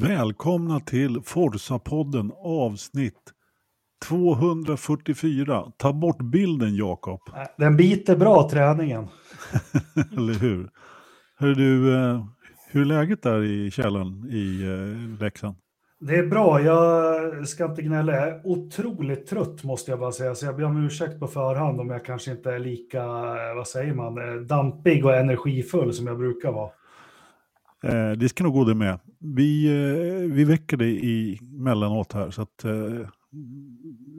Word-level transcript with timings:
Välkomna 0.00 0.80
till 0.80 1.20
Forsa-podden 1.24 2.32
avsnitt 2.44 3.20
244. 4.08 5.72
Ta 5.76 5.92
bort 5.92 6.22
bilden 6.22 6.76
Jakob. 6.76 7.20
Den 7.56 7.76
biter 7.76 8.16
bra 8.16 8.48
träningen. 8.50 9.08
Eller 10.16 10.34
hur? 10.34 10.70
Hör 11.36 11.54
du, 11.54 11.94
eh, 11.94 12.24
hur 12.70 12.80
är 12.80 12.84
läget 12.84 13.22
där 13.22 13.42
i 13.42 13.70
källaren 13.70 14.28
i 14.30 14.62
eh, 14.62 15.20
Leksand? 15.20 15.56
Det 16.00 16.16
är 16.16 16.26
bra, 16.26 16.60
jag 16.60 17.48
ska 17.48 17.64
inte 17.64 17.82
gnälla. 17.82 18.12
Jag 18.12 18.28
är 18.28 18.40
otroligt 18.44 19.26
trött 19.26 19.64
måste 19.64 19.90
jag 19.90 20.00
bara 20.00 20.12
säga, 20.12 20.34
så 20.34 20.46
jag 20.46 20.56
ber 20.56 20.64
om 20.64 20.84
ursäkt 20.84 21.20
på 21.20 21.26
förhand 21.26 21.80
om 21.80 21.90
jag 21.90 22.04
kanske 22.04 22.30
inte 22.30 22.52
är 22.52 22.58
lika, 22.58 23.02
eh, 23.02 23.56
vad 23.56 23.68
säger 23.68 23.94
man, 23.94 24.46
dampig 24.46 25.04
och 25.04 25.14
energifull 25.14 25.92
som 25.92 26.06
jag 26.06 26.18
brukar 26.18 26.52
vara. 26.52 26.70
Eh, 27.84 28.10
det 28.12 28.28
ska 28.28 28.44
nog 28.44 28.52
gå 28.52 28.64
det 28.64 28.74
med. 28.74 28.98
Vi, 29.20 29.66
eh, 29.66 30.32
vi 30.34 30.44
väcker 30.44 30.76
dig 30.76 31.06
i 31.10 31.38
mellanåt 31.42 32.12
här 32.12 32.30
så 32.30 32.42
att 32.42 32.64
eh, 32.64 32.70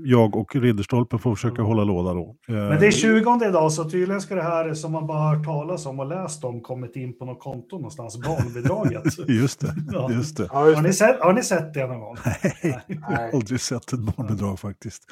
jag 0.05 0.35
och 0.35 0.55
Ridderstolpen 0.55 1.19
får 1.19 1.35
försöka 1.35 1.61
hålla 1.61 1.83
låda 1.83 2.13
då. 2.13 2.35
Eh, 2.47 2.53
Men 2.55 2.79
det 2.79 2.87
är 2.87 2.91
20 2.91 3.45
idag, 3.49 3.71
så 3.71 3.89
tydligen 3.89 4.21
ska 4.21 4.35
det 4.35 4.43
här 4.43 4.73
som 4.73 4.91
man 4.91 5.07
bara 5.07 5.35
hört 5.35 5.45
talas 5.45 5.85
om 5.85 5.99
och 5.99 6.05
läst 6.07 6.43
om 6.43 6.61
kommit 6.61 6.95
in 6.95 7.17
på 7.17 7.25
något 7.25 7.39
konto 7.39 7.75
någonstans, 7.75 8.17
barnbidraget. 8.17 9.03
Just 9.27 9.59
det, 9.59 9.75
Ja. 9.91 10.11
just 10.11 10.37
det. 10.37 10.49
Ja, 10.51 10.65
just 10.65 10.75
Har 10.77 10.84
ni, 10.87 10.93
sett, 10.93 11.20
har 11.20 11.34
ni 11.34 11.43
sett 11.43 11.73
det 11.73 11.87
någon 11.87 11.99
gång? 11.99 12.15
Nej, 12.63 12.79
jag 12.87 13.01
har 13.01 13.29
aldrig 13.34 13.59
sett 13.59 13.93
ett 13.93 13.99
barnbidrag 13.99 14.59
faktiskt. 14.59 15.03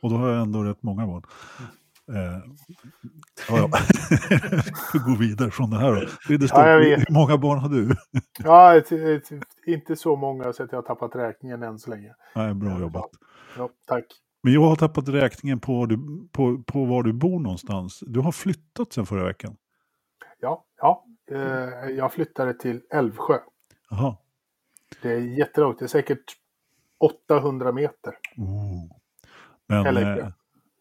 Och 0.00 0.10
då 0.10 0.16
har 0.16 0.28
jag 0.28 0.42
ändå 0.42 0.62
rätt 0.62 0.82
många 0.82 1.06
barn. 1.06 1.22
Eh, 2.08 2.40
ja, 3.48 3.58
ja. 3.58 3.68
Vi 4.92 4.98
går 4.98 5.16
vidare 5.18 5.50
från 5.50 5.70
det 5.70 5.78
här 5.78 5.92
då. 5.92 6.06
Ridderstolpe, 6.28 6.68
Ja, 6.68 6.70
jag 6.70 6.78
vet. 6.80 7.00
hur 7.08 7.14
många 7.14 7.38
barn 7.38 7.58
har 7.58 7.68
du? 7.68 7.94
Ja, 8.44 8.82
inte 9.66 9.96
så 9.96 10.16
många 10.16 10.52
så 10.52 10.62
att 10.62 10.72
jag 10.72 10.78
har 10.78 10.82
tappat 10.82 11.16
räkningen 11.16 11.62
än 11.62 11.78
så 11.78 11.90
länge. 11.90 12.14
Nej, 12.34 12.54
bra 12.54 12.80
jobbat. 12.80 13.10
Ja, 13.58 13.68
tack. 13.86 14.04
Men 14.42 14.52
jag 14.52 14.60
har 14.60 14.76
tappat 14.76 15.08
räkningen 15.08 15.60
på, 15.60 15.78
var 15.78 15.86
du, 15.86 16.28
på, 16.32 16.62
på 16.66 16.84
var 16.84 17.02
du 17.02 17.12
bor 17.12 17.40
någonstans. 17.40 18.00
Du 18.06 18.20
har 18.20 18.32
flyttat 18.32 18.92
sen 18.92 19.06
förra 19.06 19.24
veckan. 19.24 19.56
Ja, 20.40 20.64
ja. 20.80 21.04
Eh, 21.30 21.38
jag 21.90 22.12
flyttade 22.12 22.54
till 22.54 22.80
Älvsjö. 22.92 23.38
Jaha. 23.90 24.16
Det 25.02 25.12
är 25.12 25.18
jättelångt. 25.20 25.78
Det 25.78 25.84
är 25.84 25.88
säkert 25.88 26.24
800 26.98 27.72
meter. 27.72 28.14
Oh. 28.36 28.96
Men, 29.68 29.86
Eller- 29.86 30.18
eh, 30.18 30.28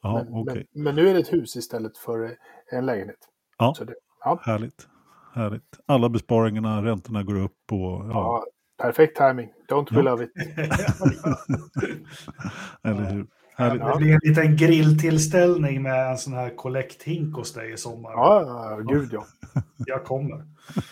ja, 0.01 0.23
men, 0.23 0.33
okej. 0.33 0.67
men, 0.71 0.83
men 0.83 0.95
nu 0.95 1.09
är 1.09 1.13
det 1.13 1.19
ett 1.19 1.33
hus 1.33 1.55
istället 1.55 1.97
för 1.97 2.37
en 2.71 2.85
lägenhet. 2.85 3.19
Ja. 3.57 3.73
Så 3.77 3.83
det, 3.83 3.95
ja, 4.23 4.39
Härligt. 4.43 4.87
Härligt. 5.33 5.79
Alla 5.85 6.09
besparingarna, 6.09 6.83
räntorna 6.83 7.23
går 7.23 7.39
upp 7.39 7.57
och 7.71 7.77
ja, 7.79 8.09
ja, 8.11 8.45
perfekt 8.83 9.17
timing. 9.17 9.53
Don't 9.69 9.87
we 9.91 9.95
Ja. 9.97 10.01
love 10.01 10.23
it? 10.23 10.31
eller 12.83 13.11
hur. 13.11 13.27
Härligt. 13.55 13.81
Det 13.81 13.97
blir 13.97 14.13
en 14.13 14.19
liten 14.23 14.55
grilltillställning 14.55 15.81
med 15.81 16.11
en 16.11 16.17
sån 16.17 16.33
här 16.33 16.55
kollekthink 16.55 17.35
hos 17.35 17.53
dig 17.53 17.73
i 17.73 17.77
sommar. 17.77 18.11
Ja, 18.11 18.41
ja, 18.41 18.93
gud 18.93 19.09
ja. 19.11 19.25
Jag 19.85 20.03
kommer. 20.03 20.45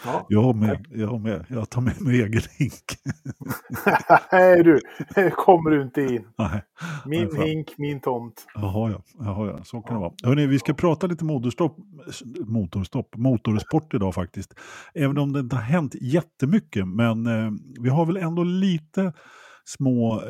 ja. 0.06 0.26
Jag 0.30 0.42
har 0.42 0.54
med, 0.54 0.86
jag 0.90 1.08
har 1.08 1.20
med. 1.20 1.46
Jag 1.50 1.70
tar 1.70 1.82
med 1.82 2.02
mig 2.02 2.22
egen 2.22 2.42
hink. 2.58 2.74
Nej 4.32 4.64
du, 4.64 4.80
kommer 5.32 5.70
du 5.70 5.82
inte 5.82 6.02
in. 6.02 6.28
Nej, 6.38 6.64
Min 7.06 7.30
Nej, 7.34 7.50
hink, 7.50 7.68
min 7.78 8.00
tomt. 8.00 8.46
Jaha, 8.56 8.92
ja. 8.92 9.02
Jaha, 9.20 9.48
ja. 9.48 9.64
Så 9.64 9.82
kan 9.82 9.94
det 9.94 10.00
vara. 10.00 10.14
Hörrni, 10.24 10.48
vi 10.48 10.60
ska 10.60 10.74
prata 10.74 11.08
lite 11.08 11.26
motorstopp, 11.26 11.78
motorstopp, 12.40 13.16
motorsport 13.18 13.94
idag 13.94 14.16
faktiskt. 14.16 14.54
Även 14.94 15.18
om 15.18 15.34
det 15.34 15.40
inte 15.40 15.56
har 15.56 15.64
hänt 15.64 15.96
jättemycket, 16.02 16.88
men 16.88 17.26
eh, 17.26 17.52
vi 17.80 17.90
har 17.90 18.06
väl 18.06 18.18
ändå 18.18 18.44
lite 18.44 19.14
små 19.70 20.24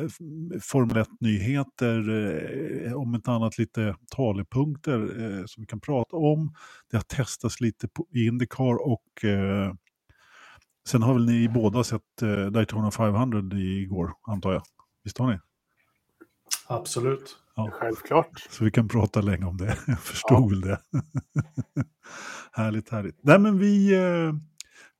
Formel 0.62 0.96
1-nyheter, 0.96 2.08
eh, 2.86 2.92
om 2.92 3.14
inte 3.14 3.30
annat 3.30 3.58
lite 3.58 3.96
talepunkter 4.16 5.00
eh, 5.00 5.44
som 5.46 5.62
vi 5.62 5.66
kan 5.66 5.80
prata 5.80 6.16
om. 6.16 6.54
Det 6.90 6.96
har 6.96 7.02
testats 7.02 7.60
lite 7.60 7.88
på, 7.88 8.06
i 8.14 8.26
Indycar 8.26 8.88
och 8.88 9.24
eh, 9.24 9.74
sen 10.88 11.02
har 11.02 11.14
väl 11.14 11.26
ni 11.26 11.48
båda 11.48 11.84
sett 11.84 12.22
eh, 12.22 12.46
Daytona 12.46 12.90
500 12.90 13.58
igår, 13.58 14.12
antar 14.26 14.52
jag? 14.52 14.62
Visst 15.04 15.18
har 15.18 15.30
ni? 15.30 15.38
Absolut. 16.68 17.36
Självklart. 17.70 18.46
Så 18.50 18.64
vi 18.64 18.70
kan 18.70 18.88
prata 18.88 19.20
länge 19.20 19.44
om 19.44 19.56
det. 19.56 19.78
Jag 19.86 20.00
förstod 20.00 20.50
väl 20.50 20.60
det. 20.60 20.80
härligt, 22.52 22.90
härligt. 22.90 23.18
Nej, 23.22 23.38
men 23.38 23.58
vi, 23.58 23.94
eh, 23.94 24.32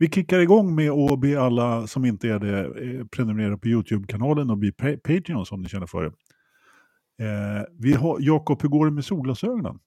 vi 0.01 0.09
kickar 0.11 0.39
igång 0.39 0.75
med 0.75 0.91
att 0.91 1.21
be 1.21 1.41
alla 1.43 1.87
som 1.87 2.05
inte 2.05 2.29
är 2.29 2.39
det 2.39 2.61
eh, 2.61 3.07
prenumerera 3.07 3.59
på 3.59 3.69
YouTube-kanalen 3.69 4.51
och 4.51 4.59
bli 4.59 4.73
pa- 4.73 4.97
Patreon 5.05 5.45
om 5.51 5.63
ni 5.63 5.69
känner 5.69 5.87
för 5.87 6.03
det. 6.05 6.13
Eh, 7.27 7.65
vi 7.79 7.95
har, 7.95 8.19
Jakob, 8.21 8.63
hur 8.63 8.69
går 8.69 8.87
det 8.87 8.93
med 8.93 9.05
solglasögonen? 9.05 9.79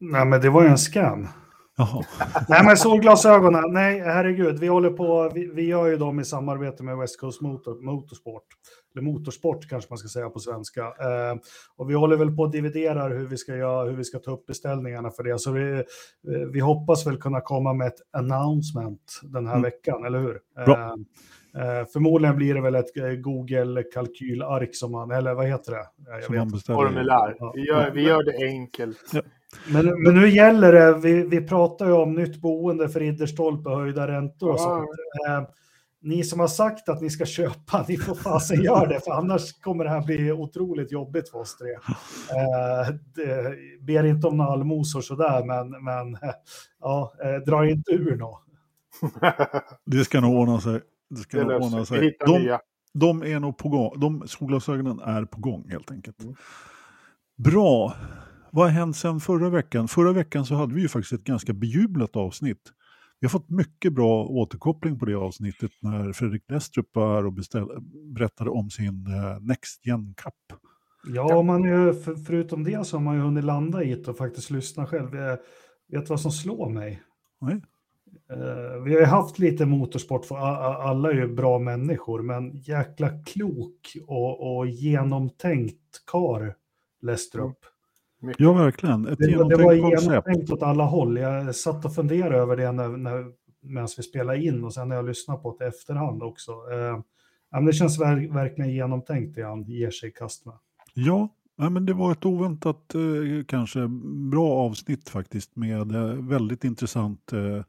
Nej, 0.00 0.26
men 0.26 0.40
det 0.40 0.50
var 0.50 0.62
ju 0.62 0.68
en. 0.68 0.78
Jaha, 1.76 2.04
Nej, 2.48 2.64
men 2.64 2.76
solglasögonen, 2.76 3.72
nej, 3.72 4.00
herregud, 4.00 4.58
vi 4.58 4.68
håller 4.68 4.90
på, 4.90 5.30
vi, 5.34 5.46
vi 5.54 5.62
gör 5.66 5.86
ju 5.86 5.96
dem 5.96 6.20
i 6.20 6.24
samarbete 6.24 6.82
med 6.82 6.98
West 6.98 7.20
Coast 7.20 7.40
Motor, 7.40 7.82
Motorsport, 7.84 8.44
eller 8.94 9.02
Motorsport 9.02 9.68
kanske 9.68 9.90
man 9.92 9.98
ska 9.98 10.08
säga 10.08 10.28
på 10.30 10.38
svenska. 10.38 10.80
Eh, 10.80 11.36
och 11.76 11.90
vi 11.90 11.94
håller 11.94 12.16
väl 12.16 12.36
på 12.36 12.44
att 12.44 12.52
dividerar 12.52 13.10
hur 13.18 13.26
vi 13.26 13.36
ska 13.36 13.56
göra, 13.56 13.84
hur 13.90 13.96
vi 13.96 14.04
ska 14.04 14.18
ta 14.18 14.30
upp 14.30 14.46
beställningarna 14.46 15.10
för 15.10 15.22
det. 15.22 15.38
Så 15.38 15.52
vi, 15.52 15.72
eh, 15.72 15.82
vi 16.52 16.60
hoppas 16.60 17.06
väl 17.06 17.16
kunna 17.16 17.40
komma 17.40 17.72
med 17.72 17.86
ett 17.86 18.00
announcement 18.10 19.20
den 19.22 19.46
här 19.46 19.54
Mm. 19.54 19.62
veckan, 19.62 20.04
eller 20.04 20.18
hur? 20.18 20.40
Eh, 20.58 20.90
eh, 21.80 21.86
förmodligen 21.92 22.36
blir 22.36 22.54
det 22.54 22.60
väl 22.60 22.74
ett 22.74 22.96
eh, 22.96 23.04
Google-kalkylark 23.04 24.74
som 24.76 24.92
man, 24.92 25.10
eller 25.10 25.34
vad 25.34 25.46
heter 25.46 25.72
det? 25.72 25.78
Eh, 25.78 26.14
Jag 26.14 26.24
som 26.24 26.32
vet 26.34 26.40
man 26.40 26.50
beställer. 26.52 26.78
Formulär. 26.78 27.36
Ja. 27.38 27.52
Vi 27.54 27.66
gör, 27.66 27.90
vi 27.90 28.02
gör 28.02 28.22
det 28.22 28.46
enkelt. 28.46 28.98
Men, 29.72 30.02
men 30.02 30.14
nu 30.14 30.28
gäller 30.28 30.72
det, 30.72 30.92
vi, 30.98 31.22
vi 31.26 31.48
pratar 31.48 31.86
ju 31.86 31.92
om 31.92 32.14
nytt 32.14 32.40
boende 32.40 32.88
för 32.88 33.00
Ridderstolpe, 33.00 33.70
höjda 33.70 34.08
räntor 34.08 34.48
och 34.50 34.56
Ja. 34.58 34.58
sånt. 34.58 35.50
Ni 36.04 36.24
som 36.24 36.40
har 36.40 36.48
sagt 36.48 36.88
att 36.88 37.00
ni 37.00 37.10
ska 37.10 37.26
köpa, 37.26 37.84
ni 37.88 37.96
får 37.96 38.14
fasen 38.14 38.62
göra 38.62 38.86
det, 38.86 39.00
för 39.00 39.12
annars 39.12 39.52
kommer 39.52 39.84
det 39.84 39.90
här 39.90 40.04
bli 40.04 40.32
otroligt 40.32 40.92
jobbigt 40.92 41.28
för 41.28 41.38
oss 41.38 41.56
tre. 41.56 41.70
Eh, 41.70 42.94
det, 43.14 43.54
ber 43.80 44.04
inte 44.04 44.26
om 44.26 44.36
några 44.36 44.50
allmosor 44.50 45.00
sådär, 45.00 45.44
men, 45.44 45.84
men 45.84 46.14
eh, 46.14 46.34
ja, 46.80 47.12
eh, 47.24 47.44
dra 47.46 47.70
inte 47.70 47.92
ur 47.92 48.16
nå. 48.16 48.40
Det 49.86 50.04
ska 50.04 50.20
nog 50.20 50.36
ordna 50.36 50.60
sig. 50.60 50.80
Det 51.10 51.16
ska 51.16 51.38
Det 51.38 51.44
nog 51.44 51.62
ordna 51.62 51.84
sig. 51.84 52.16
De, 52.26 52.58
de 52.94 53.22
är 53.22 53.40
nog 53.40 53.58
på 53.58 53.68
gång. 53.68 54.00
De 54.00 54.28
solglasögonen 54.28 55.00
är 55.00 55.24
på 55.24 55.40
gång 55.40 55.68
helt 55.70 55.90
enkelt. 55.90 56.22
Mm. 56.22 56.34
Bra. 57.36 57.94
Vad 58.50 58.64
har 58.64 58.72
hänt 58.72 58.96
sen 58.96 59.20
förra 59.20 59.50
veckan? 59.50 59.88
Förra 59.88 60.12
veckan 60.12 60.46
så 60.46 60.54
hade 60.54 60.74
vi 60.74 60.80
ju 60.80 60.88
faktiskt 60.88 61.12
ett 61.12 61.24
ganska 61.24 61.52
bejublat 61.52 62.16
avsnitt. 62.16 62.72
Vi 63.24 63.26
har 63.26 63.30
fått 63.30 63.50
mycket 63.50 63.92
bra 63.92 64.24
återkoppling 64.24 64.98
på 64.98 65.04
det 65.04 65.14
avsnittet 65.14 65.70
när 65.80 66.12
Fredrik 66.12 66.42
Lestrup 66.50 66.86
var 66.92 67.14
här 67.14 67.26
och 67.26 67.32
beställ, 67.32 67.68
berättade 68.04 68.50
om 68.50 68.70
sin 68.70 69.06
eh, 69.06 69.40
Next 69.40 69.86
Gen 69.86 70.14
Cup. 70.16 70.58
Ja, 71.06 71.42
man 71.42 71.64
är 71.64 71.86
ju, 71.86 71.94
för, 71.94 72.14
förutom 72.14 72.64
det 72.64 72.86
så 72.86 72.96
har 72.96 73.02
man 73.02 73.14
ju 73.14 73.20
hunnit 73.20 73.44
landa 73.44 73.84
i 73.84 73.94
det 73.94 74.08
och 74.08 74.16
faktiskt 74.16 74.50
lyssna 74.50 74.86
själv. 74.86 75.14
Jag 75.14 75.38
vet 76.00 76.10
vad 76.10 76.20
som 76.20 76.30
slår 76.30 76.70
mig? 76.70 77.02
Nej? 77.40 77.60
Eh, 78.30 78.82
vi 78.82 78.92
har 78.92 79.00
ju 79.00 79.06
haft 79.06 79.38
lite 79.38 79.66
motorsport, 79.66 80.24
för 80.24 80.36
alla 80.36 81.10
är 81.10 81.14
ju 81.14 81.34
bra 81.34 81.58
människor, 81.58 82.22
men 82.22 82.56
jäkla 82.56 83.22
klok 83.22 83.96
och, 84.06 84.56
och 84.56 84.66
genomtänkt 84.66 86.04
kar 86.06 86.54
Lestrup. 87.02 87.58
Ja, 88.38 88.52
verkligen. 88.52 89.06
Ett 89.08 89.18
Det, 89.18 89.36
var- 89.36 89.50
det 89.50 89.56
var 89.64 89.72
genomtänkt 89.72 90.02
genomtänkt 90.04 90.50
åt 90.50 90.62
alla 90.62 90.84
håll. 90.84 91.18
Jag 91.18 91.54
satt 91.54 91.84
och 91.84 91.94
funderade 91.94 92.36
över 92.36 92.56
det 92.56 92.72
när, 92.72 92.88
när, 92.88 93.24
medan 93.62 93.88
vi 93.96 94.02
spelade 94.02 94.42
in 94.44 94.64
och 94.64 94.74
sen 94.74 94.88
när 94.88 94.96
jag 94.96 95.04
lyssnade 95.06 95.40
på 95.40 95.56
det 95.58 95.64
i 95.64 95.68
efterhand 95.68 96.22
också. 96.22 96.50
Eh, 96.52 97.00
men 97.52 97.64
det 97.66 97.72
känns 97.72 98.00
ver, 98.00 98.32
verkligen 98.34 98.70
genomtänkt 98.72 99.34
det 99.34 99.42
han 99.42 99.62
ger 99.62 99.90
sig 99.90 100.08
i 100.08 100.12
kast 100.12 100.46
med. 100.46 100.54
Ja, 100.94 101.28
ja, 101.56 101.70
men 101.70 101.86
det 101.86 101.92
var 101.92 102.12
ett 102.12 102.24
oväntat 102.24 102.94
eh, 102.94 103.44
kanske 103.48 103.88
bra 104.30 104.52
avsnitt 104.52 105.08
faktiskt 105.08 105.56
med 105.56 105.92
eh, 105.94 106.04
väldigt 106.28 106.64
intressant, 106.64 107.32
eh, 107.32 107.62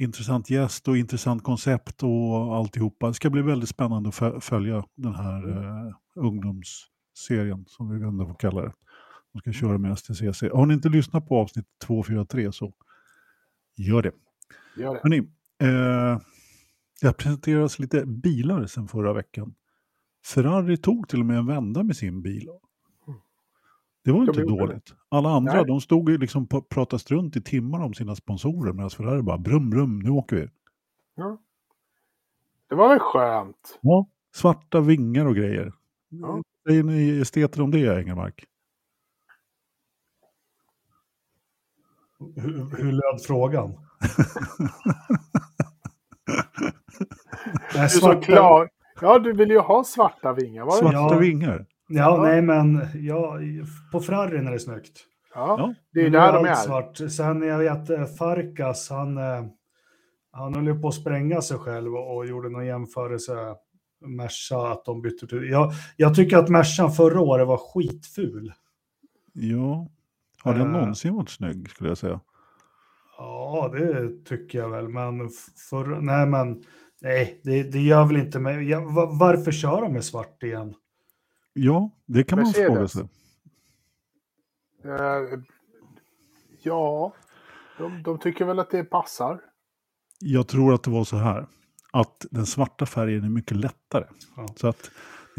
intressant 0.00 0.50
gäst 0.50 0.88
och 0.88 0.96
intressant 0.96 1.42
koncept 1.42 2.02
och 2.02 2.56
alltihopa. 2.56 3.06
Det 3.08 3.14
ska 3.14 3.30
bli 3.30 3.42
väldigt 3.42 3.68
spännande 3.68 4.08
att 4.08 4.14
fö- 4.14 4.40
följa 4.40 4.84
den 4.96 5.14
här 5.14 5.48
eh, 5.48 5.94
ungdomsserien 6.14 7.64
som 7.66 7.98
vi 7.98 8.04
ändå 8.06 8.26
får 8.26 8.34
kalla 8.34 8.62
det. 8.62 8.72
De 9.32 9.38
ska 9.40 9.52
köra 9.52 9.78
med 9.78 9.98
STCC. 9.98 10.42
Har 10.52 10.66
ni 10.66 10.74
inte 10.74 10.88
lyssnat 10.88 11.28
på 11.28 11.36
avsnitt 11.38 11.66
243 11.86 12.52
så 12.52 12.72
gör 13.76 14.02
det. 14.02 14.12
Gör 14.76 14.94
det. 14.94 15.00
Hörrni, 15.02 15.18
eh, 15.62 16.20
det 17.00 17.12
presenteras 17.12 17.78
lite 17.78 18.06
bilar 18.06 18.66
sen 18.66 18.88
förra 18.88 19.12
veckan. 19.12 19.54
Ferrari 20.26 20.76
tog 20.76 21.08
till 21.08 21.20
och 21.20 21.26
med 21.26 21.36
en 21.38 21.46
vända 21.46 21.82
med 21.82 21.96
sin 21.96 22.22
bil. 22.22 22.48
Det 24.04 24.12
var 24.12 24.18
De 24.18 24.28
inte 24.28 24.40
det. 24.40 24.46
dåligt. 24.46 24.94
Alla 25.08 25.28
andra, 25.30 25.52
Nej. 25.52 25.64
de 25.66 25.80
stod 25.80 26.10
ju 26.10 26.18
liksom 26.18 26.44
och 26.52 26.68
pratade 26.68 27.00
strunt 27.00 27.36
i 27.36 27.42
timmar 27.42 27.80
om 27.80 27.94
sina 27.94 28.16
sponsorer 28.16 28.72
medan 28.72 28.90
Ferrari 28.90 29.22
bara 29.22 29.38
brum 29.38 29.70
brum, 29.70 29.98
nu 29.98 30.10
åker 30.10 30.36
vi. 30.36 30.48
Ja. 31.14 31.38
Det 32.68 32.74
var 32.74 32.88
väl 32.88 32.98
skönt? 32.98 33.78
Ja, 33.80 34.06
svarta 34.34 34.80
vingar 34.80 35.26
och 35.26 35.34
grejer. 35.36 35.72
Ja. 36.08 36.42
Säger 36.68 36.82
ni 36.82 37.20
esteter 37.20 37.62
om 37.62 37.70
det, 37.70 38.00
Engelmark? 38.00 38.44
Hur, 42.36 42.76
hur 42.82 42.92
löd 42.92 43.22
frågan? 43.26 43.70
Nej, 43.70 44.68
Du 47.72 47.78
är 47.78 47.88
så 47.88 47.98
svarta- 48.00 48.20
klar. 48.22 48.68
Ja, 49.00 49.18
du 49.18 49.32
vill 49.32 49.50
ju 49.50 49.58
ha 49.58 49.84
svarta 49.84 50.32
vingar. 50.32 50.64
Var? 50.64 50.72
Svarta 50.76 50.96
Ja. 51.14 51.18
vingar? 51.18 51.66
Ja, 51.88 52.16
Ja. 52.16 52.22
nej 52.22 52.42
men 52.42 52.80
ja, 52.94 53.38
på 53.92 54.00
Ferrarin 54.00 54.46
är 54.46 54.52
det 54.52 54.58
snyggt. 54.60 55.06
Ja, 55.34 55.54
Ja. 55.58 55.74
det 55.92 56.00
är 56.00 56.10
där 56.10 56.32
de 56.32 56.44
är. 56.46 56.54
Svart. 56.54 56.96
Sen 56.96 57.42
jag 57.42 57.58
vet 57.58 57.90
eh, 57.90 58.04
Farkas, 58.04 58.90
han, 58.90 59.18
eh, 59.18 59.44
han 60.32 60.54
höll 60.54 60.66
ju 60.66 60.80
på 60.80 60.88
att 60.88 60.94
spränga 60.94 61.40
sig 61.42 61.58
själv 61.58 61.94
och, 61.94 62.16
och 62.16 62.26
gjorde 62.26 62.48
någon 62.50 62.66
jämförelse. 62.66 63.32
Merca, 64.06 64.56
att 64.72 64.84
de 64.84 65.02
bytte 65.02 65.26
till. 65.26 65.48
Jag, 65.50 65.72
jag 65.96 66.14
tycker 66.14 66.36
att 66.38 66.48
Mercan 66.48 66.92
förra 66.92 67.20
året 67.20 67.46
var 67.48 67.56
skitful. 67.74 68.52
Ja. 69.32 69.88
Har 70.42 70.54
den 70.54 70.62
Eh. 70.66 70.72
någonsin 70.72 71.14
varit 71.14 71.30
snygg, 71.30 71.70
skulle 71.70 71.90
jag 71.90 71.98
säga? 71.98 72.20
Ja, 73.18 73.70
det 73.72 74.24
tycker 74.24 74.58
jag 74.58 74.68
väl, 74.70 74.88
men 74.88 75.28
för, 75.70 75.84
nej, 76.00 76.26
men 76.26 76.62
nej, 77.00 77.40
det, 77.44 77.62
det 77.62 77.80
gör 77.80 78.04
väl 78.06 78.16
inte 78.16 78.38
mig. 78.38 78.74
Varför 79.18 79.52
kör 79.52 79.80
de 79.82 79.92
med 79.92 80.04
svart 80.04 80.42
igen? 80.42 80.74
Ja, 81.52 81.90
det 82.06 82.24
kan 82.24 82.38
man 82.38 82.46
Mercedes. 82.46 82.66
fråga 82.74 82.88
sig. 82.88 83.08
Eh, 84.84 85.40
ja, 86.62 87.12
de, 87.78 88.02
de 88.02 88.18
tycker 88.18 88.44
väl 88.44 88.58
att 88.58 88.70
det 88.70 88.84
passar. 88.84 89.40
Jag 90.20 90.48
tror 90.48 90.74
att 90.74 90.82
det 90.82 90.90
var 90.90 91.04
så 91.04 91.16
här. 91.16 91.46
Att 91.92 92.26
den 92.30 92.46
svarta 92.46 92.86
färgen 92.86 93.24
är 93.24 93.28
mycket 93.28 93.56
lättare. 93.56 94.04
Ja. 94.36 94.46
Så 94.56 94.68
att 94.68 94.90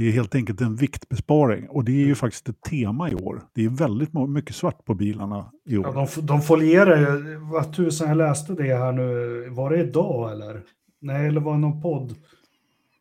det 0.01 0.07
är 0.07 0.11
helt 0.11 0.35
enkelt 0.35 0.61
en 0.61 0.75
viktbesparing. 0.75 1.69
Och 1.69 1.83
det 1.83 1.91
är 1.91 2.05
ju 2.05 2.15
faktiskt 2.15 2.49
ett 2.49 2.61
tema 2.61 3.09
i 3.09 3.15
år. 3.15 3.41
Det 3.53 3.65
är 3.65 3.69
väldigt 3.69 4.09
mycket 4.29 4.55
svart 4.55 4.85
på 4.85 4.93
bilarna 4.93 5.51
i 5.65 5.77
år. 5.77 5.91
Ja, 5.95 6.07
de, 6.15 6.25
de 6.25 6.41
folierar 6.41 6.97
ju, 6.97 7.35
vad 7.37 7.75
tusan 7.75 8.07
jag 8.07 8.17
läste 8.17 8.53
det 8.53 8.75
här 8.75 8.91
nu, 8.91 9.49
var 9.49 9.69
det 9.69 9.79
idag 9.79 10.31
eller? 10.31 10.61
Nej, 11.01 11.27
eller 11.27 11.41
var 11.41 11.53
det 11.53 11.59
någon 11.59 11.81
podd 11.81 12.15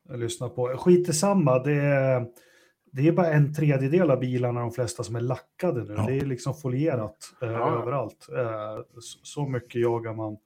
jag 0.09 0.19
lyssnade 0.19 0.55
på? 0.55 0.67
Skit 0.79 1.09
i 1.09 1.13
samma, 1.13 1.59
det 1.59 1.73
är, 1.73 2.27
det 2.93 3.09
är 3.09 3.13
bara 3.13 3.33
en 3.33 3.55
tredjedel 3.55 4.11
av 4.11 4.21
bilarna, 4.21 4.61
de 4.61 4.71
flesta 4.73 5.03
som 5.03 5.17
är 5.17 5.21
lackade 5.21 5.85
nu. 5.85 5.95
Ja. 5.97 6.07
Det 6.07 6.19
är 6.19 6.27
liksom 6.27 6.55
folierat 6.55 7.17
eh, 7.43 7.51
Ja. 7.51 7.81
överallt. 7.83 8.29
Eh, 8.37 8.83
så, 9.01 9.19
så 9.23 9.47
mycket 9.47 9.83
jagar 9.83 10.15
man, 10.15 10.37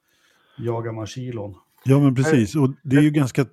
jagar 0.58 0.92
man 0.92 1.06
kilon. 1.06 1.54
Ja 1.84 1.98
men 1.98 2.14
precis, 2.14 2.56
och 2.56 2.70
det 2.82 2.96
är 2.96 3.00
ju 3.00 3.10
ganska, 3.10 3.40
eh, 3.40 3.46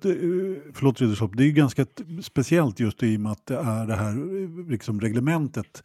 förlåt 0.74 1.00
Ridderstolpe, 1.00 1.36
det 1.36 1.42
är 1.42 1.46
ju 1.46 1.52
ganska 1.52 1.86
speciellt 2.22 2.80
just 2.80 3.02
i 3.02 3.16
och 3.16 3.20
med 3.20 3.32
att 3.32 3.46
det 3.46 3.56
är 3.56 3.86
det 3.86 3.94
här 3.94 4.10
eh, 4.10 4.70
liksom 4.70 5.00
reglementet 5.00 5.82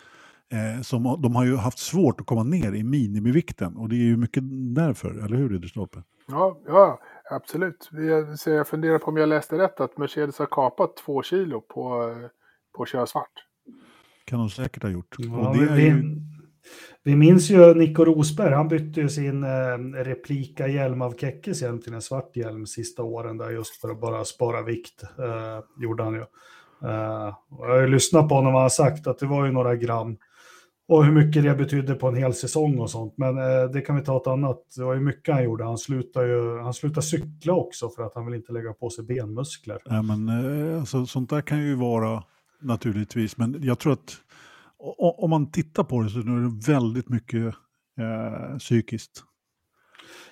eh, 0.52 0.82
som 0.82 1.22
de 1.22 1.36
har 1.36 1.46
ju 1.46 1.56
haft 1.56 1.80
svårt 1.80 2.22
att 2.22 2.28
komma 2.28 2.44
ner 2.44 2.74
i 2.74 2.84
minimivikten 2.84 3.78
och 3.78 3.90
det 3.90 3.96
är 3.96 4.08
ju 4.08 4.18
mycket 4.18 4.44
därför, 4.76 5.26
eller 5.26 5.38
hur 5.38 5.50
Ridderstolpe? 5.50 6.04
Ja, 6.28 6.60
ja 6.68 7.00
absolut. 7.32 7.90
Jag, 8.46 8.68
funderar 8.68 9.00
på 9.00 9.06
om 9.06 9.18
jag 9.18 9.30
läste 9.30 9.58
rätt 9.58 9.80
att 9.80 9.98
Mercedes 9.98 10.40
har 10.40 10.46
kapat 10.46 10.98
två 10.98 11.24
kilo 11.24 11.62
på, 11.62 12.10
eh, 12.10 12.30
på 12.78 12.84
att 12.84 12.90
köra 12.90 13.06
svart. 13.06 13.32
Kan 14.26 14.40
de 14.40 14.50
säkert 14.50 14.84
ha 14.84 14.90
gjort. 14.90 15.16
Ja, 15.18 15.50
och 15.50 15.58
det 15.58 15.64
är 15.64 15.78
ju, 15.78 16.22
vi 17.08 17.16
minns 17.16 17.50
ju 17.50 17.74
Nico 17.74 18.06
Rosberg, 18.06 18.54
han 18.54 18.68
bytte 18.68 19.02
ju 19.02 19.10
sin 19.10 19.44
eh, 19.44 19.78
replika-hjälm 20.04 21.02
av 21.02 21.16
Kekkes 21.18 21.62
hjälm 21.62 21.82
till 21.82 21.94
en 21.94 22.02
svart 22.02 22.36
hjälm 22.36 22.66
sista 22.66 23.04
åren 23.04 23.38
där 23.38 23.50
just 23.50 23.76
för 23.76 23.90
att 23.90 24.02
bara 24.02 24.26
spara 24.26 24.62
vikt. 24.62 25.04
Eh, 25.04 25.84
gjorde 25.84 26.04
han 26.04 26.14
ju. 26.14 26.20
Eh, 26.90 27.36
och 27.50 27.66
jag 27.68 27.74
har 27.74 27.82
ju 27.82 27.88
lyssnat 27.88 28.30
på 28.30 28.36
honom 28.36 28.54
och 28.54 28.60
han 28.60 28.62
har 28.62 28.70
sagt 28.70 29.08
att 29.08 29.20
det 29.20 29.26
var 29.26 29.46
ju 29.46 29.52
några 29.52 29.76
gram 29.76 30.18
och 30.88 31.06
hur 31.06 31.12
mycket 31.12 31.44
det 31.44 31.56
betydde 31.56 31.96
på 31.96 32.08
en 32.08 32.16
hel 32.16 32.34
säsong 32.34 32.80
och 32.80 32.90
sånt. 32.90 33.14
Men 33.18 33.38
eh, 33.38 33.70
det 33.74 33.82
kan 33.82 33.96
vi 33.96 34.02
ta 34.02 34.18
ett 34.18 34.28
annat. 34.28 34.60
Det 34.76 34.84
var 34.84 34.94
ju 34.94 35.00
mycket 35.00 35.34
han 35.34 35.44
gjorde. 35.44 35.64
Han 35.64 35.78
slutade 35.78 36.28
ju 36.28 36.60
han 36.60 36.74
slutade 36.74 37.06
cykla 37.06 37.54
också 37.54 37.90
för 37.90 38.04
att 38.04 38.16
han 38.16 38.26
vill 38.26 38.36
inte 38.36 38.54
lägga 38.54 38.74
på 38.74 38.90
sig 38.90 39.06
benmuskler. 39.06 39.78
ja, 39.86 40.02
men, 40.02 40.30
eh, 40.30 40.80
alltså, 40.80 41.06
sånt 41.06 41.30
där 41.30 41.42
kan 41.42 41.60
ju 41.60 41.76
vara 41.76 42.24
naturligtvis, 42.62 43.38
men 43.38 43.60
jag 43.62 43.80
tror 43.80 43.94
att 43.94 44.18
och, 44.80 45.24
om 45.24 45.30
man 45.30 45.52
tittar 45.52 45.84
på 45.84 46.02
det 46.02 46.10
så 46.10 46.20
är 46.20 46.24
det 46.24 46.74
väldigt 46.74 47.10
mycket 47.10 47.56
eh, 48.00 48.58
psykiskt. 48.58 49.24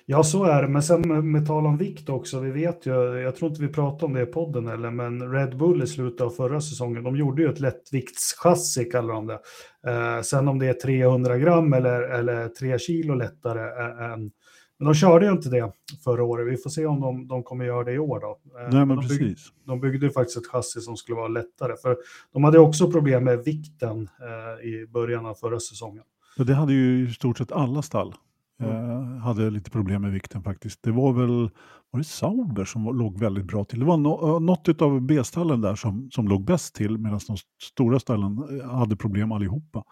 Ja, 0.08 0.22
så 0.22 0.44
är 0.44 0.62
det. 0.62 0.68
Men 0.68 0.82
sen 0.82 1.08
med, 1.08 1.24
med 1.24 1.46
tal 1.46 1.66
om 1.66 1.76
vikt 1.76 2.08
också, 2.08 2.40
vi 2.40 2.50
vet 2.50 2.86
ju, 2.86 2.92
jag 3.20 3.36
tror 3.36 3.50
inte 3.50 3.62
vi 3.62 3.68
pratade 3.68 4.04
om 4.04 4.12
det 4.12 4.22
i 4.22 4.26
podden 4.26 4.68
eller, 4.68 4.90
men 4.90 5.32
Red 5.32 5.56
Bull 5.56 5.82
i 5.82 5.86
slutet 5.86 6.20
av 6.20 6.30
förra 6.30 6.60
säsongen, 6.60 7.04
de 7.04 7.16
gjorde 7.16 7.42
ju 7.42 7.48
ett 7.48 7.60
lättviktschassi 7.60 8.84
kallar 8.84 9.14
de 9.14 9.26
det. 9.26 9.40
Eh, 9.86 10.22
sen 10.22 10.48
om 10.48 10.58
det 10.58 10.66
är 10.66 10.72
300 10.72 11.38
gram 11.38 11.72
eller, 11.72 12.02
eller 12.02 12.48
3 12.48 12.78
kilo 12.78 13.14
lättare 13.14 13.60
eh, 13.60 14.12
än, 14.12 14.30
men 14.78 14.86
de 14.86 14.94
körde 14.94 15.26
ju 15.26 15.32
inte 15.32 15.48
det 15.48 15.72
förra 16.04 16.24
året. 16.24 16.52
Vi 16.52 16.56
får 16.56 16.70
se 16.70 16.86
om 16.86 17.00
de, 17.00 17.28
de 17.28 17.42
kommer 17.42 17.64
göra 17.64 17.84
det 17.84 17.92
i 17.92 17.98
år 17.98 18.20
då. 18.20 18.38
Eh, 18.60 18.68
Nej 18.72 18.86
men 18.86 18.96
de, 18.96 19.08
precis. 19.08 19.52
de 19.64 19.80
byggde 19.80 20.06
ju 20.06 20.12
faktiskt 20.12 20.38
ett 20.38 20.46
chassi 20.46 20.80
som 20.80 20.96
skulle 20.96 21.16
vara 21.16 21.28
lättare, 21.28 21.76
för 21.82 21.96
de 22.32 22.44
hade 22.44 22.58
också 22.58 22.90
problem 22.90 23.24
med 23.24 23.44
vikten 23.44 24.08
eh, 24.20 24.68
i 24.68 24.86
början 24.86 25.26
av 25.26 25.34
förra 25.34 25.60
säsongen. 25.60 26.02
Ja, 26.36 26.44
det 26.44 26.54
hade 26.54 26.72
ju 26.72 27.08
i 27.08 27.12
stort 27.12 27.38
sett 27.38 27.52
alla 27.52 27.82
stall. 27.82 28.14
Eh, 28.62 29.18
hade 29.22 29.50
lite 29.50 29.70
problem 29.70 30.02
med 30.02 30.12
vikten 30.12 30.42
faktiskt. 30.42 30.82
Det 30.82 30.90
var 30.90 31.12
väl 31.12 31.50
var 31.90 32.00
det 32.00 32.04
Sauber 32.04 32.64
som 32.64 32.84
låg 32.84 33.18
väldigt 33.18 33.44
bra 33.44 33.64
till. 33.64 33.78
Det 33.78 33.84
var 33.84 33.96
no, 33.96 34.34
eh, 34.34 34.40
något 34.40 34.82
av 34.82 35.00
B-stallen 35.00 35.60
där 35.60 35.74
som, 35.74 36.10
som 36.10 36.28
låg 36.28 36.44
bäst 36.44 36.74
till 36.74 36.98
medan 36.98 37.20
de 37.26 37.36
stora 37.62 37.98
stallen 37.98 38.60
eh, 38.60 38.70
hade 38.70 38.96
problem 38.96 39.32
allihopa. 39.32 39.84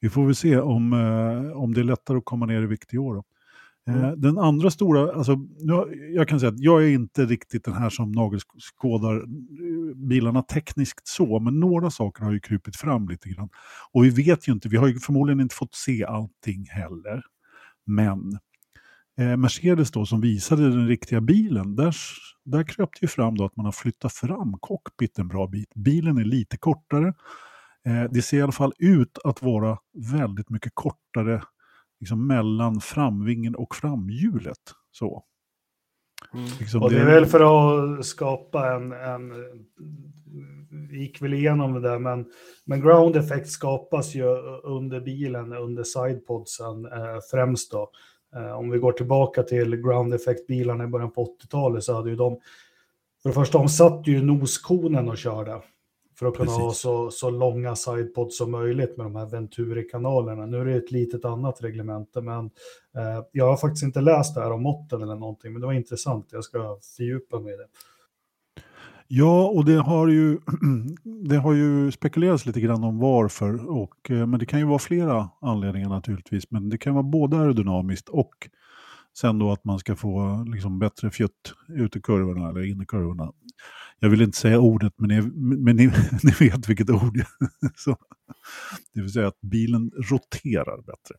Vi 0.00 0.10
får 0.10 0.24
väl 0.26 0.34
se 0.34 0.58
om, 0.58 0.92
eh, 0.92 1.58
om 1.62 1.74
det 1.74 1.80
är 1.80 1.84
lättare 1.84 2.18
att 2.18 2.24
komma 2.24 2.46
ner 2.46 2.62
i 2.62 2.66
vikt 2.66 2.94
i 2.94 2.98
år. 2.98 3.14
Då. 3.14 3.24
Eh, 3.88 4.10
Den 4.10 4.38
andra 4.38 4.70
stora, 4.70 5.12
alltså, 5.12 5.36
nu, 5.58 5.72
jag 6.14 6.28
kan 6.28 6.40
säga 6.40 6.52
att 6.52 6.60
jag 6.60 6.84
är 6.84 6.88
inte 6.88 7.24
riktigt 7.24 7.64
den 7.64 7.74
här 7.74 7.90
som 7.90 8.12
nagelskådar 8.12 9.16
eh, 9.16 9.96
bilarna 9.96 10.42
tekniskt 10.42 11.08
så, 11.08 11.40
men 11.40 11.60
några 11.60 11.90
saker 11.90 12.24
har 12.24 12.32
ju 12.32 12.40
krupit 12.40 12.76
fram 12.76 13.08
lite 13.08 13.28
grann. 13.28 13.48
Och 13.92 14.04
vi 14.04 14.10
vet 14.10 14.48
ju 14.48 14.52
inte, 14.52 14.68
vi 14.68 14.76
har 14.76 14.88
ju 14.88 14.98
förmodligen 14.98 15.40
inte 15.40 15.54
fått 15.54 15.74
se 15.74 16.04
allting 16.04 16.66
heller. 16.68 17.22
Men 17.86 18.38
eh, 19.18 19.36
Mercedes 19.36 19.90
då 19.90 20.06
som 20.06 20.20
visade 20.20 20.70
den 20.70 20.88
riktiga 20.88 21.20
bilen, 21.20 21.76
där, 21.76 21.96
där 22.44 22.62
kröp 22.64 22.90
det 23.00 23.04
ju 23.04 23.08
fram 23.08 23.34
då 23.36 23.44
att 23.44 23.56
man 23.56 23.64
har 23.64 23.72
flyttat 23.72 24.12
fram 24.12 24.56
cockpit 24.60 25.18
en 25.18 25.28
bra 25.28 25.46
bit. 25.46 25.74
Bilen 25.74 26.18
är 26.18 26.24
lite 26.24 26.56
kortare. 26.56 27.14
Eh, 27.86 28.04
det 28.10 28.22
ser 28.22 28.38
i 28.38 28.42
alla 28.42 28.52
fall 28.52 28.72
ut 28.78 29.18
att 29.24 29.42
vara 29.42 29.78
väldigt 30.12 30.50
mycket 30.50 30.72
kortare 30.74 31.42
liksom 32.00 32.26
mellan 32.26 32.80
framvingen 32.80 33.54
och 33.54 33.74
framhjulet. 33.74 34.72
Så. 34.90 35.24
Mm. 36.34 36.46
Liksom 36.60 36.82
Och 36.82 36.90
det 36.90 37.00
är 37.00 37.06
väl 37.06 37.26
för 37.26 37.40
att 37.98 38.06
skapa 38.06 38.74
en, 38.74 38.92
en 38.92 39.32
vi 40.90 40.98
gick 40.98 41.22
väl 41.22 41.34
igenom 41.34 41.72
det 41.74 41.80
där, 41.80 41.98
men, 41.98 42.26
men 42.64 42.80
ground 42.80 43.16
effect 43.16 43.50
skapas 43.50 44.14
ju 44.14 44.24
under 44.62 45.00
bilen, 45.00 45.52
under 45.52 45.84
sidepodsen 45.84 46.84
eh, 46.84 47.18
främst 47.30 47.72
då. 47.72 47.90
Eh, 48.36 48.58
om 48.58 48.70
vi 48.70 48.78
går 48.78 48.92
tillbaka 48.92 49.42
till 49.42 49.76
ground 49.76 50.14
effect-bilarna 50.14 50.84
i 50.84 50.86
början 50.86 51.12
på 51.12 51.24
80-talet 51.24 51.84
så 51.84 51.94
hade 51.94 52.10
ju 52.10 52.16
de, 52.16 52.40
för 53.22 53.28
det 53.28 53.34
första, 53.34 53.58
de 53.58 53.68
satt 53.68 54.06
ju 54.06 54.22
noskonen 54.22 55.08
och 55.08 55.18
körde 55.18 55.60
för 56.18 56.26
att 56.26 56.36
kunna 56.36 56.46
Precis. 56.46 56.62
ha 56.62 56.72
så, 56.72 57.10
så 57.10 57.30
långa 57.30 57.76
sidepods 57.76 58.38
som 58.38 58.50
möjligt 58.50 58.96
med 58.96 59.06
de 59.06 59.16
här 59.16 59.26
Venturi-kanalerna. 59.26 60.46
Nu 60.46 60.60
är 60.60 60.64
det 60.64 60.76
ett 60.76 60.90
litet 60.90 61.24
annat 61.24 61.62
reglemente, 61.62 62.20
men 62.20 62.44
eh, 62.96 63.24
jag 63.32 63.46
har 63.46 63.56
faktiskt 63.56 63.82
inte 63.82 64.00
läst 64.00 64.34
det 64.34 64.40
här 64.40 64.52
om 64.52 64.62
måtten 64.62 65.02
eller 65.02 65.16
någonting, 65.16 65.52
men 65.52 65.60
det 65.60 65.66
var 65.66 65.74
intressant. 65.74 66.28
Jag 66.32 66.44
ska 66.44 66.78
fördjupa 66.96 67.40
mig 67.40 67.54
i 67.54 67.56
det. 67.56 67.66
Ja, 69.08 69.48
och 69.48 69.64
det 69.64 69.76
har, 69.76 70.08
ju, 70.08 70.38
det 71.28 71.36
har 71.36 71.52
ju 71.52 71.92
spekulerats 71.92 72.46
lite 72.46 72.60
grann 72.60 72.84
om 72.84 72.98
varför. 72.98 73.70
Och, 73.70 74.10
eh, 74.10 74.26
men 74.26 74.40
det 74.40 74.46
kan 74.46 74.58
ju 74.58 74.66
vara 74.66 74.78
flera 74.78 75.28
anledningar 75.40 75.88
naturligtvis. 75.88 76.50
Men 76.50 76.68
det 76.68 76.78
kan 76.78 76.94
vara 76.94 77.02
både 77.02 77.36
aerodynamiskt 77.36 78.08
och 78.08 78.48
sen 79.20 79.38
då 79.38 79.52
att 79.52 79.64
man 79.64 79.78
ska 79.78 79.96
få 79.96 80.44
liksom, 80.52 80.78
bättre 80.78 81.10
fjutt 81.10 81.54
ut 81.68 81.96
i 81.96 82.00
kurvorna 82.00 82.48
eller 82.48 82.70
in 82.70 82.82
i 82.82 82.86
kurvorna. 82.86 83.32
Jag 84.00 84.08
vill 84.08 84.22
inte 84.22 84.38
säga 84.38 84.58
ordet, 84.60 84.92
men 84.96 85.08
ni, 85.08 85.22
men 85.56 85.76
ni, 85.76 85.86
ni 86.22 86.32
vet 86.48 86.68
vilket 86.68 86.90
ord. 86.90 87.20
Så, 87.76 87.96
det 88.94 89.00
vill 89.00 89.12
säga 89.12 89.28
att 89.28 89.40
bilen 89.40 89.90
roterar 90.10 90.76
bättre. 90.76 91.14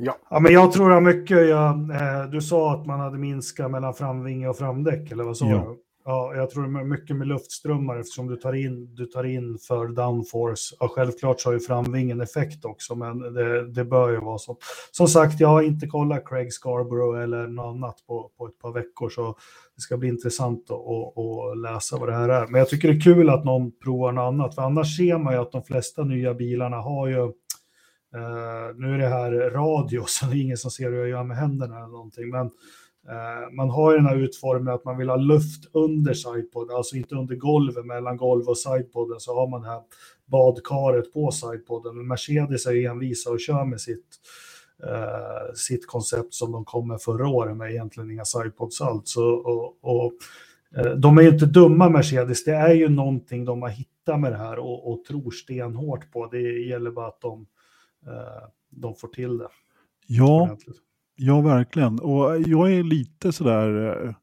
Ja, 0.00 0.40
men 0.40 0.52
jag 0.52 0.72
tror 0.72 0.92
att 0.92 1.02
mycket, 1.02 1.48
ja, 1.48 1.70
eh, 1.92 2.30
du 2.30 2.40
sa 2.40 2.74
att 2.74 2.86
man 2.86 3.00
hade 3.00 3.18
minskat 3.18 3.70
mellan 3.70 3.94
framvinge 3.94 4.48
och 4.48 4.56
framdäck, 4.58 5.10
eller 5.12 5.24
vad 5.24 5.36
sa 5.36 5.48
Ja. 5.50 5.56
du? 5.56 5.87
Ja, 6.10 6.34
jag 6.34 6.50
tror 6.50 6.62
det 6.62 6.80
är 6.80 6.84
mycket 6.84 7.16
med 7.16 7.26
luftströmmar 7.26 7.96
eftersom 7.96 8.26
du 8.26 8.36
tar 8.36 8.52
in, 8.52 8.94
du 8.94 9.06
tar 9.06 9.24
in 9.24 9.58
för 9.58 9.88
downforce. 9.88 10.76
Ja, 10.80 10.88
självklart 10.88 11.40
så 11.40 11.48
har 11.48 11.54
ju 11.54 11.60
framvingen 11.60 12.20
effekt 12.20 12.64
också, 12.64 12.94
men 12.94 13.18
det, 13.18 13.72
det 13.72 13.84
bör 13.84 14.10
ju 14.10 14.20
vara 14.20 14.38
så. 14.38 14.58
Som 14.90 15.08
sagt, 15.08 15.40
jag 15.40 15.48
har 15.48 15.62
inte 15.62 15.86
kollat 15.86 16.28
Craig 16.28 16.52
Scarborough 16.52 17.22
eller 17.22 17.46
något 17.46 17.76
annat 17.76 17.96
på, 18.06 18.30
på 18.38 18.46
ett 18.46 18.58
par 18.58 18.72
veckor, 18.72 19.08
så 19.08 19.36
det 19.74 19.80
ska 19.80 19.96
bli 19.96 20.08
intressant 20.08 20.70
att, 20.70 20.76
att, 20.76 21.18
att 21.18 21.58
läsa 21.58 21.98
vad 21.98 22.08
det 22.08 22.14
här 22.14 22.28
är. 22.28 22.46
Men 22.46 22.58
jag 22.58 22.68
tycker 22.68 22.88
det 22.88 22.94
är 22.94 23.00
kul 23.00 23.30
att 23.30 23.44
någon 23.44 23.72
provar 23.78 24.12
något 24.12 24.22
annat, 24.22 24.54
för 24.54 24.62
annars 24.62 24.96
ser 24.96 25.18
man 25.18 25.32
ju 25.34 25.40
att 25.40 25.52
de 25.52 25.64
flesta 25.64 26.04
nya 26.04 26.34
bilarna 26.34 26.76
har 26.76 27.08
ju 27.08 27.32
Uh, 28.16 28.76
nu 28.76 28.94
är 28.94 28.98
det 28.98 29.08
här 29.08 29.50
radio, 29.50 30.04
så 30.06 30.26
det 30.26 30.36
är 30.36 30.42
ingen 30.42 30.56
som 30.56 30.70
ser 30.70 30.90
hur 30.90 30.98
jag 30.98 31.08
gör 31.08 31.24
med 31.24 31.36
händerna 31.36 31.76
eller 31.76 31.86
någonting. 31.86 32.30
Men 32.30 32.50
man 33.52 33.70
har 33.70 33.92
ju 33.92 33.96
den 33.96 34.06
här 34.06 34.16
utformningen 34.16 34.74
att 34.74 34.84
man 34.84 34.98
vill 34.98 35.08
ha 35.08 35.16
luft 35.16 35.70
under 35.72 36.14
sidepodden, 36.14 36.76
alltså 36.76 36.96
inte 36.96 37.14
under 37.14 37.36
golvet, 37.36 37.86
mellan 37.86 38.16
golv 38.16 38.48
och 38.48 38.58
sidepodden, 38.58 39.20
så 39.20 39.34
har 39.34 39.48
man 39.48 39.62
det 39.62 39.68
här 39.68 39.82
badkaret 40.26 41.12
på 41.12 41.30
sidepodden. 41.30 41.96
Men 41.96 42.06
Mercedes 42.06 42.66
är 42.66 42.90
envisa 42.90 43.30
och 43.30 43.40
kör 43.40 43.64
med 43.64 43.80
sitt, 43.80 44.06
uh, 44.84 45.54
sitt 45.54 45.86
koncept 45.86 46.34
som 46.34 46.52
de 46.52 46.64
kom 46.64 46.88
med 46.88 47.02
förra 47.02 47.28
året 47.28 47.56
med 47.56 47.70
egentligen 47.70 48.10
inga 48.10 48.24
sidepods 48.24 48.80
alls. 48.80 49.16
Och, 49.16 49.84
och, 49.84 50.12
de 50.96 51.18
är 51.18 51.22
ju 51.22 51.28
inte 51.28 51.46
dumma 51.46 51.88
Mercedes, 51.88 52.44
det 52.44 52.54
är 52.54 52.74
ju 52.74 52.88
någonting 52.88 53.44
de 53.44 53.62
har 53.62 53.68
hittat 53.68 54.20
med 54.20 54.32
det 54.32 54.38
här 54.38 54.58
och, 54.58 54.92
och 54.92 55.04
tror 55.04 55.30
stenhårt 55.30 56.12
på. 56.12 56.26
Det 56.26 56.40
gäller 56.40 56.90
bara 56.90 57.06
att 57.06 57.20
de 57.20 57.46
Eh, 58.06 58.48
de 58.70 58.94
får 58.94 59.08
till 59.08 59.38
det. 59.38 59.48
Ja, 60.06 60.56
ja, 61.18 61.40
verkligen. 61.40 62.00
Och 62.00 62.40
jag 62.40 62.72
är 62.72 62.82
lite 62.82 63.32
sådär, 63.32 64.04
eh, 64.06 64.14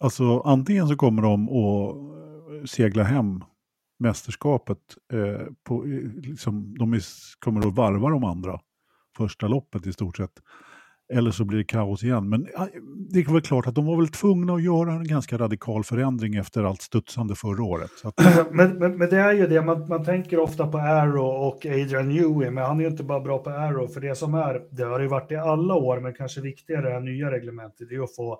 alltså 0.00 0.40
antingen 0.40 0.88
så 0.88 0.96
kommer 0.96 1.22
de 1.22 1.48
att 1.48 1.96
eh, 1.96 2.64
segla 2.64 3.02
hem 3.02 3.44
mästerskapet, 3.98 4.78
eh, 5.12 5.46
på, 5.64 5.82
liksom, 6.16 6.74
de 6.78 7.00
kommer 7.38 7.66
att 7.66 7.74
varva 7.74 8.10
de 8.10 8.24
andra 8.24 8.60
första 9.16 9.48
loppet 9.48 9.86
i 9.86 9.92
stort 9.92 10.16
sett. 10.16 10.42
Eller 11.12 11.30
så 11.30 11.44
blir 11.44 11.58
det 11.58 11.64
kaos 11.64 12.04
igen. 12.04 12.28
Men 12.28 12.48
det 13.10 13.20
är 13.20 13.32
väl 13.32 13.42
klart 13.42 13.66
att 13.66 13.74
de 13.74 13.86
var 13.86 13.96
väl 13.96 14.08
tvungna 14.08 14.54
att 14.54 14.62
göra 14.62 14.92
en 14.92 15.08
ganska 15.08 15.38
radikal 15.38 15.84
förändring 15.84 16.34
efter 16.34 16.64
allt 16.64 16.82
studsande 16.82 17.34
förra 17.34 17.64
året. 17.64 17.90
Att... 18.04 18.14
men, 18.50 18.78
men, 18.78 18.98
men, 18.98 19.10
det 19.10 19.16
är 19.16 19.32
ju 19.32 19.46
det, 19.46 19.62
man, 19.62 19.88
man 19.88 20.04
tänker 20.04 20.38
ofta 20.38 20.66
på 20.66 20.78
Arrow 20.78 21.46
och 21.46 21.66
Adrian 21.66 22.08
Newey, 22.08 22.50
men 22.50 22.64
han 22.64 22.78
är 22.78 22.84
ju 22.84 22.90
inte 22.90 23.04
bara 23.04 23.20
bra 23.20 23.38
på 23.38 23.50
Arrow, 23.50 23.88
för 23.88 24.00
det 24.00 24.14
som 24.14 24.34
är, 24.34 24.62
det 24.70 24.82
har 24.82 25.00
ju 25.00 25.06
varit 25.06 25.32
i 25.32 25.36
alla 25.36 25.74
år, 25.74 26.00
men 26.00 26.14
kanske 26.14 26.40
viktigare 26.40 26.96
än 26.96 27.04
nya 27.04 27.30
reglementet, 27.30 27.88
det 27.88 27.94
är 27.94 28.02
att 28.02 28.16
få 28.16 28.32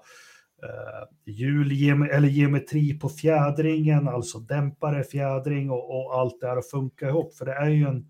eh, 0.62 1.32
hjul, 1.32 1.73
eller 2.11 2.28
geometri 2.28 2.99
på 2.99 3.08
fjädringen, 3.08 4.08
alltså 4.08 4.38
dämpare, 4.38 5.04
fjädring 5.04 5.70
och, 5.70 5.90
och 5.90 6.14
allt 6.20 6.40
det 6.40 6.46
här 6.46 6.56
att 6.56 6.70
funka 6.70 7.08
ihop, 7.08 7.35
för 7.35 7.44
det 7.44 7.54
är 7.54 7.68
ju 7.68 7.87
en 7.87 8.06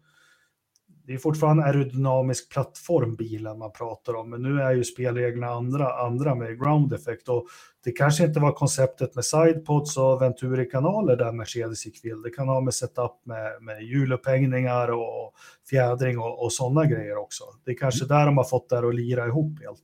det 1.07 1.15
är 1.15 1.19
fortfarande 1.19 1.65
aerodynamisk 1.65 2.53
plattform 2.53 3.17
bilen 3.17 3.59
man 3.59 3.73
pratar 3.73 4.15
om, 4.15 4.31
men 4.31 4.43
nu 4.43 4.61
är 4.63 4.73
ju 4.73 4.85
spelreglerna 4.85 5.47
andra, 5.47 5.93
andra 5.93 6.35
med 6.35 6.61
ground 6.61 6.93
effect 6.93 7.29
och 7.29 7.47
det 7.85 7.93
kanske 7.93 8.25
inte 8.25 8.41
var 8.41 8.53
konceptet 8.53 9.15
med 9.15 9.25
sidepods 9.25 9.97
och 9.97 10.23
Venturi-kanaler 10.23 11.17
där 11.17 11.33
Mercedes 11.33 11.87
gick 11.87 12.01
fel. 12.01 12.23
Det 12.23 12.31
kan 12.31 12.49
ha 12.49 12.61
med 12.61 12.75
setup 12.75 13.13
med, 13.25 13.63
med 13.63 13.83
hjulupphängningar 13.83 14.89
och 14.89 15.33
fjädring 15.71 16.19
och, 16.19 16.45
och 16.45 16.53
sådana 16.53 16.85
grejer 16.85 17.17
också. 17.17 17.45
Det 17.65 17.71
är 17.71 17.77
kanske 17.77 18.05
där 18.05 18.27
de 18.27 18.37
har 18.37 18.45
fått 18.45 18.69
det 18.69 18.79
att 18.79 18.95
lira 18.95 19.27
ihop 19.27 19.61
helt. 19.61 19.83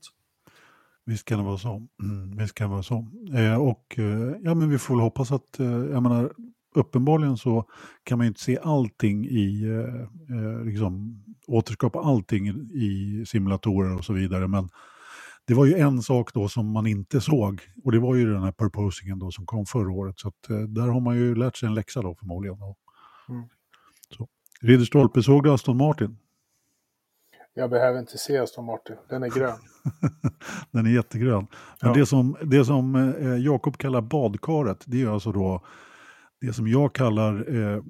Visst 1.05 1.25
kan 1.25 1.37
det 1.37 1.45
vara 1.45 1.57
så. 1.57 1.87
Mm, 2.03 2.37
visst 2.37 2.55
kan 2.55 2.67
det 2.67 2.71
vara 2.71 2.83
så. 2.83 3.05
Eh, 3.33 3.61
och 3.61 3.95
eh, 3.97 4.35
ja, 4.43 4.53
men 4.53 4.69
vi 4.69 4.77
får 4.77 4.93
väl 4.93 5.01
hoppas 5.01 5.31
att, 5.31 5.59
eh, 5.59 5.65
jag 5.65 6.03
menar, 6.03 6.33
uppenbarligen 6.77 7.37
så 7.37 7.65
kan 8.03 8.17
man 8.17 8.27
inte 8.27 8.41
se 8.41 8.59
allting 8.63 9.25
i, 9.25 9.63
eh, 9.63 10.37
eh, 10.37 10.65
liksom, 10.65 11.23
återskapa 11.47 11.99
allting 11.99 12.47
i 12.73 13.23
simulatorer 13.27 13.97
och 13.97 14.05
så 14.05 14.13
vidare. 14.13 14.47
Men 14.47 14.69
det 15.45 15.53
var 15.53 15.65
ju 15.65 15.73
en 15.73 16.01
sak 16.01 16.33
då 16.33 16.47
som 16.47 16.71
man 16.71 16.87
inte 16.87 17.21
såg 17.21 17.61
och 17.83 17.91
det 17.91 17.99
var 17.99 18.15
ju 18.15 18.33
den 18.33 18.43
här 18.43 18.51
purposingen 18.51 19.19
då 19.19 19.31
som 19.31 19.45
kom 19.45 19.65
förra 19.65 19.91
året. 19.91 20.19
Så 20.19 20.27
att, 20.27 20.49
eh, 20.49 20.57
där 20.57 20.87
har 20.87 20.99
man 20.99 21.15
ju 21.15 21.35
lärt 21.35 21.57
sig 21.57 21.67
en 21.67 21.75
läxa 21.75 22.01
då 22.01 22.15
förmodligen. 22.15 22.57
Mm. 23.29 23.43
Så. 24.17 24.27
Ridderstolpe, 24.61 25.23
såg 25.23 25.43
du 25.43 25.51
Aston 25.51 25.77
Martin? 25.77 26.17
Jag 27.53 27.69
behöver 27.69 27.99
inte 27.99 28.17
se 28.17 28.37
Aston 28.37 28.65
Martin, 28.65 28.95
den 29.09 29.23
är 29.23 29.29
grön. 29.29 29.57
den 30.71 30.85
är 30.85 30.89
jättegrön. 30.89 31.47
Men 31.81 31.91
ja. 31.91 31.99
det 31.99 32.05
som, 32.05 32.37
det 32.41 32.65
som 32.65 32.95
eh, 32.95 33.37
Jakob 33.37 33.77
kallar 33.77 34.01
badkaret, 34.01 34.83
det 34.85 35.01
är 35.01 35.07
alltså 35.07 35.31
då 35.31 35.61
det 36.45 36.53
som 36.53 36.67
jag 36.67 36.95
kallar 36.95 37.55
eh, 37.55 37.83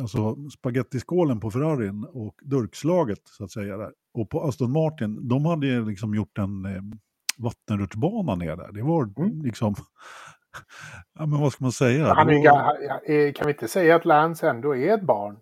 alltså 0.00 0.36
spagettiskålen 0.50 1.40
på 1.40 1.50
Ferrarin 1.50 2.04
och 2.04 2.34
durkslaget 2.42 3.20
så 3.24 3.44
att 3.44 3.50
säga. 3.50 3.76
Där. 3.76 3.92
Och 4.14 4.30
på 4.30 4.42
Aston 4.42 4.72
Martin, 4.72 5.28
de 5.28 5.44
hade 5.44 5.80
liksom 5.80 6.14
gjort 6.14 6.38
en 6.38 6.64
eh, 6.64 6.82
vattenrutschbana 7.38 8.34
ner 8.34 8.56
där. 8.56 8.72
Det 8.72 8.82
var 8.82 9.12
mm. 9.16 9.42
liksom, 9.42 9.74
ja 11.18 11.26
men 11.26 11.40
vad 11.40 11.52
ska 11.52 11.64
man 11.64 11.72
säga? 11.72 12.14
Han 12.14 12.30
är, 12.30 12.50
var... 12.50 13.32
Kan 13.32 13.46
vi 13.46 13.52
inte 13.52 13.68
säga 13.68 13.96
att 13.96 14.04
Lance 14.04 14.50
ändå 14.50 14.76
är 14.76 14.94
ett 14.94 15.06
barn? 15.06 15.36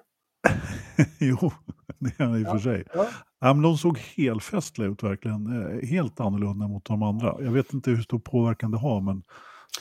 jo, 1.21 1.53
det 1.99 2.21
är 2.21 2.25
han 2.25 2.37
i 2.37 2.45
och 2.45 2.49
ja, 2.49 2.53
för 2.53 2.59
sig. 2.59 2.85
Ja. 2.95 3.07
Ja, 3.41 3.53
men 3.53 3.63
de 3.63 3.79
såg 3.79 3.99
helt 3.99 4.43
festliga 4.43 4.89
ut 4.89 5.03
verkligen. 5.03 5.47
Eh, 5.47 5.89
helt 5.89 6.21
annorlunda 6.21 6.69
mot 6.69 6.85
de 6.85 7.03
andra. 7.03 7.37
Jag 7.41 7.53
vet 7.53 7.73
inte 7.73 7.91
hur 7.91 8.03
stor 8.03 8.19
påverkan 8.19 8.71
det 8.71 8.79
har, 8.79 9.01
men 9.01 9.23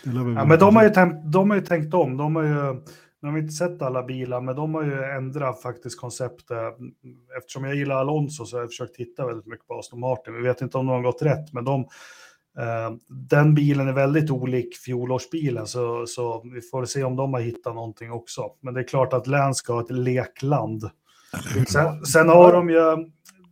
Ja, 0.04 0.46
men 0.46 0.60
de 0.60 0.75
har, 0.75 0.84
ju 0.84 0.89
tänkt, 0.89 1.32
de 1.32 1.50
har 1.50 1.58
ju 1.58 1.63
tänkt 1.63 1.94
om. 1.94 2.18
De 2.18 2.36
har 2.36 2.44
ju, 2.44 2.74
nu 3.22 3.27
har 3.27 3.32
vi 3.32 3.39
inte 3.39 3.54
sett 3.54 3.82
alla 3.82 4.04
bilar, 4.04 4.42
men 4.42 4.56
de 4.56 4.74
har 4.74 4.84
ju 4.84 5.04
ändrat 5.04 5.62
faktiskt 5.62 6.00
konceptet. 6.00 6.75
Eftersom 7.38 7.63
jag 7.63 7.75
gillar 7.75 7.96
Alonso 7.96 8.46
så 8.46 8.56
har 8.56 8.62
jag 8.62 8.70
försökt 8.70 8.98
hitta 8.98 9.25
väldigt 9.25 9.46
mycket 9.46 9.68
på 9.68 9.80
Aston 9.80 10.00
Martin. 10.00 10.34
Vi 10.34 10.42
vet 10.42 10.62
inte 10.62 10.77
om 10.77 10.86
de 10.86 10.96
har 10.96 11.01
gått 11.01 11.22
rätt, 11.22 11.54
men 11.54 11.65
de, 11.65 11.82
eh, 12.60 12.96
den 13.30 13.56
bilen 13.56 13.88
är 13.88 13.94
väldigt 13.94 14.32
olik 14.32 14.75
fjolårsbilen, 14.75 15.68
så, 15.68 16.06
så 16.08 16.44
vi 16.54 16.62
får 16.62 16.86
se 16.86 17.04
om 17.04 17.15
de 17.15 17.34
har 17.34 17.42
hittat 17.42 17.75
någonting 17.75 18.12
också. 18.12 18.42
Men 18.62 18.74
det 18.74 18.80
är 18.80 18.88
klart 18.88 19.13
att 19.13 19.27
Län 19.27 19.54
ska 19.54 19.74
ha 19.74 19.82
ett 19.82 19.92
lekland. 19.92 20.89
Sen, 21.68 22.06
sen 22.06 22.30
har 22.30 22.54
de 22.54 22.70
ju, 22.70 23.10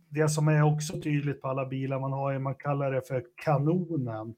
det 0.08 0.28
som 0.28 0.48
är 0.48 0.62
också 0.62 1.00
tydligt 1.00 1.42
på 1.42 1.48
alla 1.48 1.66
bilar 1.66 2.00
man 2.00 2.12
har, 2.12 2.38
man 2.38 2.54
kallar 2.54 2.92
det 2.92 3.08
för 3.08 3.22
kanonen. 3.44 4.34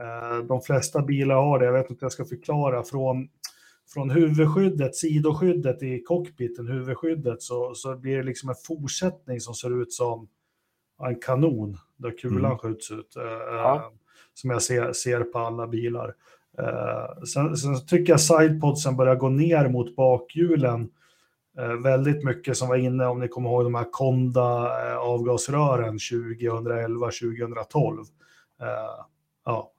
Eh, 0.00 0.38
de 0.38 0.60
flesta 0.60 1.02
bilar 1.02 1.34
har 1.34 1.58
det, 1.58 1.64
jag 1.64 1.72
vet 1.72 1.90
inte 1.90 2.00
hur 2.00 2.06
jag 2.06 2.12
ska 2.12 2.24
förklara, 2.24 2.82
från, 2.82 3.28
från 3.94 4.10
huvudskyddet, 4.10 4.96
sidoskyddet 4.96 5.82
i 5.82 6.02
cockpiten, 6.02 6.66
huvudskyddet, 6.66 7.42
så, 7.42 7.74
så 7.74 7.96
blir 7.96 8.16
det 8.16 8.22
liksom 8.22 8.48
en 8.48 8.54
fortsättning 8.66 9.40
som 9.40 9.54
ser 9.54 9.82
ut 9.82 9.92
som 9.92 10.28
en 11.02 11.20
kanon, 11.20 11.76
där 11.96 12.18
kulan 12.18 12.44
mm. 12.44 12.58
skjuts 12.58 12.90
ut, 12.90 13.16
eh, 13.16 13.22
ja. 13.52 13.92
som 14.34 14.50
jag 14.50 14.62
ser, 14.62 14.92
ser 14.92 15.20
på 15.20 15.38
alla 15.38 15.66
bilar. 15.66 16.14
Eh, 16.58 17.22
sen, 17.22 17.56
sen 17.56 17.86
tycker 17.86 18.12
jag 18.12 18.20
sidepodsen 18.20 18.96
börjar 18.96 19.16
gå 19.16 19.28
ner 19.28 19.68
mot 19.68 19.96
bakhjulen 19.96 20.90
väldigt 21.82 22.24
mycket 22.24 22.56
som 22.56 22.68
var 22.68 22.76
inne, 22.76 23.06
om 23.06 23.20
ni 23.20 23.28
kommer 23.28 23.50
ihåg 23.50 23.64
de 23.64 23.74
här 23.74 23.86
Konda 23.90 24.70
avgasrören 24.98 25.98
2011-2012. 25.98 28.04
Ja, 29.44 29.72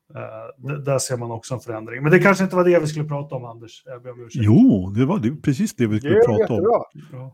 där 0.85 0.99
ser 0.99 1.17
man 1.17 1.31
också 1.31 1.53
en 1.53 1.59
förändring. 1.59 2.03
Men 2.03 2.11
det 2.11 2.19
kanske 2.19 2.43
inte 2.43 2.55
var 2.55 2.63
det 2.63 2.79
vi 2.79 2.87
skulle 2.87 3.07
prata 3.07 3.35
om, 3.35 3.45
Anders. 3.45 3.83
Jag 3.85 4.03
ber 4.03 4.11
om 4.11 4.29
Jo, 4.31 4.89
det 4.95 5.05
var 5.05 5.19
det, 5.19 5.35
precis 5.35 5.75
det 5.75 5.87
vi 5.87 5.99
skulle 5.99 6.15
det 6.15 6.25
prata 6.25 6.41
jättebra. 6.41 6.77
om. 6.77 7.31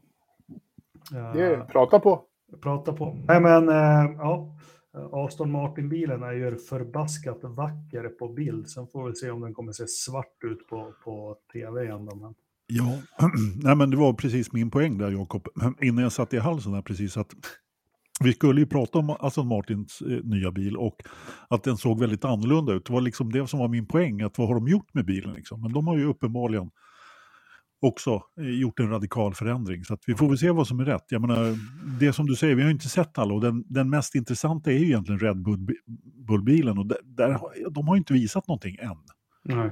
Ja. 1.12 1.54
Uh, 1.54 1.66
prata 1.66 2.00
på. 2.00 2.22
Prata 2.62 2.94
på. 2.94 3.18
Nej, 3.28 3.42
men 3.42 3.70
uh, 3.70 4.16
ja. 4.18 4.58
Aston 5.12 5.52
Martin-bilen 5.52 6.24
är 6.24 6.32
ju 6.32 6.58
förbaskat 6.58 7.40
vacker 7.44 8.10
på 8.10 8.28
bild. 8.28 8.70
Sen 8.70 8.88
får 8.88 9.08
vi 9.10 9.16
se 9.16 9.30
om 9.32 9.42
den 9.42 9.54
kommer 9.54 9.72
se 9.72 9.88
svart 9.88 10.44
ut 10.44 10.68
på, 10.68 10.94
på 11.04 11.36
tv 11.54 11.84
igen. 11.84 12.06
Då, 12.06 12.16
men... 12.16 12.34
Ja, 12.68 12.98
Nej, 13.64 13.76
men 13.76 13.90
det 13.90 13.98
var 13.98 14.14
precis 14.14 14.54
min 14.54 14.72
poäng 14.72 14.98
där, 14.98 15.12
Jakob. 15.12 15.48
Innan 15.82 16.04
jag 16.04 16.12
satte 16.12 16.36
i 16.36 16.40
halsen 16.40 16.72
där 16.72 16.82
precis 16.82 17.18
att 17.18 17.36
vi 18.20 18.34
skulle 18.34 18.62
ju 18.62 18.68
prata 18.68 19.00
om 19.00 19.16
Aston 19.20 19.48
Martins 19.48 20.02
eh, 20.02 20.20
nya 20.24 20.52
bil 20.52 20.78
och 20.78 20.96
att 21.48 21.64
den 21.64 21.78
såg 21.78 22.00
väldigt 22.00 22.26
annorlunda 22.26 22.74
ut. 22.74 22.86
Det 22.86 22.94
var 22.94 23.02
liksom 23.02 23.32
det 23.32 23.48
som 23.48 23.60
var 23.60 23.68
min 23.68 23.88
poäng, 23.88 24.22
att 24.22 24.38
vad 24.38 24.48
har 24.48 24.56
de 24.56 24.68
gjort 24.68 24.94
med 24.94 25.06
bilen? 25.06 25.34
Liksom? 25.34 25.62
Men 25.62 25.74
de 25.74 25.88
har 25.88 25.98
ju 25.98 26.06
uppenbarligen 26.06 26.70
också 27.82 28.22
eh, 28.40 28.50
gjort 28.50 28.80
en 28.80 28.90
radikal 28.90 29.34
förändring. 29.34 29.84
Så 29.84 29.94
att 29.94 30.04
vi 30.08 30.16
får 30.16 30.28
väl 30.28 30.38
se 30.38 30.52
vad 30.52 30.68
som 30.68 30.80
är 30.80 30.86
rätt. 30.86 31.06
Jag 31.10 31.22
menar, 31.22 31.58
det 32.00 32.14
som 32.14 32.26
du 32.26 32.36
säger, 32.36 32.56
vi 32.56 32.64
har 32.64 32.70
inte 32.70 32.90
sett 32.90 33.18
alla 33.18 33.34
och 33.34 33.42
den, 33.42 33.64
den 33.68 33.90
mest 33.90 34.16
intressanta 34.16 34.72
är 34.72 34.78
ju 34.78 34.86
egentligen 34.86 35.20
Red 35.20 35.44
Bull-bilen 36.28 36.78
och 36.78 36.86
där, 36.86 36.98
där, 37.04 37.40
de 37.70 37.88
har 37.88 37.96
inte 37.96 38.14
visat 38.14 38.48
någonting 38.48 38.78
än. 38.80 38.98
Nej. 39.44 39.72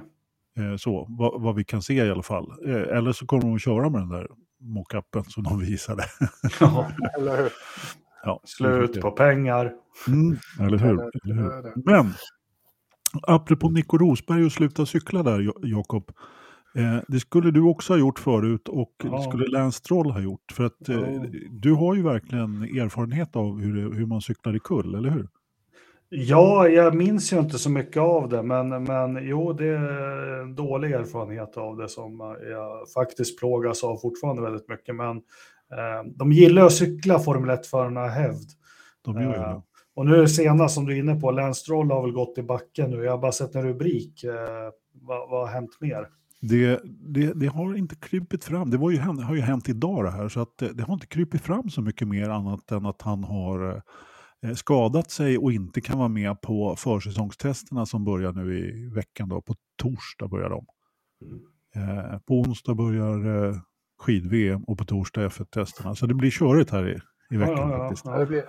Eh, 0.57 0.75
så, 0.77 1.07
vad, 1.09 1.41
vad, 1.41 1.55
vi 1.55 1.63
kan 1.63 1.81
se 1.81 1.93
i 1.93 2.11
alla 2.11 2.23
fall. 2.23 2.51
Eller 2.67 3.11
så 3.11 3.25
kommer 3.25 3.43
de 3.43 3.55
att 3.55 3.61
köra 3.61 3.89
med 3.89 4.01
den 4.01 4.09
där 4.09 4.27
mockupen 4.59 5.23
som 5.23 5.43
de 5.43 5.59
visade. 5.59 6.03
Ja, 6.59 6.91
eller 7.17 7.37
hur. 7.37 7.51
Ja, 8.25 8.41
Slut 8.44 9.01
på 9.01 9.12
pengar. 9.12 9.74
Mm, 10.08 10.38
eller 10.60 10.77
hur? 10.77 10.91
Eller 10.91 11.36
hur? 11.36 11.74
Men 11.86 12.13
Apropå 13.24 13.70
Nico 13.70 13.98
Rosberg 13.98 14.46
och 14.46 14.51
sluta 14.51 14.86
cykla 14.86 15.24
där, 15.24 15.53
Jakob. 15.62 16.12
Eh, 16.75 16.98
det 17.08 17.20
skulle 17.20 17.51
du 17.51 17.62
också 17.62 17.94
ha 17.94 17.98
gjort 17.98 18.20
förut 18.20 18.67
och 18.67 18.94
ja. 19.03 19.17
det 19.17 19.24
skulle 19.24 19.48
Lance 19.48 19.77
Stroll 19.77 20.12
ha 20.12 20.20
gjort. 20.20 20.51
För 20.51 20.63
att 20.63 20.89
eh, 20.89 20.96
ja. 20.96 21.25
du 21.50 21.74
har 21.74 21.96
ju 21.96 22.03
verkligen 22.03 22.63
erfarenhet 22.63 23.36
av 23.36 23.60
hur, 23.60 23.94
hur 23.94 24.05
man 24.05 24.22
cyklar 24.22 24.55
i 24.55 24.60
kull, 24.60 24.96
eller 24.96 25.10
hur? 25.10 25.27
Ja, 26.10 26.67
jag 26.67 26.96
minns 26.96 27.34
ju 27.34 27.39
inte 27.39 27.58
så 27.58 27.70
mycket 27.70 28.01
av 28.01 28.29
det, 28.29 28.44
men, 28.44 28.84
men 28.84 29.27
jo, 29.27 29.53
det 29.53 29.67
är 29.67 30.41
en 30.41 30.55
dålig 30.55 30.91
erfarenhet 30.91 31.58
av 31.58 31.77
det 31.77 31.89
som 31.89 32.38
jag 32.50 32.89
faktiskt 32.89 33.39
plågas 33.39 33.84
av 33.84 33.98
fortfarande 33.98 34.41
väldigt 34.41 34.70
mycket. 34.70 34.96
Men 34.96 35.22
de 36.15 36.31
gillar 36.31 36.65
att 36.65 36.74
cykla 36.74 37.19
Formel 37.19 37.57
1-förarna 37.57 38.07
hävd. 38.07 38.50
De 39.01 39.22
gör 39.22 39.34
ju 39.34 39.39
det. 39.39 39.62
Och 39.95 40.05
nu 40.05 40.27
senast 40.27 40.75
som 40.75 40.86
du 40.86 40.93
är 40.93 41.00
inne 41.00 41.15
på, 41.15 41.31
Lance 41.31 41.62
Stroll 41.62 41.91
har 41.91 42.01
väl 42.01 42.12
gått 42.12 42.38
i 42.38 42.43
backen 42.43 42.91
nu. 42.91 43.03
Jag 43.03 43.12
har 43.12 43.17
bara 43.17 43.31
sett 43.31 43.55
en 43.55 43.63
rubrik. 43.63 44.24
Eh, 44.24 44.34
vad, 44.93 45.29
vad 45.29 45.48
har 45.48 45.53
hänt 45.53 45.77
mer? 45.79 46.07
Det, 46.41 46.81
det, 46.86 47.34
det, 47.34 47.48
har 47.48 47.77
inte 47.77 47.95
krypit 47.95 48.43
fram. 48.43 48.69
Det 48.69 48.77
var 48.77 48.91
ju, 48.91 48.98
har 49.00 49.36
ju 49.36 49.41
hänt 49.41 49.69
idag 49.69 50.03
det 50.03 50.12
här, 50.12 50.29
så 50.29 50.39
att 50.39 50.57
det, 50.57 50.74
det 50.74 50.84
har 50.84 50.93
inte 50.93 51.07
krypit 51.07 51.41
fram 51.41 51.69
så 51.69 51.81
mycket 51.81 52.07
mer 52.07 52.29
annat 52.29 52.72
än 52.72 52.86
att 52.86 53.01
han 53.01 53.24
har 53.24 53.81
eh, 54.43 54.53
skadat 54.53 55.12
sig 55.12 55.38
och 55.38 55.51
inte 55.51 55.81
kan 55.81 55.98
vara 55.98 56.07
med 56.07 56.41
på 56.41 56.75
försäsongstesterna 56.77 57.86
som 57.86 58.05
börjar 58.05 58.34
nu 58.34 58.60
i 58.60 58.89
veckan. 58.89 59.29
Då. 59.29 59.41
På 59.41 59.55
torsdag 59.81 60.27
börjar 60.27 60.50
de. 60.50 60.65
Mm. 61.22 61.39
Eh, 61.75 62.19
på 62.19 62.39
onsdag 62.39 62.75
börjar 62.75 63.45
eh, 63.45 63.55
skid-VM 64.05 64.63
och 64.63 64.77
på 64.77 64.85
torsdag 64.85 65.27
F1-testerna. 65.27 65.95
Så 65.95 66.05
det 66.05 66.13
blir 66.13 66.31
körigt 66.31 66.71
här 66.71 66.88
i, 66.89 67.00
i 67.29 67.38
veckan 67.38 67.69
ja, 67.69 67.77
faktiskt. 67.77 68.05
Ja, 68.05 68.25
blir, 68.25 68.43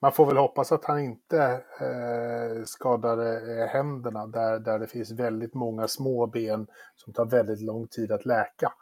man 0.00 0.12
får 0.12 0.26
väl 0.26 0.36
hoppas 0.36 0.72
att 0.72 0.84
han 0.84 1.00
inte 1.00 1.42
eh, 1.80 2.64
skadar 2.64 3.18
eh, 3.18 3.66
händerna 3.66 4.26
där, 4.26 4.58
där 4.58 4.78
det 4.78 4.86
finns 4.86 5.12
väldigt 5.12 5.54
många 5.54 5.88
små 5.88 6.26
ben 6.26 6.66
som 6.96 7.12
tar 7.12 7.26
väldigt 7.26 7.60
lång 7.60 7.86
tid 7.86 8.12
att 8.12 8.26
läka. 8.26 8.72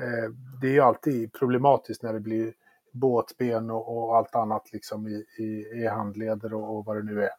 Eh, 0.00 0.30
det 0.60 0.66
är 0.66 0.72
ju 0.72 0.80
alltid 0.80 1.32
problematiskt 1.32 2.02
när 2.02 2.12
det 2.12 2.20
blir 2.20 2.52
båtben 2.92 3.70
och, 3.70 3.96
och 3.96 4.16
allt 4.16 4.34
annat 4.34 4.72
liksom 4.72 5.08
i, 5.08 5.24
i, 5.38 5.82
i 5.82 5.86
handleder 5.86 6.54
och, 6.54 6.76
och, 6.76 6.84
vad 6.84 6.96
det 6.96 7.02
nu 7.02 7.22
är. 7.22 7.30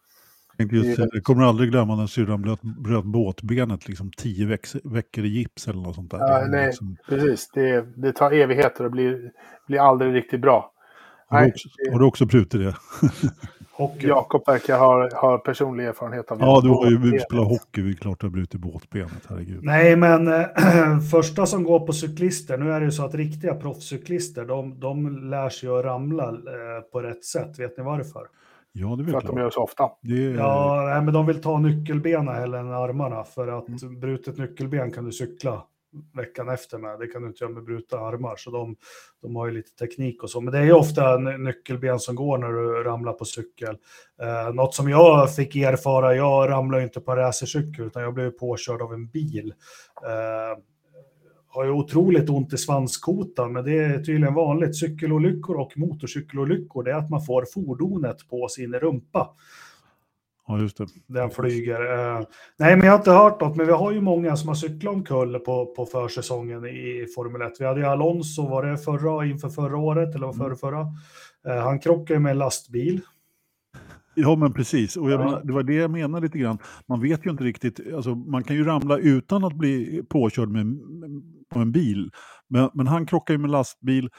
Just, 0.58 1.00
jag 1.00 1.24
kommer 1.24 1.44
aldrig 1.44 1.72
glömma 1.72 1.96
när 1.96 2.08
syrran 2.08 2.42
bröt, 2.42 2.62
bröt 2.62 3.04
båtbenet 3.04 3.88
liksom 3.88 4.12
tio 4.18 4.46
veck, 4.46 4.68
veckor 4.84 5.26
i 5.26 5.28
gips 5.28 5.68
eller 5.68 5.82
något 5.82 5.96
sånt 5.96 6.12
där. 6.12 6.18
Ja, 6.18 6.48
nej, 6.50 6.66
liksom... 6.66 6.98
precis. 7.10 7.50
Det, 7.54 7.86
det 7.96 8.12
tar 8.12 8.32
evigheter 8.32 8.86
och 8.86 8.92
blir, 8.92 9.32
blir 9.68 9.80
aldrig 9.80 10.14
riktigt 10.14 10.42
bra. 10.42 10.72
Har 11.28 11.42
du 11.42 11.48
också, 11.48 11.70
har 11.92 12.00
du 12.00 12.06
också 12.06 12.26
brutit 12.26 12.62
det? 12.62 12.76
Jakob 14.00 14.44
verkar 14.48 14.80
ha, 14.80 15.10
ha 15.16 15.38
personlig 15.38 15.86
erfarenhet 15.86 16.32
av 16.32 16.38
det. 16.38 16.46
Ja, 16.46 16.62
du 16.62 16.70
har 16.70 16.92
ju 16.92 17.20
spelat 17.20 17.48
hockey, 17.48 17.82
det 17.82 17.90
är 17.90 17.94
klart 17.94 18.20
du 18.20 18.26
har 18.26 18.32
brutit 18.32 18.62
båtbenet, 18.62 19.26
herregud. 19.30 19.64
Nej, 19.64 19.96
men 19.96 20.28
äh, 20.28 21.00
första 21.12 21.46
som 21.46 21.64
går 21.64 21.80
på 21.80 21.94
cyklister, 21.94 22.58
nu 22.58 22.72
är 22.72 22.80
det 22.80 22.86
ju 22.86 22.92
så 22.92 23.06
att 23.06 23.16
riktiga 23.16 23.56
proffscyklister, 23.56 24.46
de, 24.46 24.80
de 24.80 25.30
lär 25.30 25.50
sig 25.50 25.70
att 25.70 25.86
ramla 25.86 26.30
äh, 26.30 26.82
på 26.92 27.02
rätt 27.02 27.26
sätt. 27.26 27.60
Vet 27.60 27.78
ni 27.78 27.84
varför? 27.84 28.28
Ja, 28.76 28.96
det 28.96 29.04
vet 29.04 29.12
För 29.12 29.18
att 29.18 29.26
de 29.26 29.38
gör 29.38 29.50
så 29.50 29.64
ofta. 29.64 29.92
Det... 30.02 30.16
Ja, 30.16 30.84
nej, 30.94 31.02
men 31.02 31.14
de 31.14 31.26
vill 31.26 31.42
ta 31.42 31.60
nyckelbenen 31.60 32.36
hellre 32.36 32.60
än 32.60 32.72
armarna, 32.72 33.24
för 33.24 33.48
att 33.48 33.68
mm. 33.68 34.00
brutet 34.00 34.38
nyckelben 34.38 34.92
kan 34.92 35.06
du 35.06 35.12
cykla 35.12 35.64
veckan 36.14 36.50
efter 36.50 36.78
med. 36.78 37.00
Det 37.00 37.08
kan 37.08 37.22
du 37.22 37.28
inte 37.28 37.44
göra 37.44 37.54
med 37.54 37.64
brutna 37.64 37.98
armar, 37.98 38.36
så 38.36 38.52
de, 38.52 38.76
de 39.22 39.36
har 39.36 39.48
ju 39.48 39.54
lite 39.54 39.72
teknik 39.72 40.24
och 40.24 40.30
så. 40.30 40.42
Men 40.42 40.54
det 40.54 40.60
är 40.60 40.64
ju 40.64 40.74
ofta 40.74 41.18
nyckelben 41.18 42.00
som 42.00 42.16
går 42.16 42.38
när 42.38 42.48
du 42.48 42.84
ramlar 42.84 43.14
på 43.14 43.26
cykel. 43.26 43.78
Eh, 44.22 44.54
något 44.54 44.76
som 44.76 44.90
jag 44.90 45.36
fick 45.36 45.56
erfara, 45.56 46.16
jag 46.16 46.50
ramlade 46.50 46.84
inte 46.84 47.02
på 47.02 47.16
racercykel 47.16 47.86
utan 47.86 48.04
jag 48.04 48.14
blev 48.14 48.32
påkörd 48.32 48.82
av 48.82 48.94
en 48.94 49.08
bil. 49.08 49.54
Eh, 50.06 50.60
har 51.54 51.66
ju 51.66 51.72
otroligt 51.72 52.30
ont 52.30 52.54
i 52.54 52.58
svanskotan, 52.58 53.54
men 53.54 53.66
det 53.66 53.78
är 53.78 53.98
tydligen 53.98 54.34
vanligt. 54.34 54.76
Cykelolyckor 54.76 55.56
och 55.56 55.78
motorcykelolyckor, 55.78 56.84
det 56.84 56.92
är 56.92 56.96
att 56.96 57.10
man 57.10 57.26
får 57.26 57.46
fordonet 57.54 58.28
på 58.30 58.48
sin 58.48 58.74
rumpa. 58.74 59.30
Ja, 60.48 60.60
just 60.60 60.78
det. 60.78 60.86
Den 61.08 61.30
flyger. 61.30 61.82
Uh, 61.82 62.26
nej, 62.60 62.76
men 62.76 62.86
jag 62.86 62.92
har 62.92 62.98
inte 62.98 63.12
hört 63.12 63.42
något, 63.42 63.56
men 63.56 63.66
vi 63.66 63.72
har 63.72 63.92
ju 63.92 64.02
många 64.02 64.36
som 64.36 64.48
har 64.48 64.56
cyklat 64.56 64.94
omkull 64.94 65.40
på, 65.40 65.66
på 65.66 65.86
försäsongen 65.86 66.66
i 66.66 67.06
Formel 67.16 67.42
1. 67.42 67.54
Vi 67.60 67.66
hade 67.66 67.80
ju 67.80 67.86
Alonso, 67.86 68.48
var 68.48 68.66
det 68.66 68.78
förra, 68.78 69.26
inför 69.26 69.50
förra 69.50 69.78
året, 69.78 70.16
eller 70.16 70.26
var 70.26 70.34
förra, 70.34 70.56
förra? 70.56 70.82
Uh, 71.48 71.64
han 71.64 71.80
krockade 71.80 72.20
med 72.20 72.32
en 72.32 72.38
lastbil. 72.38 73.02
Ja, 74.16 74.36
men 74.36 74.54
precis. 74.54 74.98
Och 74.98 75.12
jag 75.12 75.20
menar, 75.20 75.42
det 75.44 75.54
var 75.54 75.64
det 75.64 75.74
jag 75.74 75.92
menade 75.92 76.26
lite 76.26 76.38
grann. 76.38 76.58
Man 76.86 77.02
vet 77.02 77.26
ju 77.26 77.30
inte 77.30 77.44
riktigt, 77.44 77.94
alltså, 77.94 78.16
man 78.16 78.44
kan 78.44 78.56
ju 78.56 78.64
ramla 78.64 78.98
utan 78.98 79.44
att 79.44 79.54
bli 79.54 80.04
påkörd 80.10 80.50
med, 80.50 80.66
på 81.54 81.60
en 81.60 81.72
bil. 81.72 82.12
Men, 82.50 82.70
men 82.74 82.88
han 82.88 83.06
krockar 83.06 83.34
ju 83.34 83.38
med 83.38 83.50
lastbil 83.50 84.10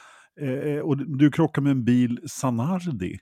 eh, 0.40 0.78
och 0.78 0.96
du 0.96 1.30
krockar 1.30 1.62
med 1.62 1.70
en 1.70 1.84
bil 1.84 2.18
Sanardi. 2.28 3.18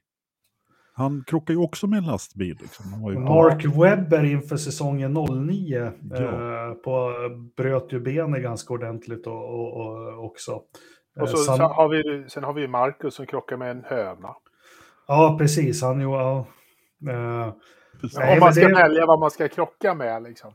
Han 0.95 1.25
krockade 1.27 1.59
ju 1.59 1.65
också 1.65 1.87
med 1.87 1.99
en 1.99 2.05
lastbil. 2.05 2.59
Liksom. 2.61 3.01
Mark 3.25 3.65
Webber 3.65 4.25
inför 4.25 4.57
säsongen 4.57 5.15
09 5.15 5.93
ja. 6.11 6.17
eh, 6.17 6.75
på, 6.75 7.13
bröt 7.57 7.93
ju 7.93 8.01
benet 8.01 8.43
ganska 8.43 8.75
ordentligt 8.75 9.27
och, 9.27 9.55
och, 9.55 9.87
och 9.87 10.25
också. 10.25 10.61
Och 11.21 11.29
så, 11.29 11.37
San... 11.37 11.61
har 11.61 11.89
vi, 11.89 12.25
sen 12.29 12.45
har 12.45 12.53
vi 12.53 12.69
Marcus 12.69 13.15
som 13.15 13.27
krockar 13.27 13.57
med 13.57 13.71
en 13.71 13.85
höna. 13.85 14.35
Ja, 15.07 15.37
precis. 15.39 15.83
Han, 15.83 16.01
jo, 16.01 16.15
ja. 16.15 16.47
Eh, 17.11 17.53
nej, 18.15 18.35
om 18.35 18.41
man 18.41 18.55
ska 18.55 18.69
det... 18.69 18.75
välja 18.75 19.07
vad 19.07 19.21
man 19.21 19.31
ska 19.31 19.49
krocka 19.49 19.95
med 19.95 20.23
liksom. 20.23 20.53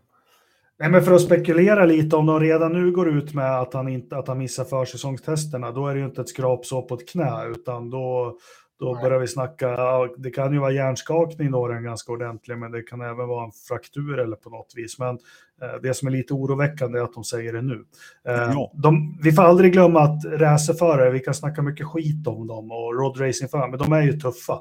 Nej, 0.79 0.89
men 0.89 1.01
för 1.01 1.13
att 1.13 1.21
spekulera 1.21 1.85
lite, 1.85 2.15
om 2.15 2.25
de 2.25 2.39
redan 2.39 2.73
nu 2.73 2.91
går 2.91 3.09
ut 3.09 3.33
med 3.33 3.59
att 3.59 3.73
han, 3.73 3.87
inte, 3.87 4.17
att 4.17 4.27
han 4.27 4.37
missar 4.37 4.63
försäsongstesterna, 4.63 5.71
då 5.71 5.87
är 5.87 5.93
det 5.93 5.99
ju 5.99 6.05
inte 6.05 6.21
ett 6.21 6.29
skrapsår 6.29 6.81
på 6.81 6.95
ett 6.95 7.09
knä, 7.09 7.45
utan 7.45 7.89
då, 7.89 8.37
då 8.79 8.93
Nej. 8.93 9.03
börjar 9.03 9.19
vi 9.19 9.27
snacka, 9.27 9.77
det 10.17 10.29
kan 10.29 10.53
ju 10.53 10.59
vara 10.59 10.71
hjärnskakning 10.71 11.51
då, 11.51 11.67
den 11.67 11.83
ganska 11.83 12.11
ordentlig, 12.11 12.57
men 12.57 12.71
det 12.71 12.81
kan 12.81 13.01
även 13.01 13.27
vara 13.27 13.45
en 13.45 13.51
fraktur 13.67 14.19
eller 14.19 14.35
på 14.35 14.49
något 14.49 14.73
vis. 14.75 14.99
Men 14.99 15.19
eh, 15.61 15.81
det 15.81 15.93
som 15.93 16.07
är 16.07 16.11
lite 16.11 16.33
oroväckande 16.33 16.99
är 16.99 17.03
att 17.03 17.13
de 17.13 17.23
säger 17.23 17.53
det 17.53 17.61
nu. 17.61 17.85
Eh, 18.27 18.33
ja. 18.35 18.71
De, 18.73 19.19
vi 19.23 19.31
får 19.31 19.43
aldrig 19.43 19.73
glömma 19.73 20.01
att 20.01 20.25
racerförare, 20.25 21.09
vi 21.09 21.19
kan 21.19 21.33
snacka 21.33 21.61
mycket 21.61 21.87
skit 21.87 22.27
om 22.27 22.47
dem 22.47 22.71
och 22.71 22.95
roadracingförare, 22.99 23.69
men 23.69 23.79
de 23.79 23.93
är 23.93 24.01
ju 24.01 24.13
tuffa. 24.13 24.59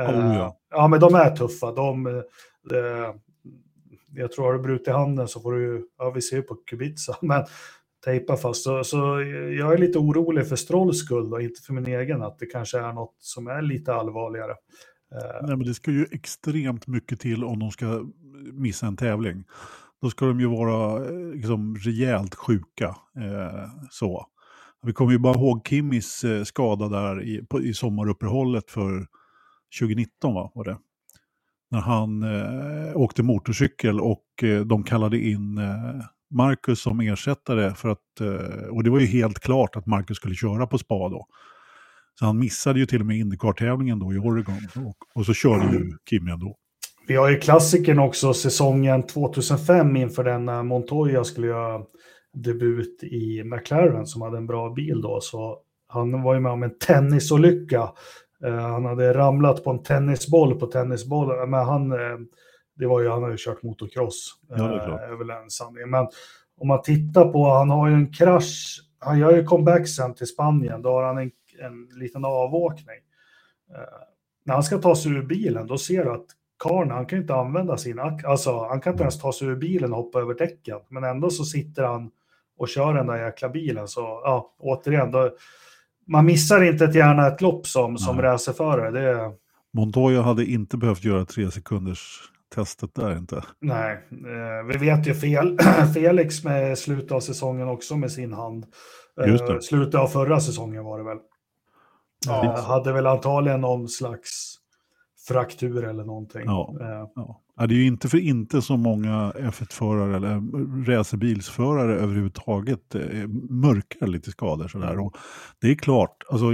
Eh, 0.00 0.10
oh, 0.10 0.36
ja. 0.36 0.56
ja, 0.70 0.88
men 0.88 1.00
de 1.00 1.14
är 1.14 1.30
tuffa. 1.30 1.72
De, 1.72 2.06
eh, 2.06 2.22
jag 4.16 4.32
tror 4.32 4.44
har 4.44 4.52
du 4.52 4.58
brutit 4.58 4.94
handen 4.94 5.28
så 5.28 5.40
får 5.40 5.52
du, 5.52 5.88
ja 5.98 6.10
vi 6.10 6.22
ser 6.22 6.36
ju 6.36 6.42
på 6.42 6.54
Kubica, 6.54 7.16
men 7.22 7.44
tejpa 8.04 8.36
fast. 8.36 8.62
Så, 8.62 8.84
så 8.84 8.96
jag 9.58 9.72
är 9.72 9.78
lite 9.78 9.98
orolig 9.98 10.48
för 10.48 10.56
Strolls 10.56 10.98
skull 10.98 11.32
och 11.32 11.42
inte 11.42 11.62
för 11.62 11.72
min 11.72 11.86
egen, 11.86 12.22
att 12.22 12.38
det 12.38 12.46
kanske 12.46 12.78
är 12.78 12.92
något 12.92 13.16
som 13.18 13.46
är 13.46 13.62
lite 13.62 13.94
allvarligare. 13.94 14.52
Eh, 15.14 15.46
Nej, 15.46 15.56
men 15.56 15.66
det 15.66 15.74
ska 15.74 15.90
ju 15.90 16.06
extremt 16.10 16.86
mycket 16.86 17.20
till 17.20 17.44
om 17.44 17.58
de 17.58 17.70
ska 17.70 18.06
missa 18.52 18.86
en 18.86 18.96
tävling. 18.96 19.44
Då 20.02 20.10
ska 20.10 20.26
de 20.26 20.40
ju 20.40 20.46
vara 20.46 21.06
eh, 21.06 21.30
liksom, 21.34 21.76
rejält 21.76 22.34
sjuka. 22.34 22.96
Eh, 23.16 23.70
så. 23.90 24.26
Vi 24.82 24.92
kommer 24.92 25.12
ju 25.12 25.18
bara 25.18 25.34
ihåg 25.34 25.66
Kimmis 25.68 26.24
eh, 26.24 26.44
skada 26.44 26.88
där 26.88 27.22
i, 27.22 27.46
på, 27.46 27.62
i 27.62 27.74
sommaruppehållet 27.74 28.70
för 28.70 29.06
2019, 29.80 30.34
va? 30.34 30.50
var 30.54 30.64
det? 30.64 30.78
När 31.70 31.80
han 31.80 32.22
eh, 32.22 32.96
åkte 32.96 33.22
motorcykel 33.22 34.00
och 34.00 34.24
eh, 34.42 34.60
de 34.60 34.82
kallade 34.82 35.18
in 35.18 35.58
eh, 35.58 36.04
Marcus 36.30 36.82
som 36.82 37.00
ersättare 37.00 37.74
för 37.74 37.88
att, 37.88 38.20
eh, 38.20 38.68
och 38.68 38.84
det 38.84 38.90
var 38.90 39.00
ju 39.00 39.06
helt 39.06 39.38
klart 39.38 39.76
att 39.76 39.86
Marcus 39.86 40.16
skulle 40.16 40.34
köra 40.34 40.66
på 40.66 40.78
spa 40.78 41.08
då. 41.08 41.26
Så 42.18 42.26
han 42.26 42.38
missade 42.38 42.78
ju 42.78 42.86
till 42.86 43.00
och 43.00 43.06
med 43.06 43.16
Indycar-tävlingen 43.16 43.98
då 43.98 44.14
i 44.14 44.18
Oregon 44.18 44.86
och, 44.86 44.96
och 45.14 45.26
så 45.26 45.34
körde 45.34 45.64
ju 45.72 45.92
Kimi 46.10 46.30
ändå. 46.30 46.56
Vi 47.08 47.16
har 47.16 47.30
ju 47.30 47.38
klassikern 47.38 47.98
också 47.98 48.34
säsongen 48.34 49.02
2005 49.02 49.96
inför 49.96 50.24
den 50.24 50.44
när 50.44 50.62
Montoya 50.62 51.24
skulle 51.24 51.46
göra 51.46 51.82
debut 52.34 53.02
i 53.02 53.44
McLaren 53.44 54.06
som 54.06 54.22
hade 54.22 54.36
en 54.36 54.46
bra 54.46 54.72
bil 54.72 55.00
då. 55.00 55.18
Så 55.22 55.58
han 55.88 56.22
var 56.22 56.34
ju 56.34 56.40
med 56.40 56.52
om 56.52 56.62
en 56.62 56.78
tennisolycka. 56.78 57.88
Uh, 58.44 58.58
han 58.58 58.84
hade 58.84 59.14
ramlat 59.14 59.64
på 59.64 59.70
en 59.70 59.82
tennisboll 59.82 60.60
på 60.60 60.66
tennisbollen, 60.66 61.50
men 61.50 61.64
han 61.64 61.92
uh, 61.92 62.18
det 62.78 62.86
var 62.86 63.00
ju, 63.00 63.08
han 63.08 63.22
har 63.22 63.30
ju 63.30 63.36
kört 63.38 63.62
motocross. 63.62 64.34
Ja, 64.48 64.56
det 64.56 64.62
är, 64.62 65.12
eh, 65.12 65.18
väl 65.18 65.30
en 65.30 65.50
sanning. 65.50 65.90
Men 65.90 66.08
om 66.60 66.68
man 66.68 66.82
tittar 66.82 67.32
på, 67.32 67.50
han 67.50 67.70
har 67.70 67.88
ju 67.88 67.94
en 67.94 68.12
krasch, 68.12 68.80
han 68.98 69.18
gör 69.18 69.36
ju 69.36 69.44
comeback 69.44 69.88
sen 69.88 70.14
till 70.14 70.26
Spanien, 70.26 70.82
då 70.82 70.90
har 70.90 71.02
han 71.02 71.18
en, 71.18 71.30
en 71.60 71.98
liten 72.00 72.24
avåkning. 72.24 72.96
Eh, 73.74 73.98
när 74.44 74.54
han 74.54 74.62
ska 74.62 74.78
ta 74.78 74.94
sig 74.94 75.12
ur 75.12 75.22
bilen, 75.22 75.66
då 75.66 75.78
ser 75.78 76.04
du 76.04 76.10
att 76.10 76.26
karln, 76.58 76.90
han 76.90 77.06
kan 77.06 77.18
inte 77.18 77.34
använda 77.34 77.76
sin, 77.76 77.98
alltså 77.98 78.66
han 78.68 78.80
kan 78.80 78.92
inte 78.92 79.02
ens 79.02 79.20
ta 79.20 79.32
sig 79.32 79.48
ur 79.48 79.56
bilen 79.56 79.92
och 79.92 79.98
hoppa 79.98 80.20
över 80.20 80.34
däcken, 80.34 80.78
men 80.88 81.04
ändå 81.04 81.30
så 81.30 81.44
sitter 81.44 81.82
han 81.82 82.10
och 82.58 82.68
kör 82.68 82.94
den 82.94 83.06
där 83.06 83.24
jäkla 83.24 83.48
bilen. 83.48 83.88
Så 83.88 84.00
ja, 84.00 84.54
återigen, 84.58 85.10
då, 85.10 85.30
man 86.06 86.26
missar 86.26 86.62
inte 86.62 86.84
ett 86.84 86.94
gärna 86.94 87.26
ett 87.26 87.40
lopp 87.40 87.66
som, 87.66 87.98
som 87.98 88.22
racerförare. 88.22 88.90
Det, 88.90 89.32
Montoya 89.76 90.22
hade 90.22 90.44
inte 90.44 90.76
behövt 90.76 91.04
göra 91.04 91.24
tre 91.24 91.50
sekunders 91.50 92.20
testet 92.54 92.94
där 92.94 93.18
inte. 93.18 93.44
Nej, 93.60 93.92
eh, 94.10 94.66
vi 94.66 94.78
vet 94.78 95.06
ju 95.06 95.14
fel, 95.14 95.58
Felix 95.94 96.44
med 96.44 96.78
slutet 96.78 97.12
av 97.12 97.20
säsongen 97.20 97.68
också 97.68 97.96
med 97.96 98.12
sin 98.12 98.32
hand. 98.32 98.66
Eh, 99.20 99.28
Just 99.28 99.46
det. 99.46 99.62
Slutet 99.62 99.94
av 99.94 100.08
förra 100.08 100.40
säsongen 100.40 100.84
var 100.84 100.98
det 100.98 101.04
väl. 101.04 101.18
Ja. 102.26 102.44
Eh, 102.44 102.64
hade 102.64 102.92
väl 102.92 103.06
antagligen 103.06 103.60
någon 103.60 103.88
slags 103.88 104.56
fraktur 105.28 105.84
eller 105.84 106.04
någonting. 106.04 106.42
Ja. 106.44 106.76
Eh, 106.80 107.10
Ja. 107.14 107.42
Ja, 107.58 107.66
det 107.66 107.74
är 107.74 107.76
ju 107.76 107.86
inte 107.86 108.08
för 108.08 108.18
inte 108.18 108.62
så 108.62 108.76
många 108.76 109.32
F1-förare 109.36 110.16
eller 110.16 110.40
racerbilsförare 110.84 111.94
överhuvudtaget 111.94 112.94
eh, 112.94 113.26
mörkar 113.50 114.06
lite 114.06 114.30
skador 114.30 114.68
sådär. 114.68 114.98
Och 114.98 115.16
det 115.60 115.70
är 115.70 115.74
klart, 115.74 116.24
alltså, 116.30 116.46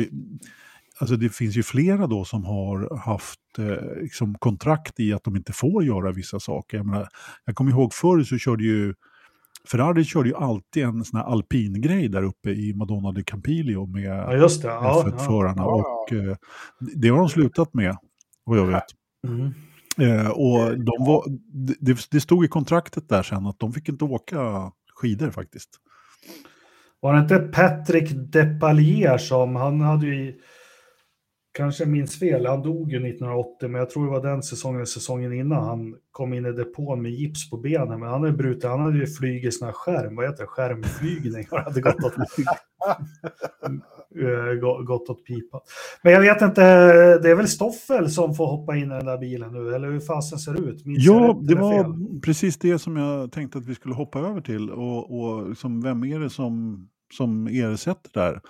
alltså 0.99 1.17
det 1.17 1.29
finns 1.29 1.57
ju 1.57 1.63
flera 1.63 2.07
då 2.07 2.25
som 2.25 2.45
har 2.45 2.99
haft 2.99 3.59
eh, 3.59 4.03
liksom 4.03 4.35
kontrakt 4.35 5.01
i 5.01 5.13
att 5.13 5.25
de 5.25 5.37
inte 5.37 5.53
får 5.53 5.85
göra 5.85 6.13
vissa 6.13 6.41
saker. 6.41 6.77
Jag, 6.77 6.87
menar, 6.87 7.09
jag 7.45 7.55
kommer 7.55 7.71
ihåg 7.71 7.95
förr 7.95 8.23
så 8.23 8.39
körde 8.39 8.65
ju 8.65 8.95
Ferrari 9.69 10.05
körde 10.05 10.29
ju 10.29 10.35
alltid 10.35 10.85
en 10.85 11.05
sån 11.05 11.21
här 11.21 11.27
alpingrej 11.27 12.09
där 12.09 12.23
uppe 12.23 12.51
i 12.51 12.75
Madonna 12.75 13.13
de 13.13 13.25
Campiglio 13.25 13.87
med 13.87 14.05
ja, 14.05 14.35
just 14.37 14.63
det. 14.63 14.69
Ja, 14.69 15.03
ja. 15.07 15.11
F1-förarna. 15.11 15.63
Ja. 15.63 16.05
Och 16.09 16.13
eh, 16.13 16.37
det 16.79 17.09
har 17.09 17.19
de 17.19 17.29
slutat 17.29 17.75
med, 17.75 17.97
vad 18.45 18.59
jag 18.59 18.67
vet. 18.67 18.85
Mm. 19.29 19.53
Eh, 19.99 20.29
och 20.29 20.79
de 20.79 21.05
var, 21.07 21.25
det, 21.81 22.11
det 22.11 22.21
stod 22.21 22.45
i 22.45 22.49
kontraktet 22.49 23.09
där 23.09 23.23
sen 23.23 23.47
att 23.47 23.59
de 23.59 23.73
fick 23.73 23.89
inte 23.89 24.05
åka 24.05 24.73
skidor 24.95 25.31
faktiskt. 25.31 25.71
Var 27.01 27.15
det 27.15 27.21
inte 27.21 27.39
Patrick 27.39 28.11
Depalier 28.33 29.19
som, 29.19 29.57
han 29.57 29.81
hade 29.81 30.07
ju, 30.07 30.41
kanske 31.53 31.87
minns 31.87 32.19
fel, 32.19 32.47
han 32.47 32.63
dog 32.63 32.93
ju 32.93 32.97
1980, 33.09 33.69
men 33.69 33.79
jag 33.79 33.91
tror 33.91 34.05
det 34.05 34.11
var 34.11 34.23
den 34.23 34.43
säsongen, 34.43 34.87
säsongen 34.87 35.33
innan 35.33 35.65
han 35.65 35.95
kom 36.11 36.35
in 36.35 36.47
i 36.47 36.53
depån 36.53 37.03
med 37.03 37.11
gips 37.13 37.51
på 37.51 37.57
benen, 37.57 38.01
men 38.01 38.09
han 38.09 38.21
hade 38.23 38.33
brutit, 38.33 38.65
han 38.65 38.81
hade 38.81 38.99
ju 38.99 39.07
flugit 39.07 39.55
sån 39.59 39.67
här 39.67 39.73
skärm, 39.73 40.17
vad 40.17 40.25
heter 40.27 40.43
det, 40.43 40.47
skärmflygning, 40.47 41.47
han 41.51 41.65
hade 41.65 41.81
gått 41.81 42.05
åt, 42.05 42.13
eh, 44.21 44.55
gå- 44.61 44.83
gått 44.83 45.09
åt 45.11 45.25
pipa. 45.25 45.61
Men 46.03 46.13
jag 46.13 46.21
vet 46.21 46.43
inte, 46.43 46.63
det 47.19 47.31
är 47.31 47.35
väl 47.35 47.49
Stoffel 47.49 48.11
som 48.11 48.35
får 48.35 48.47
hoppa 48.47 48.77
in 48.77 48.83
i 48.85 48.95
den 48.95 49.07
där 49.07 49.19
bilen 49.19 49.53
nu, 49.53 49.75
eller 49.75 49.91
hur 49.91 50.01
fasen 50.01 50.39
ser 50.39 50.53
det 50.53 50.59
ut? 50.59 50.87
Minns 50.87 51.05
Ja, 51.07 51.41
det 51.43 51.53
eller 51.53 51.61
var 51.63 51.85
fel? 51.85 52.21
precis 52.21 52.59
det 52.59 52.79
som 52.79 52.97
jag 52.97 53.33
tänkte 53.33 53.59
att 53.59 53.67
vi 53.67 53.75
skulle 53.75 53.95
hoppa 53.95 54.19
över 54.21 54.41
till. 54.41 54.71
Och, 54.71 55.21
och 55.21 55.49
liksom, 55.49 55.81
vem 55.83 56.05
är 56.05 56.21
det 56.21 56.31
som, 56.31 56.87
som 57.15 57.47
ersätter 57.47 58.11
där? 58.15 58.41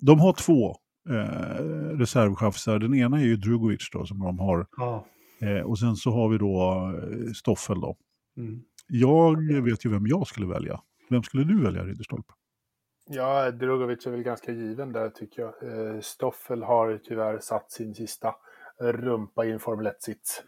De 0.00 0.20
har 0.20 0.32
två 0.32 0.76
eh. 1.10 2.78
Den 2.78 2.94
ena 2.94 3.20
är 3.20 3.24
ju 3.24 3.36
Drugovic 3.36 3.90
då, 3.92 4.06
som 4.06 4.18
de 4.18 4.38
har. 4.38 4.66
Ja. 4.76 5.06
Eh, 5.40 5.60
och 5.60 5.78
sen 5.78 5.96
så 5.96 6.10
har 6.10 6.28
vi 6.28 6.38
då 6.38 6.92
eh, 6.96 7.32
Stoffel 7.32 7.80
då. 7.80 7.96
Mm. 8.36 8.62
Jag 8.88 9.62
vet 9.62 9.84
ju 9.84 9.90
vem 9.90 10.06
jag 10.06 10.26
skulle 10.26 10.46
välja. 10.46 10.80
Vem 11.10 11.22
skulle 11.22 11.44
du 11.44 11.62
välja, 11.62 11.84
Ridderstolpe? 11.84 12.32
Ja, 13.08 13.50
Drugovic 13.50 14.06
är 14.06 14.10
väl 14.10 14.22
ganska 14.22 14.52
given 14.52 14.92
där 14.92 15.10
tycker 15.10 15.42
jag. 15.42 15.54
Eh, 15.62 16.00
Stoffel 16.00 16.62
har 16.62 17.00
tyvärr 17.04 17.38
satt 17.38 17.72
sin 17.72 17.94
sista 17.94 18.34
rumpa 18.80 19.44
i 19.44 19.50
en 19.50 19.60
Formel 19.60 19.86
1-sits. 19.86 20.42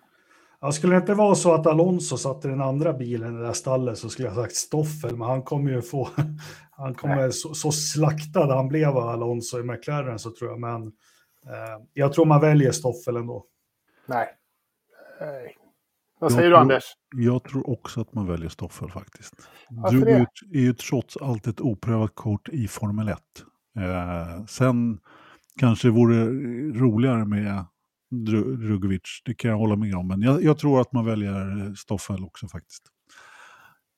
Ja, 0.60 0.72
skulle 0.72 0.94
det 0.94 1.00
inte 1.00 1.14
vara 1.14 1.34
så 1.34 1.54
att 1.54 1.66
Alonso 1.66 2.16
satt 2.16 2.44
i 2.44 2.48
den 2.48 2.60
andra 2.60 2.92
bilen 2.92 3.34
i 3.34 3.38
det 3.38 3.44
där 3.46 3.52
stallet 3.52 3.98
så 3.98 4.08
skulle 4.08 4.28
jag 4.28 4.36
sagt 4.36 4.54
Stoffel, 4.54 5.16
men 5.16 5.28
han 5.28 5.42
kommer 5.42 5.70
ju 5.70 5.82
få, 5.82 6.08
han 6.70 6.94
kommer 6.94 7.30
så, 7.30 7.54
så 7.54 7.72
slaktad 7.72 8.54
han 8.56 8.68
blev 8.68 8.88
av 8.88 9.08
Alonso 9.08 9.58
i 9.60 9.62
McLaren 9.62 10.18
så 10.18 10.30
tror 10.30 10.50
jag, 10.50 10.60
men 10.60 10.82
eh, 11.46 11.82
jag 11.92 12.12
tror 12.12 12.24
man 12.24 12.40
väljer 12.40 12.72
Stoffel 12.72 13.16
ändå. 13.16 13.44
Nej. 14.06 14.28
Nej. 15.20 15.56
Vad 16.18 16.30
Jag 16.30 16.36
säger 16.36 16.48
du 16.48 16.54
tror- 16.54 16.60
Anders? 16.60 16.84
Jag 17.16 17.44
tror 17.44 17.70
också 17.70 18.00
att 18.00 18.14
man 18.14 18.26
väljer 18.26 18.48
Stoffel 18.48 18.90
faktiskt. 18.90 19.34
Varför 19.70 19.96
Du 19.98 20.04
det? 20.04 20.10
är 20.12 20.18
ju, 20.18 20.60
är 20.60 20.62
ju 20.64 20.74
trots 20.74 21.16
allt 21.16 21.46
ett 21.46 21.60
oprövat 21.60 22.14
kort 22.14 22.48
i 22.48 22.68
Formel 22.68 23.08
1. 23.08 23.18
Eh, 23.78 24.44
sen 24.46 24.98
kanske 25.60 25.88
det 25.88 25.92
vore 25.92 26.24
roligare 26.80 27.24
med 27.24 27.64
Drugovic, 28.10 29.22
det 29.24 29.34
kan 29.34 29.50
jag 29.50 29.58
hålla 29.58 29.76
med 29.76 29.94
om. 29.94 30.08
Men 30.08 30.22
jag, 30.22 30.42
jag 30.42 30.58
tror 30.58 30.80
att 30.80 30.92
man 30.92 31.04
väljer 31.04 31.74
Stoffel 31.74 32.24
också 32.24 32.48
faktiskt. 32.48 32.82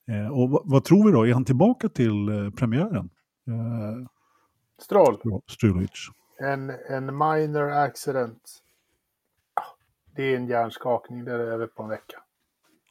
Eh, 0.07 0.27
och 0.27 0.49
vad, 0.49 0.61
vad 0.65 0.83
tror 0.83 1.05
vi 1.05 1.11
då? 1.11 1.27
Är 1.27 1.33
han 1.33 1.45
tillbaka 1.45 1.89
till 1.89 2.29
eh, 2.29 2.49
premiären? 2.49 3.09
Eh, 3.47 4.07
Stroll. 4.81 5.41
Strulovic. 5.47 6.07
En, 6.39 6.69
en 6.69 7.05
minor 7.05 7.71
accident. 7.71 8.41
Ja, 9.55 9.63
Det 10.15 10.23
är 10.23 10.35
en 10.35 10.47
hjärnskakning, 10.47 11.25
det 11.25 11.31
är 11.31 11.39
över 11.39 11.67
på 11.67 11.83
en 11.83 11.89
vecka. 11.89 12.17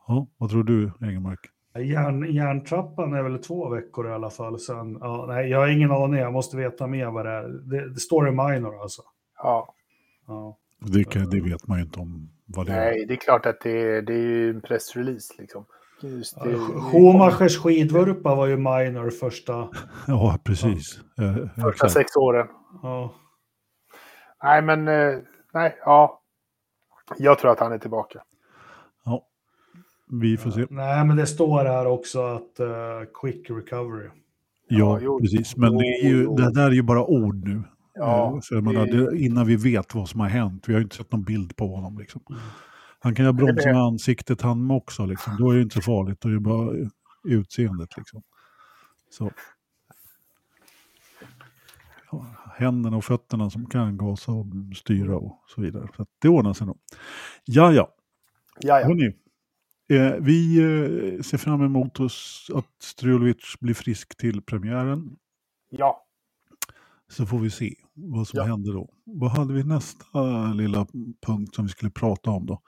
Ja, 0.07 0.27
vad 0.39 0.51
tror 0.51 0.65
du, 0.65 0.93
Engelmark? 1.01 1.41
Järn, 1.75 2.33
järntrappan 2.35 3.15
är 3.15 3.23
väl 3.23 3.39
två 3.39 3.69
veckor 3.69 4.09
i 4.09 4.13
alla 4.13 4.31
fall. 4.31 4.59
Sen, 4.59 4.99
ja, 5.01 5.25
nej, 5.29 5.51
jag 5.51 5.59
har 5.59 5.69
ingen 5.69 5.91
aning, 5.91 6.21
jag 6.21 6.33
måste 6.33 6.57
veta 6.57 6.87
mer 6.87 7.07
vad 7.11 7.27
det 7.27 7.33
är. 7.33 7.49
Det, 7.49 7.89
det 7.95 8.01
står 8.01 8.29
i 8.29 8.31
minor 8.31 8.83
alltså. 8.83 9.03
Ja, 9.37 9.75
Ja. 10.27 10.59
Det, 10.81 11.05
kan, 11.05 11.31
det 11.31 11.41
vet 11.41 11.67
man 11.67 11.79
ju 11.79 11.85
inte 11.85 12.01
om 12.01 12.29
vad 12.47 12.67
det 12.67 12.73
är. 12.73 12.77
nej, 12.77 13.07
det 13.07 13.15
är 13.15 13.19
klart 13.19 13.47
att 13.47 13.61
det 13.61 13.83
är, 13.83 14.03
det 14.03 14.13
är 14.13 14.19
ju 14.19 14.51
en 14.51 14.61
pressrelease 14.61 15.35
liksom. 15.39 15.65
Just 16.03 16.41
det, 16.45 16.59
Schumachers 16.59 17.59
skidvurpa 17.59 18.35
var 18.35 18.47
ju 18.47 18.57
minor 18.57 19.11
första. 19.11 19.69
Ja, 20.07 20.39
precis. 20.45 21.01
Eh, 21.21 21.35
första 21.55 21.69
exakt. 21.69 21.93
sex 21.93 22.17
åren. 22.17 22.47
Ja. 22.83 23.15
Nej, 24.43 24.63
men 24.63 24.89
eh, 24.89 25.19
nej, 25.55 25.79
ja. 25.85 26.21
Jag 27.19 27.39
tror 27.39 27.51
att 27.51 27.61
han 27.61 27.73
är 27.73 27.79
tillbaka. 27.79 28.23
Ja. 29.05 29.27
Vi 30.23 30.37
får 30.37 30.51
se. 30.51 30.67
Nej, 30.71 31.05
men 31.05 31.17
det 31.17 31.27
står 31.27 31.65
här 31.65 31.87
också 31.87 32.23
att 32.23 32.61
eh, 32.61 32.69
quick 33.23 33.51
recovery. 33.51 34.09
Ja, 34.69 34.99
jo, 35.03 35.21
precis. 35.21 35.57
Men 35.57 35.77
det, 35.77 35.85
är 35.85 36.09
ju, 36.09 36.27
det 36.27 36.53
där 36.53 36.67
är 36.67 36.75
ju 36.75 36.83
bara 36.83 37.05
ord 37.05 37.49
nu. 37.49 37.63
Ja, 37.99 38.35
Eh, 38.35 38.41
så 38.41 38.55
menar, 38.55 38.87
det- 38.87 39.19
innan 39.19 39.47
vi 39.47 39.57
vet 39.57 39.95
vad 39.95 40.09
som 40.09 40.21
har 40.21 40.29
hänt. 40.29 40.69
Vi 40.69 40.73
har 40.73 40.81
ju 40.81 40.85
inte 40.85 40.97
sett 40.97 41.13
någon 41.13 41.23
bild 41.25 41.57
på 41.57 41.75
honom. 41.77 41.99
Liksom. 41.99 42.23
Mm. 42.31 42.41
Han 43.01 43.15
kan 43.15 43.25
ju 43.25 43.29
ha 43.29 43.33
bromsat 43.33 43.65
med 43.65 43.77
ansiktet 43.83 44.41
han 44.43 44.71
också. 44.71 45.07
Liksom. 45.07 45.37
Då 45.39 45.51
är 45.51 45.57
det 45.57 45.63
inte 45.63 45.75
så 45.75 45.83
farligt. 45.83 46.21
Då 46.21 46.29
är 46.29 46.33
det 46.33 46.41
bara 46.41 46.89
utseendet. 47.25 47.97
Liksom. 47.97 48.23
Så. 49.11 49.31
Ja, 52.13 52.27
händerna 52.57 52.97
och 52.97 53.05
fötterna 53.05 53.51
som 53.51 53.67
kan 53.67 53.97
gasa 53.99 54.33
och 54.33 54.47
styra 54.77 55.17
och 55.17 55.45
så 55.55 55.61
vidare. 55.61 55.89
Så 55.97 56.07
det 56.19 56.29
ordnar 56.29 56.53
sig 56.53 56.67
nog. 56.67 56.79
Ja, 57.45 57.73
ja. 57.73 57.95
Ja, 58.61 58.81
ja. 58.81 58.87
Hörrni, 58.87 59.07
eh, 59.89 60.15
vi 60.21 60.59
eh, 60.59 61.23
ser 61.23 61.39
fram 61.39 61.63
emot 61.63 62.01
oss 62.01 62.51
att 62.55 62.83
Strulovic 62.83 63.55
blir 63.61 63.75
frisk 63.75 64.17
till 64.17 64.43
premiären. 64.43 65.17
ja. 65.71 66.05
Så 67.11 67.27
får 67.27 67.39
vi 67.39 67.51
se 67.51 67.75
vad 67.95 68.29
som 68.29 68.37
Ja. 68.39 68.45
händer 68.45 68.73
då. 68.73 68.89
Vad 69.05 69.31
hade 69.31 69.55
vi 69.55 69.65
nästa 69.65 70.53
lilla 70.55 70.87
punkt 71.27 71.55
som 71.55 71.65
vi 71.65 71.71
skulle 71.71 71.91
prata 71.91 72.31
om 72.31 72.47
då? 72.47 72.61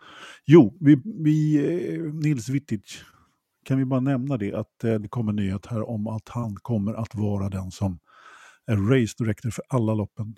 Jo, 0.47 0.77
vi, 0.81 1.03
vi, 1.05 1.57
eh, 1.95 2.01
Nils 2.15 2.49
Wittic, 2.49 3.03
kan 3.65 3.79
vi 3.79 3.85
bara 3.85 4.01
nämna 4.01 4.37
det 4.37 4.55
att 4.55 4.85
eh, 4.85 4.95
det 4.95 5.09
kommer 5.09 5.33
nyhet 5.33 5.67
här 5.67 5.89
om 5.89 6.07
att 6.07 6.29
han 6.29 6.55
kommer 6.57 6.95
att 6.95 7.15
vara 7.15 7.49
den 7.49 7.71
som 7.71 7.99
är 8.67 8.77
race 8.77 9.15
director 9.19 9.51
för 9.51 9.65
alla 9.69 9.95
loppen 9.95 10.35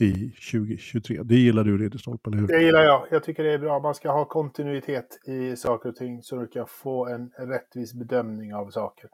i 0.00 0.12
2023. 0.52 1.22
Det 1.22 1.34
gillar 1.36 1.64
du 1.64 1.78
Ridderstolpe, 1.78 2.30
eller 2.30 2.38
hur? 2.38 2.46
Det 2.46 2.62
gillar 2.62 2.82
jag. 2.82 3.06
Jag 3.10 3.24
tycker 3.24 3.44
det 3.44 3.52
är 3.52 3.58
bra. 3.58 3.80
Man 3.80 3.94
ska 3.94 4.12
ha 4.12 4.24
kontinuitet 4.24 5.18
i 5.26 5.56
saker 5.56 5.88
och 5.88 5.96
ting 5.96 6.22
så 6.22 6.36
du 6.36 6.46
kan 6.46 6.66
få 6.68 7.06
en 7.08 7.30
rättvis 7.48 7.94
bedömning 7.94 8.54
av 8.54 8.70
saker. 8.70 9.10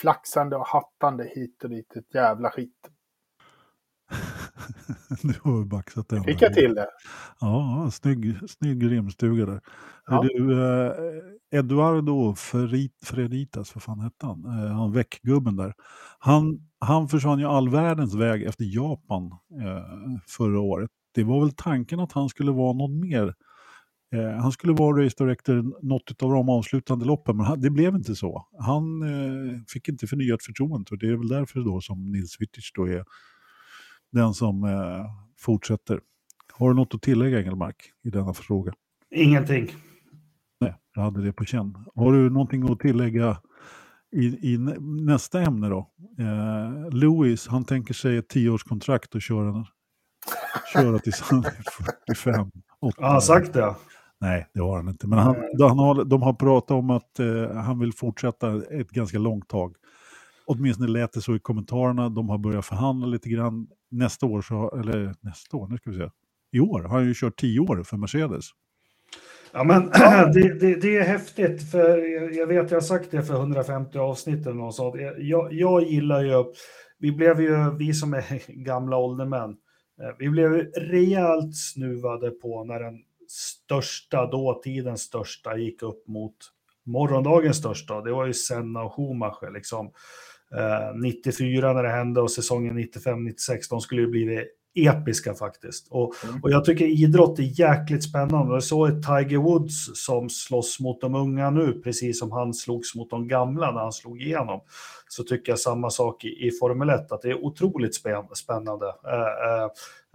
Flaxande 0.00 0.56
och 0.56 0.66
hattande 0.66 1.24
hit 1.24 1.64
och 1.64 1.70
dit, 1.70 1.96
ett 1.96 2.14
jävla 2.14 2.50
skit. 2.50 2.90
du 5.22 5.34
har 5.42 5.58
ju 5.58 5.64
baxat 5.64 6.08
den. 6.08 6.24
Fick 6.24 6.42
jag 6.42 6.54
till 6.54 6.74
det? 6.74 6.88
Ja, 7.40 7.90
snygg, 7.92 8.38
snygg 8.48 8.90
rimstuga 8.90 9.46
där. 9.46 9.60
Ja. 10.06 10.22
Du, 10.22 10.62
eh, 10.62 10.92
Eduardo 11.58 12.34
Ferit, 12.34 12.92
Freditas, 13.04 13.74
vad 13.74 13.82
fan 13.82 14.00
hette 14.00 14.26
han? 14.26 14.44
Eh, 14.44 14.72
han 14.72 14.92
väckgubben 14.92 15.56
där. 15.56 15.74
Han, 16.18 16.58
han 16.78 17.08
försvann 17.08 17.38
ju 17.38 17.46
all 17.46 17.68
världens 17.68 18.14
väg 18.14 18.42
efter 18.42 18.64
Japan 18.64 19.24
eh, 19.62 20.20
förra 20.26 20.60
året. 20.60 20.90
Det 21.14 21.24
var 21.24 21.40
väl 21.40 21.54
tanken 21.56 22.00
att 22.00 22.12
han 22.12 22.28
skulle 22.28 22.52
vara 22.52 22.72
någon 22.72 23.00
mer. 23.00 23.34
Eh, 24.14 24.36
han 24.42 24.52
skulle 24.52 24.72
vara 24.72 25.04
race 25.04 25.24
director 25.24 25.74
något 25.82 26.22
av 26.22 26.30
de 26.30 26.48
avslutande 26.48 27.04
loppen, 27.04 27.36
men 27.36 27.60
det 27.60 27.70
blev 27.70 27.94
inte 27.94 28.14
så. 28.14 28.46
Han 28.58 29.02
eh, 29.02 29.60
fick 29.68 29.88
inte 29.88 30.06
förnyat 30.06 30.42
förtroende 30.42 30.90
och 30.90 30.98
det 30.98 31.06
är 31.08 31.16
väl 31.16 31.28
därför 31.28 31.60
då 31.60 31.80
som 31.80 32.12
Nils 32.12 32.36
Wittich 32.40 32.72
då 32.74 32.88
är 32.88 33.04
den 34.12 34.34
som 34.34 34.64
eh, 34.64 35.04
fortsätter. 35.38 36.00
Har 36.52 36.68
du 36.68 36.74
något 36.74 36.94
att 36.94 37.02
tillägga 37.02 37.40
Engelmark 37.40 37.76
i 38.04 38.10
denna 38.10 38.34
fråga? 38.34 38.72
Ingenting. 39.14 39.70
Nej, 40.60 40.74
jag 40.94 41.02
hade 41.02 41.22
det 41.22 41.32
på 41.32 41.44
känn. 41.44 41.76
Har 41.94 42.12
du 42.12 42.30
någonting 42.30 42.72
att 42.72 42.80
tillägga 42.80 43.36
i, 44.16 44.52
i 44.52 44.58
nä- 44.58 44.76
nästa 44.80 45.42
ämne 45.42 45.68
då? 45.68 45.90
Eh, 46.18 46.90
Lewis, 46.94 47.48
han 47.48 47.64
tänker 47.64 47.94
sig 47.94 48.16
ett 48.16 48.28
tioårskontrakt 48.28 49.14
och 49.14 49.22
köra, 49.22 49.66
köra 50.72 50.94
är 50.96 51.12
45. 52.06 52.50
8. 52.80 52.96
Ja, 53.00 53.06
han 53.06 53.14
har 53.14 53.20
sagt 53.20 53.52
det. 53.52 53.74
Nej, 54.24 54.46
det 54.54 54.60
har 54.60 54.76
han 54.76 54.88
inte. 54.88 55.06
Men 55.06 55.18
han, 55.18 55.36
han 55.60 55.78
har, 55.78 56.04
de 56.04 56.22
har 56.22 56.32
pratat 56.32 56.70
om 56.70 56.90
att 56.90 57.18
eh, 57.18 57.50
han 57.50 57.78
vill 57.78 57.92
fortsätta 57.92 58.62
ett 58.70 58.90
ganska 58.90 59.18
långt 59.18 59.48
tag. 59.48 59.76
Åtminstone 60.46 60.88
lät 60.88 61.12
det 61.12 61.20
så 61.20 61.36
i 61.36 61.38
kommentarerna. 61.38 62.08
De 62.08 62.28
har 62.28 62.38
börjat 62.38 62.66
förhandla 62.66 63.06
lite 63.06 63.28
grann. 63.28 63.66
Nästa 63.90 64.26
år, 64.26 64.42
så, 64.42 64.80
eller 64.80 65.14
nästa 65.20 65.56
år, 65.56 65.68
nu 65.68 65.76
ska 65.76 65.90
vi 65.90 65.96
se. 65.96 66.08
I 66.52 66.60
år 66.60 66.82
har 66.82 66.98
han 66.98 67.06
ju 67.06 67.14
kört 67.14 67.36
tio 67.36 67.60
år 67.60 67.82
för 67.82 67.96
Mercedes. 67.96 68.44
Ja, 69.52 69.64
men 69.64 69.86
det, 70.32 70.58
det, 70.60 70.74
det, 70.74 70.96
är 70.96 71.04
häftigt, 71.04 71.70
för 71.70 71.98
jag 72.38 72.46
vet, 72.46 72.70
jag 72.70 72.76
har 72.76 72.80
sagt 72.80 73.10
det 73.10 73.22
för 73.22 73.34
150 73.34 73.98
avsnitt 73.98 74.46
eller 74.46 74.56
något 74.56 74.74
sånt. 74.74 74.94
Jag, 75.18 75.52
jag 75.52 75.82
gillar 75.82 76.24
ju, 76.24 76.44
vi 76.98 77.12
blev 77.12 77.40
ju, 77.40 77.76
vi 77.78 77.94
som 77.94 78.14
är 78.14 78.24
gamla 78.64 78.96
åldermän, 78.96 79.50
eh, 80.00 80.16
vi 80.18 80.30
blev 80.30 80.50
rejält 80.76 81.56
snuvade 81.56 82.30
på 82.30 82.64
när 82.64 82.80
den 82.80 82.94
största, 83.34 84.26
dåtidens 84.26 85.02
största, 85.02 85.56
gick 85.56 85.82
upp 85.82 86.08
mot 86.08 86.36
morgondagens 86.86 87.56
största. 87.56 88.00
Det 88.00 88.12
var 88.12 88.26
ju 88.26 88.34
Senna 88.34 88.82
och 88.82 88.94
Schumacher 88.94 89.50
liksom. 89.50 89.92
Eh, 90.56 90.96
94 90.96 91.72
när 91.72 91.82
det 91.82 91.90
hände 91.90 92.20
och 92.20 92.30
säsongen 92.30 92.78
95-96, 92.78 93.58
de 93.70 93.80
skulle 93.80 94.00
ju 94.00 94.08
blivit 94.08 94.48
episka 94.74 95.34
faktiskt. 95.34 95.86
Och, 95.90 96.14
mm. 96.24 96.40
och 96.42 96.50
jag 96.50 96.64
tycker 96.64 96.84
idrott 96.84 97.38
är 97.38 97.60
jäkligt 97.60 98.04
spännande. 98.04 98.54
Jag 98.54 98.64
såg 98.64 99.02
Tiger 99.02 99.38
Woods 99.38 100.04
som 100.04 100.28
slåss 100.30 100.80
mot 100.80 101.00
de 101.00 101.14
unga 101.14 101.50
nu, 101.50 101.80
precis 101.84 102.18
som 102.18 102.32
han 102.32 102.54
slogs 102.54 102.94
mot 102.94 103.10
de 103.10 103.28
gamla 103.28 103.70
när 103.70 103.80
han 103.80 103.92
slog 103.92 104.22
igenom. 104.22 104.60
Så 105.08 105.22
tycker 105.22 105.52
jag 105.52 105.58
samma 105.58 105.90
sak 105.90 106.24
i, 106.24 106.28
i 106.28 106.50
Formel 106.60 106.90
1, 106.90 107.12
att 107.12 107.22
det 107.22 107.30
är 107.30 107.44
otroligt 107.44 107.94
spännande. 108.34 108.86
Uh, 108.86 109.62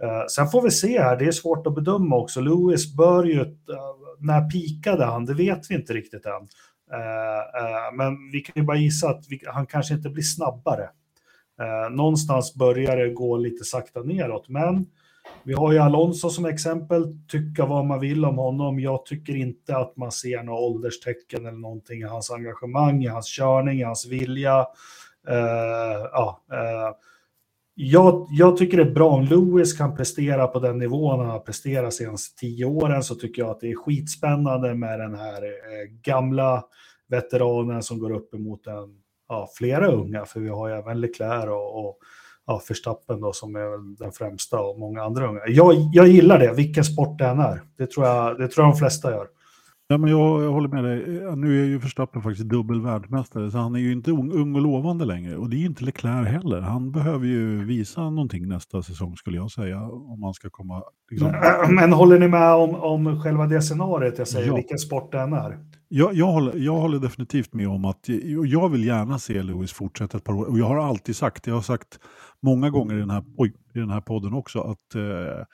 uh, 0.08 0.10
uh, 0.10 0.26
sen 0.26 0.48
får 0.48 0.62
vi 0.62 0.70
se 0.70 1.00
här, 1.00 1.16
det 1.16 1.24
är 1.24 1.32
svårt 1.32 1.66
att 1.66 1.74
bedöma 1.74 2.16
också. 2.16 2.40
Lewis 2.40 2.96
bör 2.96 3.24
ju, 3.24 3.56
när 4.18 4.50
pikade 4.50 5.04
han? 5.04 5.24
Det 5.24 5.34
vet 5.34 5.70
vi 5.70 5.74
inte 5.74 5.92
riktigt 5.92 6.26
än. 6.26 6.48
men 7.92 8.30
vi 8.32 8.40
kan 8.40 8.52
ju 8.56 8.62
bara 8.62 8.76
gissa 8.76 9.10
att 9.10 9.24
vi, 9.28 9.40
han 9.46 9.66
kanske 9.66 9.94
inte 9.94 10.10
blir 10.10 10.22
snabbare. 10.22 10.88
Eh, 11.60 11.90
någonstans 11.90 12.54
börjar 12.54 12.96
det 12.96 13.10
gå 13.10 13.36
lite 13.36 13.64
sakta 13.64 14.02
neråt, 14.02 14.48
men 14.48 14.86
vi 15.42 15.52
har 15.52 15.72
ju 15.72 15.78
Alonso 15.78 16.30
som 16.30 16.44
exempel, 16.44 17.04
tycka 17.28 17.66
vad 17.66 17.86
man 17.86 18.00
vill 18.00 18.24
om 18.24 18.38
honom. 18.38 18.80
Jag 18.80 19.06
tycker 19.06 19.36
inte 19.36 19.76
att 19.76 19.96
man 19.96 20.12
ser 20.12 20.42
några 20.42 20.60
ålderstecken 20.60 21.46
eller 21.46 21.58
någonting 21.58 22.00
i 22.00 22.04
hans 22.04 22.30
engagemang, 22.30 23.04
i 23.04 23.06
hans 23.06 23.36
körning, 23.36 23.80
i 23.80 23.82
hans 23.82 24.06
vilja. 24.06 24.58
Uh, 25.28 26.08
ja, 26.12 26.42
uh, 26.52 26.96
jag, 27.74 28.26
jag, 28.30 28.56
tycker 28.56 28.76
det 28.76 28.82
är 28.82 28.90
bra 28.90 29.10
om 29.10 29.24
Lewis 29.24 29.72
kan 29.72 29.96
prestera 29.96 30.46
på 30.46 30.58
den 30.58 30.78
nivån 30.78 31.20
han 31.20 31.28
har 31.28 31.38
presterat 31.38 31.94
senaste 31.94 32.40
tio 32.40 32.64
åren 32.64 33.02
så 33.02 33.14
tycker 33.14 33.42
jag 33.42 33.50
att 33.50 33.60
det 33.60 33.70
är 33.70 33.74
skitspännande 33.74 34.74
med 34.74 35.00
den 35.00 35.14
här 35.14 35.42
eh, 35.42 35.90
gamla 36.02 36.64
veteranen 37.08 37.82
som 37.82 37.98
går 37.98 38.10
upp 38.12 38.34
emot 38.34 38.66
en 38.66 39.00
ja, 39.30 39.48
flera 39.54 39.86
unga, 39.86 40.24
för 40.24 40.40
vi 40.40 40.48
har 40.48 40.68
ju 40.68 40.74
även 40.74 41.00
Leclerc 41.00 41.48
och, 41.48 41.86
och 41.86 41.98
ja, 42.46 42.62
Verstappen 42.68 43.20
då, 43.20 43.32
som 43.32 43.56
är 43.56 43.98
den 43.98 44.12
främsta 44.12 44.60
och 44.60 44.78
många 44.78 45.02
andra 45.02 45.28
unga. 45.28 45.40
Jag, 45.46 45.74
jag 45.92 46.08
gillar 46.08 46.38
det, 46.38 46.52
vilken 46.52 46.84
sport 46.84 47.18
det 47.18 47.26
än 47.26 47.38
är. 47.38 47.62
Det 47.78 47.86
tror 47.86 48.06
jag, 48.06 48.38
det 48.38 48.48
tror 48.48 48.66
jag 48.66 48.74
de 48.74 48.78
flesta 48.78 49.10
gör. 49.10 49.26
Ja, 49.92 49.98
men 49.98 50.10
jag, 50.10 50.44
jag 50.44 50.52
håller 50.52 50.68
med 50.68 50.84
dig. 50.84 51.36
Nu 51.36 51.62
är 51.62 51.66
ju 51.66 51.78
Verstappen 51.78 52.22
faktiskt 52.22 52.48
dubbel 52.48 52.80
världsmästare, 52.80 53.50
så 53.50 53.58
han 53.58 53.74
är 53.74 53.78
ju 53.78 53.92
inte 53.92 54.10
ung, 54.10 54.32
ung 54.32 54.54
och 54.54 54.60
lovande 54.62 55.04
längre. 55.04 55.36
Och 55.36 55.50
det 55.50 55.56
är 55.56 55.58
ju 55.58 55.66
inte 55.66 55.84
Leclerc 55.84 56.28
heller. 56.28 56.60
Han 56.60 56.92
behöver 56.92 57.26
ju 57.26 57.64
visa 57.64 58.10
någonting 58.10 58.48
nästa 58.48 58.82
säsong 58.82 59.16
skulle 59.16 59.36
jag 59.36 59.50
säga, 59.50 59.82
om 59.82 60.20
man 60.20 60.34
ska 60.34 60.50
komma... 60.50 60.82
Liksom... 61.10 61.28
Men, 61.66 61.74
men, 61.74 61.92
håller 61.92 62.18
ni 62.18 62.28
med 62.28 62.54
om, 62.54 62.74
om 62.74 63.22
själva 63.22 63.46
det 63.46 63.62
scenariet 63.62 64.18
jag 64.18 64.28
säger, 64.28 64.46
ja. 64.46 64.54
vilken 64.54 64.78
sport 64.78 65.12
det 65.12 65.20
än 65.20 65.32
är? 65.32 65.58
Jag, 65.88 66.14
jag, 66.14 66.26
håller, 66.26 66.56
jag 66.56 66.76
håller 66.76 66.98
definitivt 66.98 67.54
med 67.54 67.68
om 67.68 67.84
att 67.84 68.08
jag 68.46 68.68
vill 68.68 68.84
gärna 68.84 69.18
se 69.18 69.42
Lewis 69.42 69.72
fortsätta 69.72 70.18
ett 70.18 70.24
par 70.24 70.34
år. 70.34 70.44
Och 70.44 70.58
jag 70.58 70.66
har 70.66 70.78
alltid 70.78 71.16
sagt, 71.16 71.46
jag 71.46 71.54
har 71.54 71.62
sagt 71.62 72.00
många 72.42 72.70
gånger 72.70 72.94
i 72.94 72.98
den 72.98 73.10
här, 73.10 73.24
oj, 73.36 73.52
i 73.74 73.78
den 73.78 73.90
här 73.90 74.00
podden 74.00 74.34
också, 74.34 74.60
att 74.60 74.94
eh, 74.94 75.44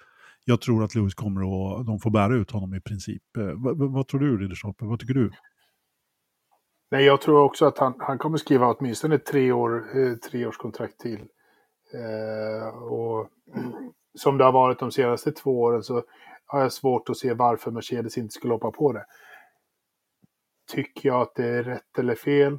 jag 0.49 0.61
tror 0.61 0.85
att 0.85 0.95
Lewis 0.95 1.15
kommer 1.15 1.41
att, 1.41 1.87
de 1.87 1.99
får 1.99 2.11
bära 2.11 2.35
ut 2.35 2.51
honom 2.51 2.75
i 2.75 2.81
princip. 2.81 3.37
Eh, 3.39 3.53
vad, 3.55 3.93
vad, 3.93 4.09
tror 4.09 4.21
du 4.21 4.39
Ridderstolpe, 4.39 4.85
vad 4.85 5.01
tycker 5.01 5.15
du? 5.15 5.31
Nej, 6.91 7.05
jag 7.05 7.21
tror 7.21 7.43
också 7.43 7.67
att 7.67 7.79
han, 7.79 7.95
han 7.99 8.19
kommer 8.19 8.39
skriva 8.39 8.75
åtminstone 8.75 9.19
tre, 9.19 9.53
år, 9.53 9.99
eh, 9.99 10.15
tre 10.15 10.47
års 10.47 10.57
kontrakt 10.57 11.01
till. 11.01 11.21
Eh, 11.95 12.69
och 12.83 13.29
som 14.19 14.39
det 14.39 14.45
har 14.45 14.53
varit 14.53 14.79
de 14.79 14.93
senaste 14.93 15.33
två 15.33 15.61
åren 15.61 15.83
så 15.83 16.03
har 16.47 16.61
jag 16.61 16.73
svårt 16.73 17.09
att 17.09 17.17
se 17.17 17.35
varför 17.35 17.71
Mercedes 17.71 18.19
inte 18.19 18.35
skulle 18.35 18.55
hoppa 18.55 18.71
på 18.71 18.93
det. 18.93 19.05
Tycker 20.73 21.09
jag 21.09 21.21
att 21.21 21.35
det 21.35 21.47
är 21.47 21.63
rätt 21.63 21.99
eller 21.99 22.15
fel? 22.15 22.59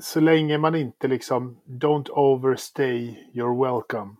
Så 0.00 0.20
länge 0.20 0.58
man 0.58 0.74
inte 0.74 1.08
liksom, 1.08 1.60
don't 1.66 2.10
overstay 2.10 3.16
your 3.34 3.64
welcome. 3.64 4.16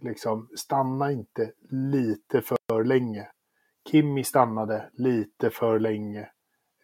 Liksom, 0.00 0.48
stanna 0.56 1.12
inte 1.12 1.52
lite 1.70 2.42
för 2.42 2.84
länge. 2.84 3.28
Kimmy 3.90 4.24
stannade 4.24 4.90
lite 4.92 5.50
för 5.50 5.78
länge. 5.78 6.28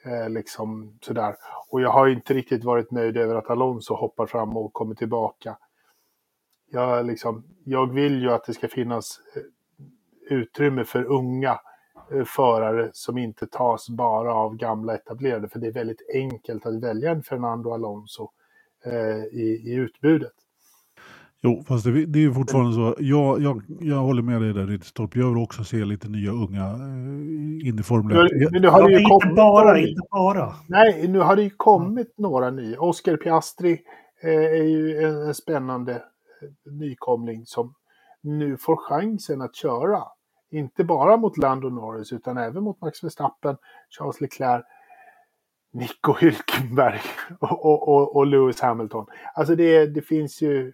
Eh, 0.05 0.31
liksom 0.31 0.99
sådär. 1.03 1.37
Och 1.71 1.81
jag 1.81 1.91
har 1.91 2.09
inte 2.09 2.35
riktigt 2.35 2.65
varit 2.65 2.91
nöjd 2.91 3.17
över 3.17 3.35
att 3.35 3.51
Alonso 3.51 3.95
hoppar 3.95 4.27
fram 4.27 4.57
och 4.57 4.73
kommer 4.73 4.95
tillbaka. 4.95 5.59
Jag, 6.71 7.07
liksom, 7.07 7.45
jag 7.65 7.93
vill 7.93 8.23
ju 8.23 8.31
att 8.31 8.45
det 8.45 8.55
ska 8.55 8.69
finnas 8.69 9.21
eh, 9.37 9.43
utrymme 10.37 10.85
för 10.85 11.05
unga 11.05 11.61
eh, 12.13 12.25
förare 12.25 12.91
som 12.93 13.19
inte 13.19 13.47
tas 13.47 13.89
bara 13.89 14.35
av 14.35 14.57
gamla 14.57 14.95
etablerade. 14.95 15.49
För 15.49 15.59
det 15.59 15.67
är 15.67 15.73
väldigt 15.73 16.11
enkelt 16.15 16.67
att 16.67 16.83
välja 16.83 17.11
en 17.11 17.23
Fernando 17.23 17.71
Alonso 17.71 18.31
eh, 18.85 19.25
i, 19.25 19.63
i 19.67 19.75
utbudet. 19.75 20.33
Jo, 21.47 21.63
fast 21.69 21.85
det, 21.85 22.07
det 22.07 22.19
är 22.19 22.21
ju 22.21 22.35
fortfarande 22.35 22.73
så. 22.75 22.95
Jag, 22.99 23.43
jag, 23.43 23.63
jag 23.81 23.97
håller 23.97 24.23
med 24.23 24.41
dig 24.41 24.53
där 24.53 24.67
Ridderstolpe. 24.67 25.19
Jag 25.19 25.29
vill 25.29 25.43
också 25.43 25.65
se 25.65 25.85
lite 25.85 26.09
nya 26.09 26.31
unga 26.31 26.65
eh, 26.65 27.69
in 27.69 27.79
i 27.81 27.83
Formel 27.83 28.27
1. 28.27 28.53
Men 28.53 28.63
nu 28.63 28.69
har 28.69 28.89
det 28.89 28.93
ju 28.93 28.99
inte 28.99 29.35
bara, 29.37 29.79
inte 29.79 30.03
bara. 30.11 30.55
Nej, 30.69 31.09
nu 31.09 31.19
har 31.19 31.37
det 31.37 31.43
ju 31.43 31.51
kommit 31.51 32.19
några 32.19 32.51
nya. 32.51 32.81
Oscar 32.81 33.17
Piastri 33.17 33.81
eh, 34.23 34.31
är 34.31 34.63
ju 34.63 35.03
en, 35.03 35.23
en 35.23 35.35
spännande 35.35 35.93
eh, 35.93 36.73
nykomling 36.73 37.47
som 37.47 37.75
nu 38.23 38.57
får 38.57 38.77
chansen 38.77 39.43
att 39.43 39.57
köra 39.57 40.03
inte 40.51 40.85
bara 40.85 41.17
mot 41.17 41.39
Lando 41.39 41.69
Norris 41.69 42.13
utan 42.13 42.39
även 42.39 42.63
mot 42.63 42.81
Max 42.81 43.05
Verstappen, 43.05 43.57
Charles 43.99 44.21
Leclerc, 44.21 44.65
Nico 45.73 46.13
Hülkenberg 46.13 47.01
och, 47.41 47.65
och, 47.65 47.89
och, 47.89 48.17
och, 48.17 48.27
Lewis 48.27 48.61
Hamilton. 48.61 49.07
Alltså 49.35 49.55
det, 49.55 49.87
det 49.87 50.03
finns 50.03 50.43
ju, 50.43 50.73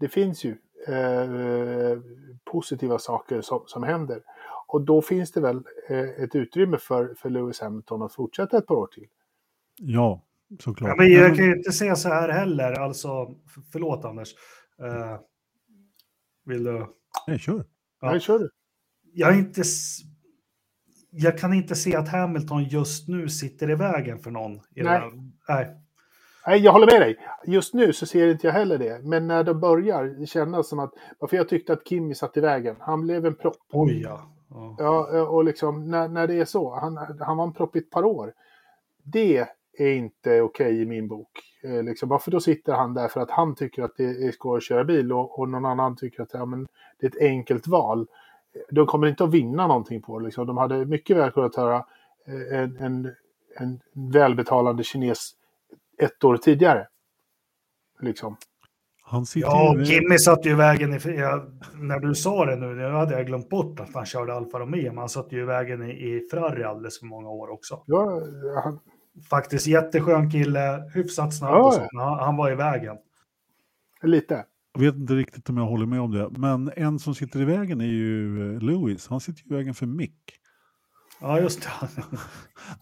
det 0.00 0.08
finns 0.08 0.44
ju 0.44 0.56
eh, 0.88 1.98
positiva 2.44 2.98
saker 2.98 3.40
som, 3.40 3.62
som 3.66 3.82
händer. 3.82 4.22
Och 4.66 4.84
då 4.84 5.02
finns 5.02 5.32
det 5.32 5.40
väl 5.40 5.62
eh, 5.88 5.98
ett 5.98 6.34
utrymme 6.34 6.78
för, 6.78 7.14
för 7.14 7.30
Lewis 7.30 7.60
Hamilton 7.60 8.02
att 8.02 8.14
fortsätta 8.14 8.58
ett 8.58 8.66
par 8.66 8.74
år 8.74 8.86
till. 8.86 9.06
Ja, 9.76 10.22
såklart. 10.60 10.88
Ja, 10.88 10.96
men 10.96 11.12
jag 11.12 11.36
kan 11.36 11.44
ju 11.44 11.56
inte 11.56 11.72
säga 11.72 11.96
så 11.96 12.08
här 12.08 12.28
heller, 12.28 12.72
alltså, 12.72 13.34
förlåt 13.72 14.04
Anders. 14.04 14.34
Eh, 14.82 15.18
vill 16.44 16.64
du? 16.64 16.86
Nej, 17.26 17.38
kör. 17.38 17.64
Ja. 18.00 18.10
Nej, 18.10 18.20
kör 18.20 18.38
du 18.38 18.50
jag, 19.12 19.38
inte, 19.38 19.62
jag 21.10 21.38
kan 21.38 21.52
inte 21.52 21.74
se 21.74 21.96
att 21.96 22.08
Hamilton 22.08 22.64
just 22.64 23.08
nu 23.08 23.28
sitter 23.28 23.70
i 23.70 23.74
vägen 23.74 24.18
för 24.18 24.30
någon. 24.30 24.56
I 24.56 24.82
nej. 24.82 25.00
nej. 25.48 25.76
Nej, 26.46 26.60
jag 26.60 26.72
håller 26.72 26.86
med 26.86 27.00
dig. 27.00 27.16
Just 27.46 27.74
nu 27.74 27.92
så 27.92 28.06
ser 28.06 28.28
inte 28.28 28.46
jag 28.46 28.54
heller 28.54 28.78
det. 28.78 29.04
Men 29.04 29.26
när 29.26 29.44
de 29.44 29.60
börjar 29.60 30.26
kännas 30.26 30.68
som 30.68 30.78
att... 30.78 30.94
Varför 31.18 31.36
jag 31.36 31.48
tyckte 31.48 31.72
att 31.72 31.88
Kimi 31.88 32.14
satt 32.14 32.36
i 32.36 32.40
vägen. 32.40 32.76
Han 32.80 33.02
blev 33.02 33.26
en 33.26 33.34
propp. 33.34 33.56
Oj, 33.72 34.02
ja. 34.02 34.20
Ja, 34.78 35.08
ja 35.12 35.22
och 35.22 35.44
liksom 35.44 35.90
när, 35.90 36.08
när 36.08 36.26
det 36.26 36.34
är 36.34 36.44
så. 36.44 36.74
Han, 36.74 36.96
han 37.20 37.36
var 37.36 37.44
en 37.44 37.52
propp 37.52 37.76
i 37.76 37.78
ett 37.78 37.90
par 37.90 38.04
år. 38.04 38.32
Det 39.02 39.46
är 39.78 39.92
inte 39.92 40.40
okej 40.40 40.42
okay 40.42 40.82
i 40.82 40.86
min 40.86 41.08
bok. 41.08 41.30
Eh, 41.62 41.82
liksom, 41.82 42.08
varför 42.08 42.30
då 42.30 42.40
sitter 42.40 42.72
han 42.72 42.94
där 42.94 43.08
för 43.08 43.20
att 43.20 43.30
han 43.30 43.54
tycker 43.54 43.82
att 43.82 43.96
det 43.96 44.04
är 44.04 44.32
skoj 44.32 44.56
att 44.56 44.62
köra 44.62 44.84
bil 44.84 45.12
och, 45.12 45.38
och 45.38 45.48
någon 45.48 45.64
annan 45.64 45.96
tycker 45.96 46.22
att 46.22 46.34
ja, 46.34 46.44
men 46.44 46.68
det 47.00 47.06
är 47.06 47.10
ett 47.10 47.22
enkelt 47.22 47.66
val 47.66 48.06
de 48.70 48.86
kommer 48.86 49.06
inte 49.06 49.24
att 49.24 49.30
vinna 49.30 49.66
någonting 49.66 50.02
på 50.02 50.18
det. 50.18 50.24
Liksom. 50.24 50.46
De 50.46 50.56
hade 50.56 50.84
mycket 50.84 51.16
väl 51.16 51.30
kunnat 51.30 51.56
höra 51.56 51.84
eh, 52.26 52.60
en, 52.60 52.76
en, 52.76 53.14
en 53.56 53.80
välbetalande 53.92 54.84
kines 54.84 55.32
ett 56.00 56.24
år 56.24 56.36
tidigare. 56.36 56.86
Liksom. 58.00 58.36
Han 59.02 59.26
ja, 59.34 59.76
ju... 59.78 59.84
Kimmy 59.84 60.18
satt 60.18 60.46
ju 60.46 60.50
i 60.50 60.54
vägen, 60.54 60.94
i, 60.94 60.98
när 61.74 62.00
du 62.00 62.14
sa 62.14 62.44
det 62.44 62.56
nu, 62.56 62.74
nu 62.74 62.90
hade 62.90 63.14
jag 63.14 63.26
glömt 63.26 63.48
bort 63.48 63.80
att 63.80 63.94
han 63.94 64.06
körde 64.06 64.34
Alfa 64.34 64.58
Romeo, 64.58 64.88
men 64.88 64.98
han 64.98 65.08
satt 65.08 65.32
ju 65.32 65.40
i 65.40 65.44
vägen 65.44 65.82
i, 65.82 65.90
i 65.90 66.28
Ferrari 66.30 66.64
alldeles 66.64 66.98
för 66.98 67.06
många 67.06 67.28
år 67.28 67.50
också. 67.50 67.82
Ja, 67.86 68.22
han... 68.64 68.78
Faktiskt 69.30 69.66
jätteskön 69.66 70.30
kille, 70.30 70.90
hyfsat 70.94 71.34
snabb 71.34 71.54
ja, 71.54 71.66
och 71.66 71.74
så, 71.74 71.88
han, 71.92 72.18
han 72.18 72.36
var 72.36 72.52
i 72.52 72.54
vägen. 72.54 72.96
Lite. 74.02 74.44
Jag 74.72 74.80
vet 74.80 74.94
inte 74.94 75.14
riktigt 75.14 75.48
om 75.48 75.56
jag 75.56 75.64
håller 75.64 75.86
med 75.86 76.00
om 76.00 76.10
det. 76.10 76.30
Men 76.30 76.70
en 76.76 76.98
som 76.98 77.14
sitter 77.14 77.40
i 77.40 77.44
vägen 77.44 77.80
är 77.80 77.84
ju 77.84 78.54
eh, 78.54 78.62
Lewis. 78.62 79.08
Han 79.08 79.20
sitter 79.20 79.52
i 79.52 79.54
vägen 79.56 79.74
för 79.74 79.86
Mick. 79.86 80.39
Ja, 81.20 81.40
just 81.40 81.62
det. 81.62 81.68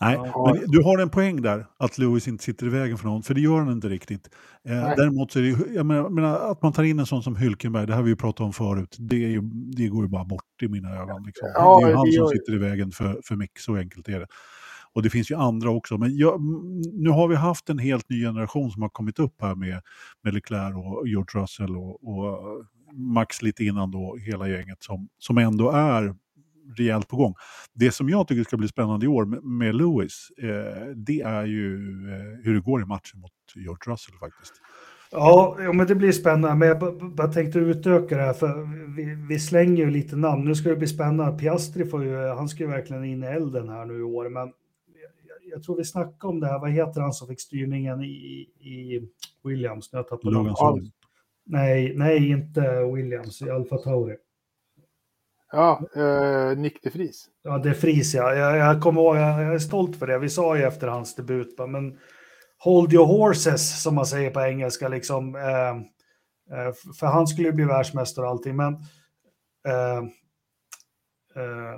Nej, 0.00 0.14
Ja. 0.16 0.52
men 0.54 0.70
du 0.70 0.82
har 0.82 0.98
en 0.98 1.10
poäng 1.10 1.42
där, 1.42 1.66
att 1.78 1.98
Lewis 1.98 2.28
inte 2.28 2.44
sitter 2.44 2.66
i 2.66 2.68
vägen 2.68 2.98
för 2.98 3.04
någon, 3.06 3.22
för 3.22 3.34
det 3.34 3.40
gör 3.40 3.58
han 3.58 3.72
inte 3.72 3.88
riktigt. 3.88 4.28
Eh, 4.68 4.94
däremot 4.96 5.32
så 5.32 5.38
är 5.38 5.42
det 5.42 5.74
jag 5.74 5.86
menar, 5.86 6.50
att 6.50 6.62
man 6.62 6.72
tar 6.72 6.82
in 6.82 6.98
en 6.98 7.06
sån 7.06 7.22
som 7.22 7.36
Hülkenberg, 7.36 7.86
det 7.86 7.94
har 7.94 8.02
vi 8.02 8.10
ju 8.10 8.16
pratat 8.16 8.40
om 8.40 8.52
förut, 8.52 8.96
det, 8.98 9.24
är 9.24 9.28
ju, 9.28 9.40
det 9.76 9.88
går 9.88 10.04
ju 10.04 10.08
bara 10.08 10.24
bort 10.24 10.62
i 10.62 10.68
mina 10.68 10.96
ögon. 10.96 11.22
Liksom. 11.22 11.48
Ja, 11.54 11.78
det 11.80 11.86
är 11.86 11.88
ju 11.90 11.94
han 11.96 12.06
som 12.06 12.12
gör 12.14 12.26
sitter 12.26 12.54
i 12.54 12.58
vägen 12.58 12.90
för, 12.90 13.20
för 13.24 13.36
Mick, 13.36 13.58
så 13.58 13.76
enkelt 13.76 14.08
är 14.08 14.20
det. 14.20 14.26
Och 14.92 15.02
det 15.02 15.10
finns 15.10 15.30
ju 15.30 15.34
andra 15.34 15.70
också, 15.70 15.98
men 15.98 16.16
jag, 16.16 16.40
nu 16.92 17.10
har 17.10 17.28
vi 17.28 17.34
haft 17.36 17.68
en 17.68 17.78
helt 17.78 18.08
ny 18.10 18.22
generation 18.24 18.70
som 18.70 18.82
har 18.82 18.88
kommit 18.88 19.18
upp 19.18 19.34
här 19.42 19.54
med, 19.54 19.80
med 20.24 20.34
Leclerc 20.34 20.74
och 20.76 21.08
George 21.08 21.42
Russell 21.42 21.76
och, 21.76 22.08
och 22.08 22.38
Max 22.92 23.42
lite 23.42 23.64
innan 23.64 23.90
då, 23.90 24.16
hela 24.16 24.48
gänget 24.48 24.82
som, 24.82 25.08
som 25.18 25.38
ändå 25.38 25.70
är 25.70 26.14
rejält 26.76 27.08
på 27.08 27.16
gång. 27.16 27.34
Det 27.72 27.90
som 27.90 28.08
jag 28.08 28.28
tycker 28.28 28.44
ska 28.44 28.56
bli 28.56 28.68
spännande 28.68 29.06
i 29.06 29.08
år 29.08 29.24
med, 29.24 29.44
med 29.44 29.74
Lewis, 29.74 30.28
eh, 30.38 30.86
det 30.96 31.20
är 31.20 31.46
ju 31.46 31.74
eh, 32.12 32.44
hur 32.44 32.54
det 32.54 32.60
går 32.60 32.82
i 32.82 32.84
matchen 32.84 33.20
mot 33.20 33.32
George 33.54 33.92
Russell 33.92 34.14
faktiskt. 34.18 34.52
Ja, 35.10 35.56
ja, 35.60 35.72
men 35.72 35.86
det 35.86 35.94
blir 35.94 36.12
spännande. 36.12 36.56
Men 36.56 36.68
jag 36.68 37.12
bara 37.14 37.28
tänkte 37.28 37.58
utöka 37.58 38.16
det 38.16 38.22
här, 38.22 38.32
för 38.32 38.68
vi, 38.96 39.26
vi 39.28 39.38
slänger 39.38 39.84
ju 39.84 39.90
lite 39.90 40.16
namn. 40.16 40.44
Nu 40.44 40.54
ska 40.54 40.68
det 40.68 40.76
bli 40.76 40.86
spännande. 40.86 41.38
Piastri 41.38 41.84
får 41.84 42.04
ju, 42.04 42.28
han 42.28 42.48
ska 42.48 42.64
ju 42.64 42.70
verkligen 42.70 43.04
in 43.04 43.24
i 43.24 43.26
elden 43.26 43.68
här 43.68 43.84
nu 43.84 43.98
i 43.98 44.02
år, 44.02 44.28
men 44.28 44.42
jag, 44.42 45.52
jag 45.52 45.62
tror 45.62 45.76
vi 45.76 45.84
snackade 45.84 46.32
om 46.32 46.40
det 46.40 46.46
här. 46.46 46.58
Vad 46.58 46.70
heter 46.70 47.00
han 47.00 47.12
som 47.12 47.28
fick 47.28 47.40
styrningen 47.40 48.02
i, 48.02 48.48
i 48.60 49.08
Williams? 49.44 49.88
Jag 49.92 50.08
tappat 50.08 50.32
Logan. 50.32 50.90
Nej, 51.44 51.92
nej, 51.96 52.30
inte 52.30 52.84
Williams, 52.94 53.42
i 53.42 53.50
Alfa 53.50 53.76
Tauri. 53.76 54.16
Ja, 55.52 55.82
eh, 55.96 56.58
Nick 56.58 56.82
de 56.82 56.90
Vries. 56.90 57.26
Ja, 57.42 57.58
det 57.58 57.68
är 57.70 57.74
Fries, 57.74 58.14
ja. 58.14 58.34
Jag, 58.34 58.56
jag 58.56 58.82
kommer 58.82 59.00
ihåg, 59.00 59.16
jag, 59.16 59.42
jag 59.42 59.54
är 59.54 59.58
stolt 59.58 59.96
för 59.96 60.06
det. 60.06 60.18
Vi 60.18 60.28
sa 60.28 60.56
ju 60.56 60.62
efter 60.62 60.88
hans 60.88 61.14
debut, 61.14 61.58
men 61.68 61.98
hold 62.58 62.92
your 62.92 63.06
horses, 63.06 63.82
som 63.82 63.94
man 63.94 64.06
säger 64.06 64.30
på 64.30 64.40
engelska, 64.40 64.88
liksom. 64.88 65.36
Eh, 65.36 65.68
eh, 66.58 66.72
för 67.00 67.06
han 67.06 67.26
skulle 67.26 67.48
ju 67.48 67.52
bli 67.54 67.64
världsmästare 67.64 68.24
och 68.24 68.30
allting, 68.30 68.56
men 68.56 68.74
eh, 69.68 69.98
eh, 71.36 71.72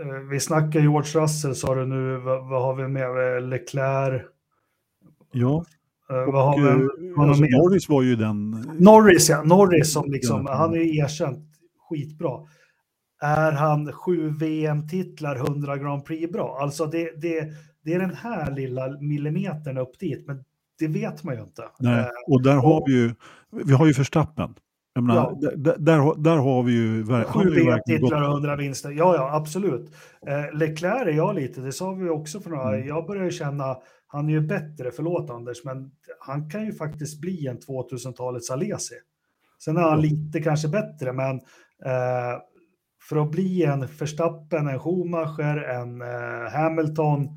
eh, 0.00 0.20
vi 0.30 0.40
snackar 0.40 0.80
George 0.80 1.20
Russell, 1.22 1.54
sa 1.54 1.74
du 1.74 1.86
nu. 1.86 2.16
Vad, 2.16 2.48
vad 2.48 2.62
har 2.62 2.74
vi 2.74 2.88
med? 2.88 3.36
Eh, 3.36 3.40
Leclerc? 3.40 4.22
Ja, 5.32 5.64
vad 6.08 6.44
har 6.44 6.54
och, 6.54 6.80
vi? 6.80 7.12
vad 7.16 7.28
alltså? 7.28 7.44
Norris 7.44 7.88
var 7.88 8.02
ju 8.02 8.16
den... 8.16 8.50
Norris, 8.78 9.28
ja. 9.28 9.42
Norris 9.42 9.92
som 9.92 10.10
liksom, 10.10 10.44
Ja. 10.48 10.54
han 10.54 10.74
är 10.74 10.78
ju 10.78 10.96
erkänt 10.98 11.38
skitbra. 11.88 12.40
Är 13.20 13.52
han 13.52 13.92
sju 13.92 14.30
VM-titlar, 14.30 15.36
100 15.36 15.76
Grand 15.76 16.04
Prix 16.04 16.32
bra? 16.32 16.58
Alltså 16.60 16.86
det, 16.86 17.20
det, 17.22 17.48
det 17.84 17.94
är 17.94 17.98
den 17.98 18.14
här 18.14 18.50
lilla 18.50 18.88
millimetern 19.00 19.78
upp 19.78 19.98
dit, 19.98 20.26
men 20.26 20.44
det 20.78 20.88
vet 20.88 21.22
man 21.24 21.34
ju 21.34 21.40
inte. 21.40 21.62
Nej, 21.78 21.98
Eh, 22.00 22.06
och 22.26 22.42
där 22.42 22.54
har 22.56 22.80
och- 22.80 22.84
vi 22.86 22.92
ju, 22.92 23.14
vi 23.64 23.72
har 23.72 23.86
ju 23.86 23.92
Verstappen. 23.92 24.54
Jag 24.94 25.04
menar, 25.04 25.36
Ja. 25.40 25.50
där, 25.50 25.56
där- 25.78 26.22
där, 26.22 26.36
har- 26.36 26.62
vi 26.62 26.72
ju, 26.72 27.04
Sju. 27.24 27.50
VM-titlar 27.54 28.22
och 28.22 28.32
100 28.34 28.56
vinster. 28.56 28.90
Ja, 28.90 29.14
ja, 29.16 29.34
absolut. 29.36 29.90
Eh, 30.26 30.58
Leclerc 30.58 31.02
är 31.08 31.12
jag 31.12 31.34
lite, 31.34 31.60
det 31.60 31.72
sa 31.72 31.92
vi 31.92 32.08
också 32.08 32.40
för 32.40 32.50
några. 32.50 32.74
Mm. 32.74 32.88
Jag 32.88 33.06
börjar 33.06 33.30
känna, 33.30 33.76
han 34.06 34.28
är 34.28 34.32
ju 34.32 34.40
bättre, 34.40 34.90
förlåt 34.96 35.30
Anders, 35.30 35.64
men 35.64 35.90
han 36.20 36.50
kan 36.50 36.64
ju 36.66 36.72
faktiskt 36.72 37.20
bli 37.20 37.46
en 37.46 37.58
2000-talets 37.58 38.50
Alesi. 38.50 38.94
Sen 39.64 39.76
är 39.76 39.80
han 39.80 40.00
lite 40.00 40.40
kanske 40.42 40.68
bättre, 40.68 41.12
men 41.12 41.36
eh, 41.84 42.40
för 43.08 43.16
att 43.16 43.30
bli 43.30 43.62
en 43.64 43.86
Verstappen, 43.98 44.68
en 44.68 44.78
Schumacher, 44.78 45.56
en 45.56 46.02
eh, 46.02 46.52
Hamilton, 46.52 47.28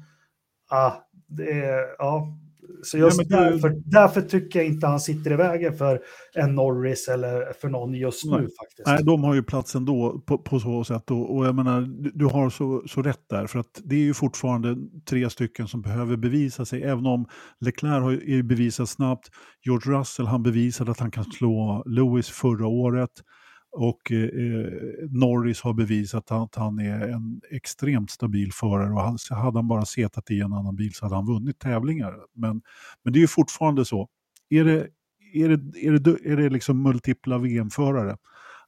ah, 0.71 0.91
det 1.27 1.51
är, 1.51 1.85
ja. 1.97 2.35
Så 2.83 2.97
just 2.97 3.17
men 3.17 3.27
det- 3.27 3.35
därför, 3.35 3.81
därför 3.85 4.21
tycker 4.21 4.59
jag 4.59 4.67
inte 4.67 4.87
han 4.87 4.99
sitter 4.99 5.31
i 5.31 5.35
vägen 5.35 5.73
för 5.73 5.99
en 6.35 6.55
Norris 6.55 7.07
eller 7.07 7.53
för 7.53 7.69
någon 7.69 7.93
just 7.93 8.25
nu 8.25 8.31
Nej. 8.31 8.41
faktiskt. 8.41 8.87
Nej, 8.87 9.03
de 9.03 9.23
har 9.23 9.35
ju 9.35 9.43
plats 9.43 9.75
ändå 9.75 10.21
på, 10.27 10.37
på 10.37 10.59
så 10.59 10.83
sätt. 10.83 11.11
Och, 11.11 11.35
och 11.35 11.45
jag 11.45 11.55
menar, 11.55 11.81
du, 11.81 12.11
du 12.13 12.25
har 12.25 12.49
så, 12.49 12.83
så 12.87 13.01
rätt 13.01 13.29
där. 13.29 13.47
För 13.47 13.59
att 13.59 13.81
det 13.83 13.95
är 13.95 13.99
ju 13.99 14.13
fortfarande 14.13 14.75
tre 15.09 15.29
stycken 15.29 15.67
som 15.67 15.81
behöver 15.81 16.17
bevisa 16.17 16.65
sig. 16.65 16.83
Även 16.83 17.05
om 17.05 17.25
Leclerc 17.59 18.01
har 18.03 18.11
ju 18.11 18.43
bevisat 18.43 18.89
snabbt. 18.89 19.27
George 19.65 19.99
Russell, 19.99 20.27
han 20.27 20.43
bevisade 20.43 20.91
att 20.91 20.99
han 20.99 21.11
kan 21.11 21.23
slå 21.25 21.83
Lewis 21.85 22.29
förra 22.29 22.67
året. 22.67 23.11
Och 23.71 24.11
eh, 24.11 24.67
Norris 25.09 25.61
har 25.61 25.73
bevisat 25.73 26.31
att 26.31 26.55
han 26.55 26.79
är 26.79 27.07
en 27.07 27.41
extremt 27.51 28.11
stabil 28.11 28.51
förare. 28.53 28.93
Och 28.93 29.01
han, 29.01 29.17
hade 29.29 29.57
han 29.57 29.67
bara 29.67 29.85
setat 29.85 30.31
i 30.31 30.39
en 30.41 30.53
annan 30.53 30.75
bil 30.75 30.93
så 30.93 31.05
hade 31.05 31.15
han 31.15 31.25
vunnit 31.25 31.59
tävlingar. 31.59 32.15
Men, 32.35 32.61
men 33.03 33.13
det 33.13 33.19
är 33.19 33.21
ju 33.21 33.27
fortfarande 33.27 33.85
så. 33.85 34.07
Är 34.49 34.63
det, 34.63 34.87
är 35.33 35.49
det, 35.49 35.79
är 35.85 35.91
det, 35.91 36.17
är 36.25 36.37
det 36.37 36.49
liksom 36.49 36.83
multipla 36.83 37.37
VM-förare? 37.37 38.17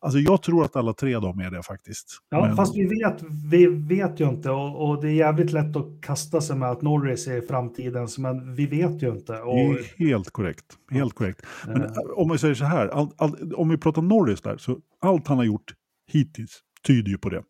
Alltså 0.03 0.19
jag 0.19 0.41
tror 0.43 0.65
att 0.65 0.75
alla 0.75 0.93
tre 0.93 1.19
de 1.19 1.39
är 1.39 1.51
det 1.51 1.63
faktiskt. 1.63 2.07
Ja, 2.29 2.45
Men- 2.45 2.55
fast 2.55 2.75
vi 2.75 2.85
vet, 2.85 3.23
vi 3.51 3.65
vet 3.65 4.19
ju 4.19 4.29
inte 4.29 4.49
och, 4.51 4.89
och 4.89 5.01
det 5.01 5.07
är 5.07 5.13
jävligt 5.13 5.51
lätt 5.51 5.75
att 5.75 6.01
kasta 6.01 6.41
sig 6.41 6.55
med 6.55 6.69
att 6.71 6.81
Norris 6.81 7.27
är 7.27 7.41
framtidens, 7.41 8.17
men 8.17 8.55
vi 8.55 8.65
vet 8.65 9.03
ju 9.03 9.09
inte. 9.11 9.33
Och, 9.41 9.55
Det 9.55 9.61
är 9.61 9.97
helt 9.97 10.31
korrekt. 10.31 10.65
Helt 10.91 11.13
korrekt. 11.13 11.41
Men 11.67 11.81
Eh. 11.81 11.89
om 12.15 12.31
vi 12.31 12.37
säger 12.37 12.53
så 12.55 12.65
här, 12.65 12.87
all, 12.87 13.09
all, 13.17 13.53
om 13.53 13.69
vi 13.69 13.77
pratar 13.77 14.01
Norris 14.01 14.41
där, 14.41 14.57
så 14.57 14.79
allt 15.01 15.27
han 15.27 15.37
har 15.37 15.45
gjort 15.45 15.73
hittills 16.11 16.59
tyder 16.87 17.09
ju 17.11 17.17
på 17.17 17.29
det. 17.29 17.43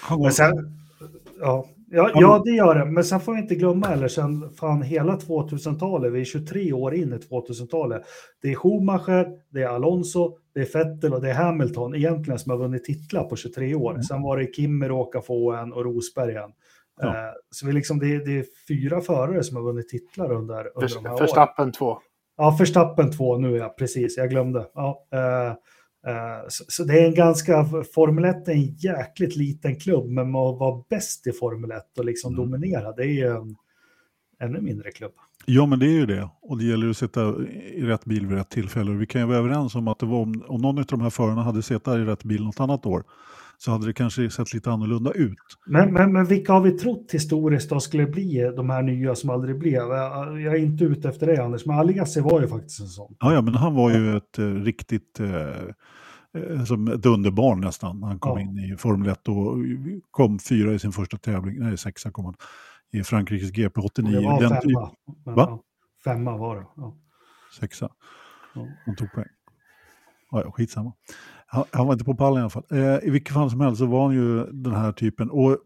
Han 0.00 0.18
har, 0.18 0.24
men 0.24 0.32
sen, 0.32 0.52
ja, 1.40 1.66
ja, 1.90 2.10
ja, 2.14 2.42
det 2.44 2.50
gör 2.50 2.74
det. 2.74 2.84
Men 2.84 3.04
sen 3.04 3.20
får 3.20 3.34
vi 3.34 3.40
inte 3.40 3.54
glömma 3.54 3.86
heller, 3.86 4.08
sen 4.08 4.50
fan 4.50 4.82
hela 4.82 5.16
2000-talet, 5.16 6.12
vi 6.12 6.20
är 6.20 6.24
23 6.24 6.72
år 6.72 6.94
in 6.94 7.12
i 7.12 7.16
2000-talet. 7.16 8.02
Det 8.42 8.48
är 8.48 8.54
Schumacher, 8.54 9.26
det 9.50 9.62
är 9.62 9.68
Alonso, 9.68 10.36
det 10.54 10.60
är 10.60 10.72
Vettel 10.72 11.14
och 11.14 11.20
det 11.20 11.30
är 11.30 11.34
Hamilton 11.34 11.94
egentligen 11.94 12.38
som 12.38 12.50
har 12.50 12.58
vunnit 12.58 12.84
titlar 12.84 13.24
på 13.24 13.36
23 13.36 13.74
år. 13.74 13.90
Mm. 13.90 14.02
Sen 14.02 14.22
var 14.22 14.36
det 14.36 14.54
Kimmer, 14.54 14.90
Åka 14.90 15.20
få 15.20 15.52
en 15.52 15.72
och 15.72 15.84
Rosberg 15.84 16.34
en. 16.36 16.50
Ja. 17.00 17.08
Eh, 17.08 17.32
Så 17.50 17.66
vi 17.66 17.72
liksom, 17.72 17.98
det, 17.98 18.14
är, 18.14 18.24
det 18.24 18.38
är 18.38 18.44
fyra 18.68 19.00
förare 19.00 19.44
som 19.44 19.56
har 19.56 19.62
vunnit 19.62 19.88
titlar 19.88 20.32
under, 20.32 20.70
under 20.74 20.94
de 20.94 21.04
här 21.04 21.14
åren. 21.14 21.20
Verstappen 21.20 21.72
2. 21.72 21.98
Ja, 22.36 22.56
Verstappen 22.58 23.12
2 23.12 23.38
nu, 23.38 23.56
ja, 23.56 23.74
precis. 23.78 24.16
Jag 24.16 24.30
glömde. 24.30 24.66
Ja, 24.74 25.06
eh, 25.12 25.54
så, 26.48 26.64
så 26.68 26.84
det 26.84 27.00
är 27.00 27.06
en 27.06 27.14
ganska... 27.14 27.64
Formel 27.94 28.24
1 28.24 28.48
är 28.48 28.52
en 28.52 28.74
jäkligt 28.74 29.36
liten 29.36 29.76
klubb, 29.80 30.06
men 30.10 30.26
att 30.26 30.58
vara 30.58 30.84
bäst 30.90 31.26
i 31.26 31.32
Formel 31.32 31.70
1 31.70 31.98
och 31.98 32.04
liksom 32.04 32.34
Mm. 32.34 32.44
dominera, 32.44 32.92
det 32.92 33.02
är 33.02 33.06
ju 33.06 33.26
en 33.36 33.56
ännu 34.40 34.60
mindre 34.60 34.90
klubb. 34.90 35.12
Ja, 35.46 35.66
men 35.66 35.78
det 35.78 35.86
är 35.86 35.98
ju 35.98 36.06
det. 36.06 36.28
Och 36.42 36.58
det 36.58 36.64
gäller 36.64 36.90
att 36.90 36.96
sätta 36.96 37.20
i 37.74 37.82
rätt 37.82 38.04
bil 38.04 38.26
vid 38.26 38.38
rätt 38.38 38.50
tillfälle. 38.50 38.90
Vi 38.90 39.06
kan 39.06 39.20
ju 39.20 39.26
vara 39.26 39.38
överens 39.38 39.74
om 39.74 39.88
att 39.88 39.98
det 39.98 40.06
var 40.06 40.18
om, 40.18 40.44
om 40.48 40.60
någon 40.60 40.78
av 40.78 40.84
de 40.84 41.00
här 41.00 41.10
förarna 41.10 41.42
hade 41.42 41.62
suttit 41.62 41.88
i 41.88 41.90
rätt 41.90 42.24
bil 42.24 42.44
något 42.44 42.60
annat 42.60 42.86
år 42.86 43.04
så 43.62 43.70
hade 43.70 43.86
det 43.86 43.92
kanske 43.92 44.30
sett 44.30 44.52
lite 44.54 44.70
annorlunda 44.70 45.12
ut. 45.12 45.38
Men, 45.66 45.92
men, 45.92 46.12
men 46.12 46.24
vilka 46.24 46.52
har 46.52 46.60
vi 46.60 46.70
trott 46.70 47.10
historiskt 47.12 47.70
då 47.70 47.80
skulle 47.80 48.06
bli 48.06 48.52
de 48.56 48.70
här 48.70 48.82
nya 48.82 49.14
som 49.14 49.30
aldrig 49.30 49.58
blev? 49.58 49.82
Jag, 49.82 50.44
är 50.44 50.54
inte 50.56 50.84
ute 50.84 51.08
efter 51.08 51.26
det, 51.26 51.44
Anders, 51.44 51.66
men 51.66 51.78
Aliassi 51.78 52.20
var 52.20 52.40
ju 52.40 52.48
faktiskt 52.48 52.80
en 52.80 52.86
sån. 52.86 53.16
Ja, 53.20 53.32
ja 53.34 53.42
men 53.42 53.54
han 53.54 53.74
var 53.74 53.90
ju 53.90 54.16
ett 54.16 54.38
eh, 54.38 54.44
riktigt 54.44 55.20
eh, 55.20 55.48
eh, 56.34 56.64
som 56.64 56.88
ett 56.88 57.06
underbarn 57.06 57.60
nästan. 57.60 58.02
Han 58.02 58.18
kom 58.18 58.38
Ja. 58.38 58.44
in 58.44 58.58
i 58.58 58.76
Formel 58.76 59.08
1 59.08 59.28
och 59.28 59.56
kom 60.10 60.38
fyra 60.38 60.72
i 60.74 60.78
sin 60.78 60.92
första 60.92 61.16
tävling, 61.16 61.58
nej 61.58 61.76
sexa 61.78 62.10
kom 62.10 62.24
han, 62.24 62.34
i 62.92 63.02
Frankrikes 63.02 63.50
GP 63.50 63.80
89. 63.80 64.20
Det 64.20 64.26
var 64.26 64.40
Den 64.40 64.50
typ, 64.50 64.62
femma. 64.62 64.90
Men, 65.26 65.34
Va? 65.34 65.46
ja, 65.48 65.62
femma 66.04 66.36
var 66.36 66.56
det. 66.56 66.66
Ja. 66.76 66.96
sexa. 67.60 67.88
Ja. 68.54 68.66
Han 68.86 68.96
tog 68.96 69.12
poäng. 69.12 69.28
Ja, 70.30 70.42
ja, 70.44 70.50
skitsamma. 70.52 70.92
Han, 71.52 71.64
han 71.70 71.86
var 71.86 71.92
inte 71.92 72.04
på 72.04 72.14
pallen 72.14 72.38
i 72.38 72.40
alla 72.40 72.50
fall. 72.50 72.64
Eh, 72.70 73.08
I 73.08 73.10
vilket 73.10 73.34
fall 73.34 73.50
som 73.50 73.60
helst 73.60 73.78
så 73.78 73.86
var 73.86 74.06
han 74.06 74.14
ju 74.14 74.46
den 74.46 74.74
här 74.74 74.92
typen. 74.92 75.30
Och 75.30 75.58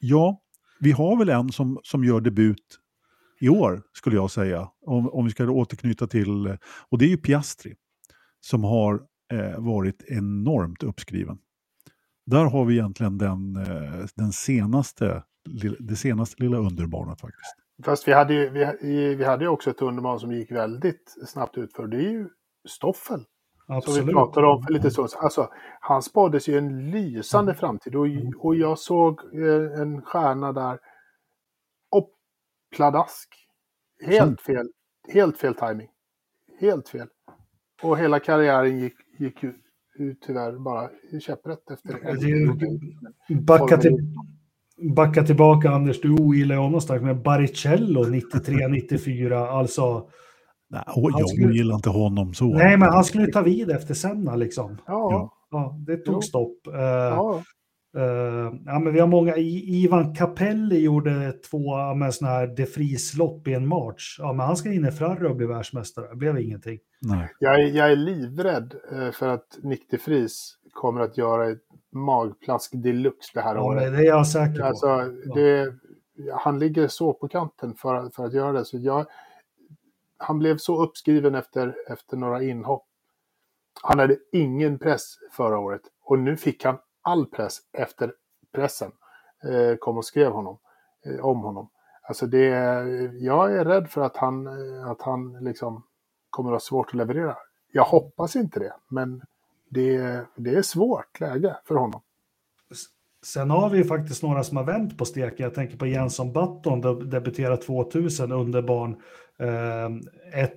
ja, 0.00 0.40
vi 0.80 0.92
har 0.92 1.18
väl 1.18 1.28
en 1.28 1.52
som, 1.52 1.80
som 1.82 2.04
gör 2.04 2.20
debut 2.20 2.80
i 3.40 3.48
år, 3.48 3.82
skulle 3.92 4.16
jag 4.16 4.30
säga. 4.30 4.68
Om, 4.86 5.08
om 5.08 5.24
vi 5.24 5.30
ska 5.30 5.50
återknyta 5.50 6.06
till, 6.06 6.46
eh, 6.46 6.56
och 6.90 6.98
det 6.98 7.04
är 7.04 7.08
ju 7.08 7.16
Piastri, 7.16 7.74
som 8.40 8.64
har 8.64 9.00
eh, 9.32 9.58
varit 9.58 10.02
enormt 10.06 10.82
uppskriven. 10.82 11.38
Där 12.26 12.44
har 12.44 12.64
vi 12.64 12.74
egentligen 12.74 13.18
den, 13.18 13.56
eh, 13.56 14.06
den 14.16 14.32
senaste, 14.32 15.22
det 15.78 15.96
senaste 15.96 16.42
lilla 16.42 16.58
underbarnet 16.58 17.20
faktiskt. 17.20 17.54
Fast 17.84 18.08
vi 18.08 18.12
hade 18.12 18.34
ju 18.34 18.50
vi, 18.50 19.14
vi 19.14 19.24
hade 19.24 19.48
också 19.48 19.70
ett 19.70 19.82
underbarn 19.82 20.20
som 20.20 20.32
gick 20.32 20.52
väldigt 20.52 21.14
snabbt 21.26 21.58
ut 21.58 21.72
för. 21.72 21.86
Det 21.86 21.96
är 21.96 22.10
ju 22.10 22.28
Stoffel. 22.68 23.24
Som 23.66 23.76
Absolut. 23.76 24.08
vi 24.08 24.12
pratade 24.12 24.46
om 24.46 24.62
för 24.62 24.72
lite 24.72 24.90
stund. 24.90 25.08
Alltså, 25.16 25.50
han 25.80 26.02
spåddes 26.02 26.48
ju 26.48 26.58
en 26.58 26.90
lysande 26.90 27.54
framtid 27.54 27.94
och, 27.94 28.06
och 28.38 28.56
jag 28.56 28.78
såg 28.78 29.20
eh, 29.34 29.80
en 29.80 30.02
stjärna 30.02 30.52
där. 30.52 30.78
Och 31.90 32.10
pladask. 32.76 33.28
Helt 34.06 34.40
fel. 34.40 34.68
Helt 35.12 35.38
fel 35.38 35.54
timing. 35.54 35.88
Helt 36.60 36.88
fel. 36.88 37.08
Och 37.82 37.98
hela 37.98 38.20
karriären 38.20 38.78
gick, 38.78 38.94
gick 39.18 39.42
ju 39.42 39.54
ut 39.98 40.22
tyvärr 40.26 40.58
bara 40.58 40.90
käpprätt 41.20 41.70
efter 41.70 41.92
Det 43.28 43.34
Backa, 43.34 43.76
till, 43.76 43.96
backa 44.96 45.22
tillbaka, 45.22 45.70
Anders, 45.70 46.00
du 46.00 46.12
ogillar 46.12 46.54
ju 46.54 46.60
honom 46.60 46.80
starkt, 46.80 47.04
men 47.04 47.22
Baricello 47.22 48.04
93-94, 48.04 49.46
alltså... 49.46 50.10
Nej, 50.70 50.82
jag 50.96 51.28
skulle- 51.28 51.52
gillar 51.52 51.74
inte 51.74 51.90
honom 51.90 52.34
så. 52.34 52.44
Nej, 52.44 52.76
men 52.78 52.88
han 52.92 53.04
skulle 53.04 53.26
ta 53.26 53.42
vid 53.42 53.70
efter 53.70 53.94
Senna 53.94 54.36
liksom. 54.36 54.78
Ja, 54.86 55.32
Ja, 55.50 55.76
det 55.86 55.96
tog 55.96 56.14
Jo. 56.14 56.22
stopp. 56.22 56.66
Eh, 56.66 56.80
ja. 56.80 57.42
eh, 57.96 58.52
ja, 58.66 58.78
men 58.78 58.92
vi 58.92 59.00
har 59.00 59.06
många. 59.06 59.36
Ivan 59.36 60.14
Capelli 60.14 60.80
gjorde 60.80 61.32
två 61.50 61.78
ja, 61.78 61.94
med 61.94 62.14
såna 62.14 62.30
här 62.30 62.46
de 62.46 62.64
Vries-lopp 62.66 63.48
i 63.48 63.54
en 63.54 63.66
march. 63.68 64.16
Ja, 64.18 64.32
men 64.32 64.46
han 64.46 64.56
ska 64.56 64.72
in 64.72 64.84
i 64.86 64.90
Ferrari 64.90 65.28
och 65.28 65.36
bli 65.36 65.46
världsmästare. 65.46 66.08
Det 66.10 66.16
blev 66.16 66.38
ingenting. 66.38 66.78
Nej. 67.00 67.28
Jag, 67.38 67.54
är, 67.60 67.66
jag 67.66 67.92
är 67.92 67.96
livrädd 67.96 68.74
eh, 68.92 69.10
för 69.10 69.28
att 69.28 69.58
Nick 69.62 69.90
de 69.90 69.96
Vries 70.06 70.52
kommer 70.72 71.00
att 71.00 71.18
göra 71.18 71.48
ett 71.50 71.62
magplask 71.92 72.70
deluxe 72.74 73.30
det 73.34 73.40
här 73.40 73.54
Ja, 73.54 73.62
året. 73.62 73.82
men 73.82 73.92
det 73.92 73.98
är 73.98 74.04
jag 74.04 74.26
säker 74.26 74.60
på. 74.60 74.64
Alltså, 74.66 74.86
det, 75.34 75.74
han 76.34 76.58
ligger 76.58 76.88
så 76.88 77.12
på 77.12 77.28
kanten 77.28 77.74
för, 77.74 77.94
att- 77.94 78.14
för 78.14 78.24
att 78.24 78.34
göra 78.34 78.52
det. 78.52 78.64
Så 78.64 78.78
jag, 78.78 79.06
han 80.18 80.38
blev 80.38 80.56
så 80.56 80.82
uppskriven 80.82 81.34
efter, 81.34 81.76
efter 81.88 82.16
några 82.16 82.42
inhopp. 82.42 82.86
Han 83.82 83.98
hade 83.98 84.16
ingen 84.32 84.78
press 84.78 85.14
förra 85.32 85.58
året 85.58 85.82
och 86.02 86.18
nu 86.18 86.36
fick 86.36 86.64
han 86.64 86.78
all 87.02 87.26
press 87.26 87.58
efter 87.72 88.12
pressen. 88.52 88.92
Eh, 89.44 89.76
kom 89.76 89.98
och 89.98 90.04
skrev 90.04 90.32
honom, 90.32 90.58
eh, 91.06 91.24
om 91.24 91.40
honom. 91.40 91.70
Alltså 92.02 92.26
det, 92.26 92.46
jag 93.20 93.56
är 93.56 93.64
rädd 93.64 93.90
för 93.90 94.00
att 94.00 94.16
han, 94.16 94.46
eh, 94.46 94.90
att 94.90 95.02
han 95.02 95.44
liksom 95.44 95.82
kommer 96.30 96.50
att 96.50 96.54
ha 96.54 96.60
svårt 96.60 96.88
att 96.88 96.94
leverera. 96.94 97.36
Jag 97.72 97.84
hoppas 97.84 98.36
inte 98.36 98.60
det, 98.60 98.72
men 98.88 99.22
det, 99.68 100.20
det 100.36 100.54
är 100.54 100.62
svårt 100.62 101.20
läge 101.20 101.56
för 101.64 101.74
honom. 101.74 102.00
Sen 103.24 103.50
har 103.50 103.70
vi 103.70 103.78
ju 103.78 103.84
faktiskt 103.84 104.22
några 104.22 104.44
som 104.44 104.56
har 104.56 104.64
vänt 104.64 104.98
på 104.98 105.04
steken. 105.04 105.44
Jag 105.44 105.54
tänker 105.54 105.76
på 105.76 105.86
Jensson 105.86 106.32
Button, 106.32 106.80
debuterar 106.80 107.10
debuterade 107.10 107.56
2000 107.56 108.32
under 108.32 108.62
barn. 109.38 110.02
Eh, 110.34 110.42
1 110.42 110.50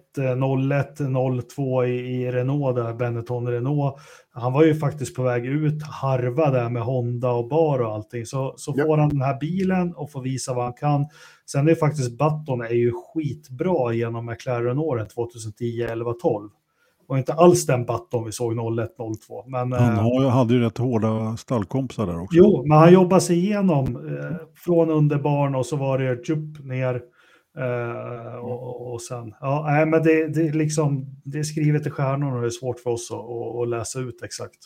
01 1.37 1.49
02 1.55 1.85
i, 1.85 1.89
i 2.23 2.31
Renault, 2.31 2.75
där 2.75 2.93
Benetton 2.93 3.47
Renault. 3.47 3.95
Han 4.33 4.53
var 4.53 4.63
ju 4.63 4.75
faktiskt 4.75 5.15
på 5.15 5.23
väg 5.23 5.45
ut, 5.45 5.83
harva 5.83 6.51
där 6.51 6.69
med 6.69 6.81
Honda 6.83 7.31
och 7.31 7.47
bar 7.49 7.79
och 7.79 7.93
allting. 7.93 8.25
Så, 8.25 8.53
så 8.57 8.73
Ja. 8.77 8.85
får 8.85 8.97
han 8.97 9.09
den 9.09 9.21
här 9.21 9.39
bilen 9.39 9.93
och 9.95 10.11
får 10.11 10.21
visa 10.21 10.53
vad 10.53 10.63
han 10.63 10.73
kan. 10.73 11.05
Sen 11.51 11.67
är 11.69 11.75
faktiskt 11.75 12.17
Button 12.17 12.61
är 12.61 12.69
ju 12.73 12.91
skitbra 13.13 13.93
genom 13.93 14.25
McLaren-åren 14.25 15.07
2010, 15.07 15.81
11, 15.89 16.13
12. 16.21 16.49
Och 17.07 17.17
inte 17.17 17.33
alls 17.33 17.65
den 17.65 17.85
Button 17.85 18.25
vi 18.25 18.31
såg 18.31 18.53
01, 18.79 18.89
02. 19.27 19.43
Men, 19.47 19.71
Han 19.71 19.93
eh, 19.93 20.01
har, 20.03 20.21
ju- 20.23 20.27
hade 20.29 20.53
ju 20.53 20.59
rätt 20.59 20.77
hårda 20.77 21.37
stallkompisar 21.37 22.05
där 22.07 22.21
också. 22.21 22.37
Jo, 22.37 22.63
men 22.65 22.77
han 22.77 22.93
jobbar 22.93 23.19
sig 23.19 23.37
igenom 23.37 23.85
eh, 23.95 24.35
från 24.55 24.89
underbarn 24.89 25.55
och 25.55 25.65
så 25.65 25.75
var 25.75 25.97
det 25.99 26.25
tjup 26.25 26.65
ner. 26.65 27.01
Eh, 27.57 28.35
och, 28.35 28.93
och 28.93 29.01
sen, 29.01 29.33
ja, 29.41 29.63
nej, 29.67 29.85
men 29.85 30.03
det, 30.03 30.27
det, 30.27 30.47
är 30.47 30.53
liksom, 30.53 31.05
det 31.23 31.39
är 31.39 31.43
skrivet 31.43 31.87
i 31.87 31.89
stjärnorna 31.89 32.35
och 32.35 32.41
det 32.41 32.47
är 32.47 32.51
svårt 32.51 32.79
för 32.79 32.89
oss 32.89 33.11
att, 33.11 33.17
att, 33.17 33.61
att 33.61 33.69
läsa 33.69 33.99
ut 33.99 34.23
exakt. 34.23 34.57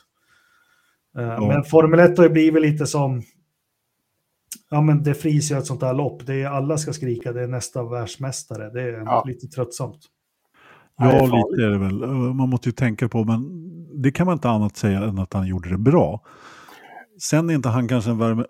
Eh, 1.17 1.47
Men 1.47 1.63
Formel 1.63 1.99
1 1.99 2.17
har 2.17 2.25
ju 2.25 2.31
blivit 2.31 2.61
lite 2.61 2.85
som, 2.87 3.21
ja 4.69 4.81
men 4.81 5.03
det 5.03 5.13
fris 5.13 5.51
ju 5.51 5.57
ett 5.57 5.65
sånt 5.65 5.81
här 5.81 5.93
lopp, 5.93 6.25
det 6.25 6.41
är, 6.41 6.47
alla 6.47 6.77
ska 6.77 6.93
skrika, 6.93 7.33
det 7.33 7.41
är 7.43 7.47
nästa 7.47 7.83
världsmästare, 7.83 8.69
det 8.69 8.81
är 8.81 8.93
Ja. 9.05 9.23
lite 9.27 9.47
tröttsamt. 9.47 9.99
Ja, 10.97 11.05
Nej, 11.05 11.21
lite 11.21 11.63
är 11.65 11.69
det 11.69 11.77
väl. 11.77 12.03
Eh, 12.03 12.09
Man 12.09 12.49
måste 12.49 12.69
ju 12.69 12.73
tänka 12.73 13.09
på, 13.09 13.23
men 13.23 13.63
det 14.01 14.11
kan 14.11 14.25
man 14.25 14.33
inte 14.33 14.49
annat 14.49 14.77
säga 14.77 14.99
än 15.03 15.19
att 15.19 15.33
han 15.33 15.47
gjorde 15.47 15.69
det 15.69 15.77
bra. 15.77 16.21
Sen 17.29 17.49
är 17.49 17.53
inte 17.53 17.69
han 17.69 17.87
kanske 17.87 18.11
en 18.11 18.17
värme, 18.17 18.45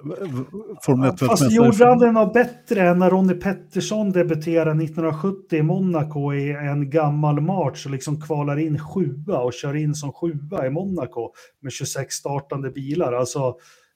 Formel 0.82 1.10
1 1.10 1.20
Fast 1.20 1.52
gjorde 1.52 1.86
han 1.86 2.00
det 2.00 2.12
något 2.12 2.34
bättre 2.34 2.82
än 2.82 3.00
när 3.00 3.10
Ronnie 3.10 3.34
Pettersson 3.34 4.12
debuterade 4.12 4.84
1970 4.84 5.60
i 5.60 5.62
Monaco 5.62 6.34
i 6.34 6.52
en 6.52 6.90
gammal 6.90 7.42
match 7.42 7.86
och 7.86 7.92
liksom 7.92 8.22
kvalar 8.22 8.60
in 8.60 8.80
sjua 8.80 9.40
och 9.40 9.54
kör 9.54 9.76
in 9.76 9.96
som 9.96 10.14
sjua 10.14 10.68
i 10.68 10.70
Monaco 10.70 11.32
med 11.62 11.72
26 11.72 12.16
startande 12.16 12.72
bilar. 12.72 13.14
Alltså, 13.14 13.56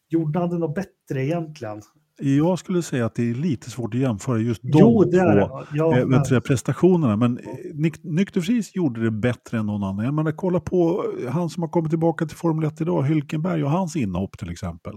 gjorde 0.09 0.39
han 0.39 0.49
det 0.49 0.57
något 0.57 0.75
bättre 0.75 1.25
egentligen? 1.25 1.82
Jag 2.20 2.59
skulle 2.59 2.82
säga 2.82 3.05
att 3.05 3.15
det 3.15 3.30
är 3.30 3.34
lite 3.34 3.70
svårt 3.70 3.93
att 3.93 3.99
jämföra 3.99 4.38
just 4.39 4.61
de 4.63 4.70
jo, 4.74 5.03
det 5.03 5.18
är 5.18 5.47
två. 5.47 5.63
Ja, 5.74 5.97
eh, 5.97 6.05
men, 6.05 6.41
prestationerna. 6.41 7.15
Men 7.15 7.38
eh, 7.38 7.43
Nick, 7.74 8.03
Nykter 8.03 8.41
Fries 8.41 8.76
gjorde 8.76 9.03
det 9.03 9.11
bättre 9.11 9.57
än 9.57 9.65
någon 9.65 9.84
annan. 9.84 10.05
Jag 10.05 10.13
menar, 10.13 10.32
kolla 10.32 10.59
på 10.59 11.05
eh, 11.22 11.32
han 11.32 11.49
som 11.49 11.63
har 11.63 11.70
kommit 11.70 11.89
tillbaka 11.89 12.26
till 12.26 12.38
Formel 12.38 12.68
1 12.68 12.82
idag, 12.82 13.03
Hylkenberg 13.03 13.63
och 13.63 13.72
hans 13.72 13.95
inhopp 13.95 14.38
till 14.38 14.49
exempel. 14.49 14.93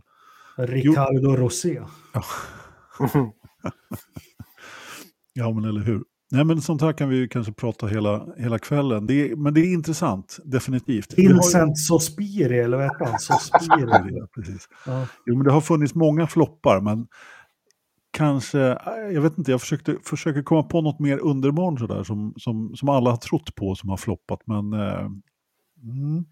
Ricardo 0.57 1.37
Rosé. 1.37 1.81
Ja, 5.33 5.53
men 5.53 5.65
eller 5.65 5.81
hur. 5.81 6.03
Nej, 6.33 6.45
men 6.45 6.61
sånt 6.63 6.83
här 6.83 6.93
kan 6.93 7.09
vi 7.09 7.17
ju 7.17 7.29
kanske 7.29 7.53
prata 7.53 7.87
hela, 7.87 8.27
hela 8.39 8.59
kvällen. 8.59 9.07
Det 9.07 9.31
är, 9.31 9.37
men 9.37 9.55
det 9.55 9.61
är 9.61 9.73
intressant, 9.73 10.39
definitivt. 10.45 11.15
Vi 11.17 11.23
har 11.23 11.31
ju- 11.31 11.35
Vincent 11.35 11.79
Sospiri, 11.79 12.59
eller 12.59 12.77
vad 12.77 12.87
heter 12.87 13.05
han? 13.05 13.19
Sospiri. 13.19 14.17
Ja, 14.19 14.27
precis. 14.35 14.69
Ja. 14.87 15.07
Jo, 15.27 15.37
men 15.37 15.45
det 15.47 15.53
har 15.53 15.61
funnits 15.61 15.95
många 15.95 16.27
floppar, 16.27 16.81
men 16.81 17.07
kanske, 18.13 18.59
jag 19.13 19.21
vet 19.21 19.39
inte, 19.39 19.51
jag 19.51 19.61
försökte, 19.61 19.97
försöker 20.05 20.43
komma 20.43 20.63
på 20.63 20.81
något 20.81 20.99
mer 21.01 21.19
underbarn 21.19 21.79
sådär 21.79 22.03
som, 22.05 22.35
som, 22.37 22.77
som 22.77 22.89
alla 22.89 23.11
har 23.11 23.17
trott 23.17 23.55
på 23.55 23.75
som 23.75 23.89
har 23.89 23.97
floppat, 23.97 24.41
men 24.47 24.73
eh, 24.73 25.01
mm, 25.83 26.25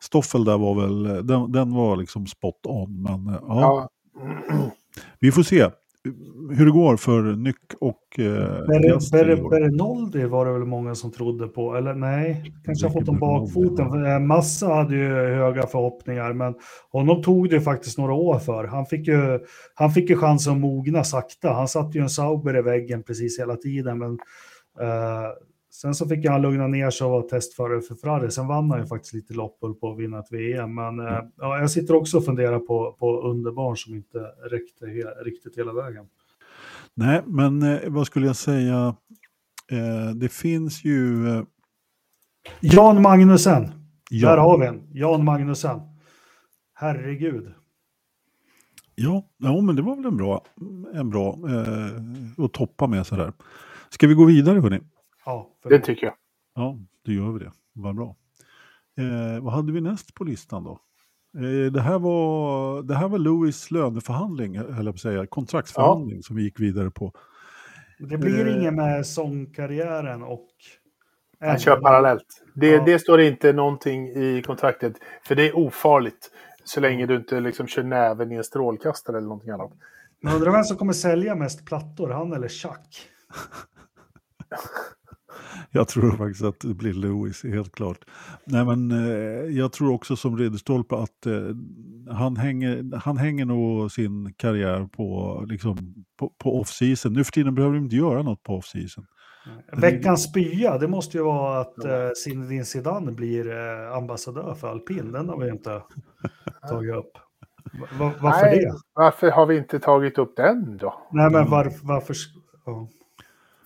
Stoffel 0.00 0.44
där 0.44 0.58
var 0.58 0.74
väl, 0.74 1.26
den, 1.26 1.52
den 1.52 1.74
var 1.74 1.96
liksom 1.96 2.26
spot 2.26 2.60
on, 2.66 3.02
men 3.02 3.28
eh, 3.34 3.40
ja, 3.48 3.60
Ja, 3.60 4.70
vi 5.18 5.32
får 5.32 5.42
se 5.42 5.70
hur 6.56 6.66
det 6.66 6.72
går 6.72 6.96
för 6.96 7.22
Nyck 7.22 7.56
och 7.80 8.18
eh, 8.18 8.24
Ber- 8.24 8.82
Piastri 8.82 9.20
i 9.20 9.24
Ber- 9.24 9.44
år. 9.44 9.50
Bernoldi 9.50 10.24
var 10.24 10.46
det 10.46 10.52
väl 10.52 10.64
många 10.64 10.94
som 10.94 11.12
trodde 11.12 11.46
på, 11.48 11.74
eller 11.76 11.94
nej, 11.94 12.52
kanske 12.64 12.86
har 12.86 12.92
fått 12.92 13.08
om 13.08 13.18
bakfoten. 13.18 14.04
Eh, 14.06 14.18
Massa 14.18 14.66
hade 14.74 14.96
ju 14.96 15.08
höga 15.34 15.66
förhoppningar, 15.66 16.32
men 16.32 16.54
honom 16.92 17.22
tog 17.22 17.50
det 17.50 17.60
faktiskt 17.60 17.98
några 17.98 18.12
år 18.14 18.38
för. 18.38 18.64
Han 18.64 18.86
fick 18.86 19.08
ju, 19.08 19.38
han 19.74 19.90
fick 19.90 20.10
ju 20.10 20.16
chansen 20.16 20.52
att 20.52 20.60
mogna 20.60 21.04
sakta. 21.04 21.52
Han 21.52 21.68
satte 21.68 21.98
ju 21.98 22.02
en 22.02 22.10
Sauber 22.10 22.56
i 22.58 22.62
väggen 22.62 23.02
precis 23.02 23.40
hela 23.40 23.56
tiden, 23.56 23.98
men 23.98 24.10
eh, 24.80 25.26
sen 25.70 25.94
så 25.94 26.08
fick 26.08 26.26
han 26.28 26.42
lugna 26.42 26.66
ner 26.66 26.90
sig 26.90 27.04
och 27.04 27.10
vara 27.10 27.22
testförare 27.22 27.80
för 27.80 27.94
Ferrari. 27.94 28.30
Sen 28.30 28.46
vann 28.48 28.70
han 28.70 28.80
ju 28.80 28.86
faktiskt 28.86 29.14
lite 29.14 29.34
lopp 29.34 29.60
på 29.80 29.92
att 29.92 29.98
vinna 29.98 30.18
ett 30.18 30.32
VM, 30.32 30.74
men 30.74 31.00
eh, 31.00 31.18
ja, 31.36 31.58
jag 31.58 31.70
sitter 31.70 31.94
också 31.94 32.16
och 32.16 32.24
funderar 32.24 32.58
på, 32.58 32.96
på 32.98 33.20
underbarn 33.22 33.76
som 33.76 33.94
inte 33.94 34.18
räckte 34.50 34.86
he- 34.86 35.24
riktigt 35.24 35.58
hela 35.58 35.72
vägen. 35.72 36.06
Nej, 36.94 37.22
men 37.26 37.62
eh, 37.62 37.78
vad 37.86 38.06
skulle 38.06 38.26
jag 38.26 38.36
säga? 38.36 38.94
Eh, 39.72 40.10
det 40.14 40.28
finns 40.28 40.84
ju... 40.84 41.28
Eh, 41.28 41.42
Jan 42.60 43.02
Magnussen. 43.02 43.68
ja, 44.10 44.28
Där 44.30 44.36
har 44.36 44.58
vi 44.58 44.66
en. 44.66 44.82
Jan 44.92 45.24
Magnussen. 45.24 45.80
Herregud. 46.74 47.52
Ja, 48.94 49.24
ja, 49.38 49.60
men 49.60 49.76
det 49.76 49.82
var 49.82 49.96
väl 49.96 50.04
en 50.06 50.16
bra, 50.16 50.44
en 50.94 51.10
bra 51.10 51.38
eh, 51.48 52.44
att 52.44 52.52
toppa 52.52 52.86
med 52.86 53.06
sådär. 53.06 53.32
Ska 53.90 54.06
vi 54.06 54.14
gå 54.14 54.24
vidare 54.24 54.60
hörni? 54.60 54.80
Ja, 55.24 55.50
för 55.62 55.70
det 55.70 55.78
tycker 55.78 56.06
jag. 56.06 56.14
Ja, 56.54 56.78
då 57.04 57.12
gör 57.12 57.32
vi 57.32 57.38
det. 57.44 57.52
Vad 57.72 57.96
bra. 57.96 58.16
Eh, 58.98 59.42
vad 59.42 59.52
hade 59.52 59.72
vi 59.72 59.80
näst 59.80 60.14
på 60.14 60.24
listan 60.24 60.64
då? 60.64 60.80
Eh, 61.38 61.72
det, 61.72 61.80
här 61.80 61.98
var, 61.98 62.82
det 62.82 62.94
här 62.94 63.08
var 63.08 63.18
Louis 63.18 63.70
löneförhandling, 63.70 64.54
jag 64.54 64.66
på 64.84 64.88
att 64.90 65.00
säga, 65.00 65.26
kontraktsförhandling 65.26 66.22
som 66.22 66.36
vi 66.36 66.42
gick 66.42 66.60
vidare 66.60 66.90
på. 66.90 67.12
det 67.98 68.18
blir 68.18 68.46
Eh. 68.48 68.56
inget 68.56 68.74
med 68.74 69.06
sångkarriären 69.06 70.22
och... 70.22 70.48
Han 71.40 71.58
kör 71.58 71.80
parallellt. 71.80 72.42
Det, 72.54 72.68
Ja. 72.70 72.84
det 72.84 72.98
står 72.98 73.20
inte 73.20 73.52
någonting 73.52 74.08
i 74.08 74.42
kontraktet. 74.46 74.92
För 75.24 75.34
det 75.34 75.48
är 75.48 75.56
ofarligt. 75.58 76.30
Så 76.64 76.80
länge 76.80 77.06
du 77.06 77.16
inte 77.16 77.40
liksom 77.40 77.66
kör 77.66 77.82
näven 77.82 78.32
i 78.32 78.34
en 78.34 78.44
strålkastare 78.44 79.16
eller 79.16 79.28
någonting 79.28 79.50
annat. 79.50 79.72
Men 80.20 80.34
undrar 80.34 80.52
vem 80.52 80.64
som 80.64 80.76
kommer 80.76 80.92
sälja 80.92 81.34
mest 81.34 81.66
plattor, 81.66 82.10
han 82.10 82.32
eller 82.32 82.48
Chuck? 82.48 83.08
Jag 85.70 85.88
tror 85.88 86.10
faktiskt 86.10 86.44
att 86.44 86.60
det 86.60 86.74
blir 86.74 86.92
Lewis, 86.92 87.44
helt 87.44 87.72
klart. 87.72 87.98
Nej, 88.44 88.64
men 88.64 88.90
eh, 88.90 89.58
jag 89.58 89.72
tror 89.72 89.92
också 89.92 90.16
som 90.16 90.38
Ridderstolpe 90.38 90.96
att 90.96 91.26
eh, 91.26 91.32
han, 92.14 92.36
hänger, 92.36 92.96
han 92.96 93.16
hänger 93.16 93.44
nog 93.44 93.92
sin 93.92 94.34
karriär 94.36 94.88
på, 94.96 95.40
liksom, 95.48 95.76
på, 96.18 96.32
på 96.38 96.60
off-season. 96.60 97.12
Nu 97.12 97.24
för 97.24 97.32
tiden 97.32 97.54
behöver 97.54 97.74
de 97.74 97.84
inte 97.84 97.96
göra 97.96 98.22
något 98.22 98.42
på 98.42 98.56
off-season. 98.56 99.04
Veckans 99.72 100.24
spya, 100.24 100.78
det 100.78 100.88
måste 100.88 101.16
ju 101.18 101.24
vara 101.24 101.60
att 101.60 101.84
eh, 101.84 102.10
Zinedine 102.24 102.64
Zidane 102.64 103.12
blir 103.12 103.50
eh, 103.50 103.96
ambassadör 103.96 104.54
för 104.54 104.68
alpin. 104.68 105.12
Den 105.12 105.28
har 105.28 105.38
vi 105.38 105.50
inte 105.50 105.82
tagit 106.68 106.94
upp. 106.94 107.12
Va- 107.80 107.86
va- 107.98 108.14
varför 108.20 108.46
Nej, 108.46 108.58
det? 108.58 108.74
Varför 108.94 109.30
har 109.30 109.46
vi 109.46 109.56
inte 109.58 109.78
tagit 109.78 110.18
upp 110.18 110.36
den 110.36 110.76
då? 110.76 111.08
Nej, 111.12 111.30
men 111.30 111.50
var, 111.50 111.72
varför... 111.82 112.14
Ja. 112.66 112.88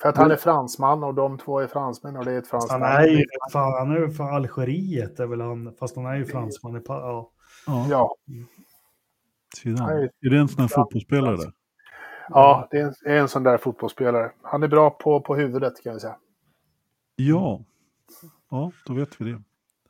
För 0.04 0.08
att 0.08 0.16
han 0.16 0.30
är 0.30 0.36
fransman 0.36 1.04
och 1.04 1.14
de 1.14 1.38
två 1.38 1.60
är 1.60 1.66
fransmän 1.66 2.16
och 2.16 2.24
det 2.24 2.32
är 2.32 2.38
ett 2.38 2.46
franskt 2.46 2.70
Han 2.72 2.82
är 2.82 3.06
ju 3.06 3.24
fan, 3.52 3.72
han 3.72 3.90
är 3.96 4.00
ju 4.00 4.10
för 4.10 4.24
Algeriet, 4.24 5.20
är 5.20 5.26
väl 5.26 5.40
han, 5.40 5.74
fast 5.78 5.96
han 5.96 6.06
är 6.06 6.14
ju 6.14 6.24
fransman. 6.24 6.76
i 6.76 6.80
Ja. 6.86 7.30
Ja. 7.66 7.86
Ja. 7.88 8.16
Nej, 9.64 10.10
Är 10.20 10.30
det 10.30 10.38
en 10.38 10.48
sån 10.48 10.60
här 10.60 10.68
fotbollsspelare? 10.68 11.36
Frans. 11.36 11.54
Ja, 12.28 12.68
det 12.70 12.78
är 12.78 12.86
en, 12.86 12.94
är 13.06 13.16
en 13.16 13.28
sån 13.28 13.42
där 13.42 13.58
fotbollsspelare. 13.58 14.30
Han 14.42 14.62
är 14.62 14.68
bra 14.68 14.90
på, 14.90 15.20
på 15.20 15.34
huvudet 15.34 15.82
kan 15.82 15.92
jag 15.92 16.00
säga. 16.00 16.16
Ja. 17.16 17.64
Ja, 18.50 18.72
då 18.86 18.94
vet 18.94 19.20
vi 19.20 19.32
det. 19.32 19.42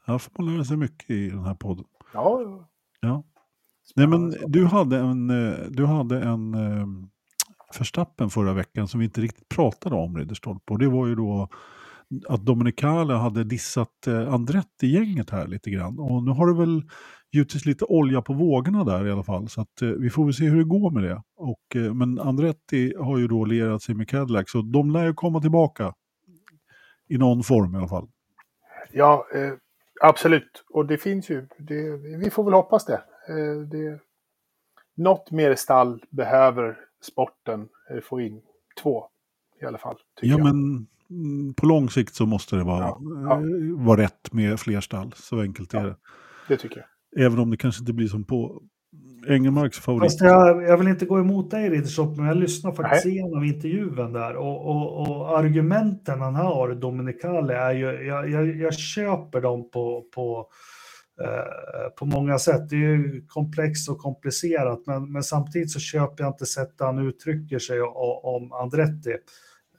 Här 0.06 0.18
får 0.18 0.32
man 0.38 0.54
lära 0.54 0.64
sig 0.64 0.76
mycket 0.76 1.10
i 1.10 1.30
den 1.30 1.44
här 1.44 1.54
podden. 1.54 1.84
Ja, 2.12 2.40
Ja. 3.00 3.22
Nej, 3.96 4.06
men 4.06 4.30
du 4.46 4.66
hade 4.66 4.98
en, 4.98 5.30
eh, 5.30 5.58
du 5.68 5.86
hade 5.86 6.22
en 6.22 6.54
Verstappen 7.80 8.30
förra 8.30 8.52
veckan 8.52 8.88
som 8.88 9.00
vi 9.00 9.06
inte 9.06 9.20
riktigt 9.20 9.48
pratade 9.48 9.96
om, 9.96 10.18
Ridderstolpe. 10.18 10.72
Och 10.72 10.78
det 10.78 10.88
var 10.88 11.06
ju 11.06 11.14
då 11.14 11.48
att 12.28 12.46
Dominicale 12.46 13.14
hade 13.14 13.44
dissat 13.44 14.06
eh, 14.06 14.34
Andretti-gänget 14.34 15.30
här 15.30 15.46
lite 15.46 15.70
grann. 15.70 15.98
Och 15.98 16.22
nu 16.22 16.30
har 16.30 16.46
det 16.46 16.58
väl 16.58 16.82
gjutits 17.32 17.66
lite 17.66 17.84
olja 17.84 18.22
på 18.22 18.32
vågorna 18.32 18.84
där 18.84 19.06
i 19.06 19.10
alla 19.10 19.22
fall. 19.22 19.48
Så 19.48 19.60
att, 19.60 19.82
eh, 19.82 19.88
vi 19.88 20.10
får 20.10 20.24
väl 20.24 20.34
se 20.34 20.44
hur 20.44 20.58
det 20.58 20.64
går 20.64 20.90
med 20.90 21.02
det. 21.02 21.22
Och, 21.36 21.76
eh, 21.76 21.94
men 21.94 22.20
Andretti 22.20 22.94
har 22.98 23.18
ju 23.18 23.28
då 23.28 23.44
lierat 23.44 23.82
sig 23.82 23.94
med 23.94 24.08
Cadillac, 24.08 24.50
så 24.50 24.62
de 24.62 24.90
lär 24.90 25.06
ju 25.06 25.14
komma 25.14 25.40
tillbaka. 25.40 25.94
I 27.08 27.18
någon 27.18 27.42
form 27.42 27.74
i 27.74 27.78
alla 27.78 27.88
fall. 27.88 28.08
ja 28.92 29.26
eh, 29.34 29.52
absolut. 30.02 30.64
Och 30.70 30.86
det 30.86 30.98
finns 30.98 31.30
ju, 31.30 31.46
det, 31.58 31.96
vi 32.18 32.30
får 32.30 32.44
väl 32.44 32.54
hoppas 32.54 32.84
det. 32.84 33.02
Eh, 33.28 33.60
det. 33.70 34.00
Något 34.96 35.30
mer 35.30 35.54
stall 35.54 36.02
behöver 36.10 36.76
sporten 37.04 37.68
eh, 37.90 38.00
få 38.00 38.20
in. 38.20 38.40
Två 38.82 39.04
i 39.62 39.64
alla 39.64 39.78
fall. 39.78 39.96
Ja, 40.20 40.28
jag. 40.28 40.44
men 40.44 40.86
mm, 41.10 41.54
på 41.54 41.66
lång 41.66 41.90
sikt 41.90 42.14
så 42.14 42.26
måste 42.26 42.56
det 42.56 42.64
vara, 42.64 42.84
Ja, 42.84 43.00
ja. 43.24 43.40
eh, 43.40 43.84
vara 43.86 44.00
rätt 44.00 44.32
med 44.32 44.60
fler 44.60 44.80
stall. 44.80 45.12
Så 45.16 45.40
enkelt 45.40 45.74
är 45.74 45.78
Ja. 45.78 45.84
det. 45.84 45.96
Det 46.48 46.56
tycker 46.56 46.76
jag. 46.76 47.26
Även 47.26 47.38
om 47.38 47.50
det 47.50 47.56
kanske 47.56 47.82
inte 47.82 47.92
blir 47.92 48.08
som 48.08 48.24
på 48.24 48.62
Engelmarks 49.28 49.78
favorit. 49.78 50.04
Fast 50.04 50.20
jag, 50.20 50.62
jag 50.62 50.78
vill 50.78 50.88
inte 50.88 51.06
gå 51.06 51.18
emot 51.18 51.50
dig 51.50 51.70
Ridderstolpe, 51.70 52.20
men 52.20 52.28
jag 52.28 52.36
lyssnar 52.36 52.72
faktiskt 52.72 53.06
igenom 53.06 53.44
intervjun 53.44 54.12
där 54.12 54.36
och, 54.36 54.66
och, 54.66 55.00
och 55.00 55.38
argumenten 55.38 56.20
han 56.20 56.34
har, 56.34 56.74
Dominicale, 56.74 57.54
är 57.56 57.72
ju, 57.72 57.84
jag, 58.06 58.30
jag, 58.30 58.56
jag 58.56 58.74
köper 58.74 59.40
dem 59.40 59.70
på, 59.70 60.04
på, 60.14 60.46
Eh, 61.20 61.88
på 61.96 62.06
många 62.06 62.38
sätt. 62.38 62.68
Det 62.68 62.76
är 62.76 62.78
ju 62.78 63.26
komplext 63.28 63.90
och 63.90 63.98
komplicerat, 63.98 64.86
men, 64.86 65.12
men 65.12 65.22
samtidigt 65.22 65.70
så 65.70 65.80
köper 65.80 66.24
jag 66.24 66.32
inte 66.32 66.46
sättet 66.46 66.80
han 66.80 67.08
uttrycker 67.08 67.58
sig 67.58 67.82
om 67.82 68.52
Andretti. 68.52 69.12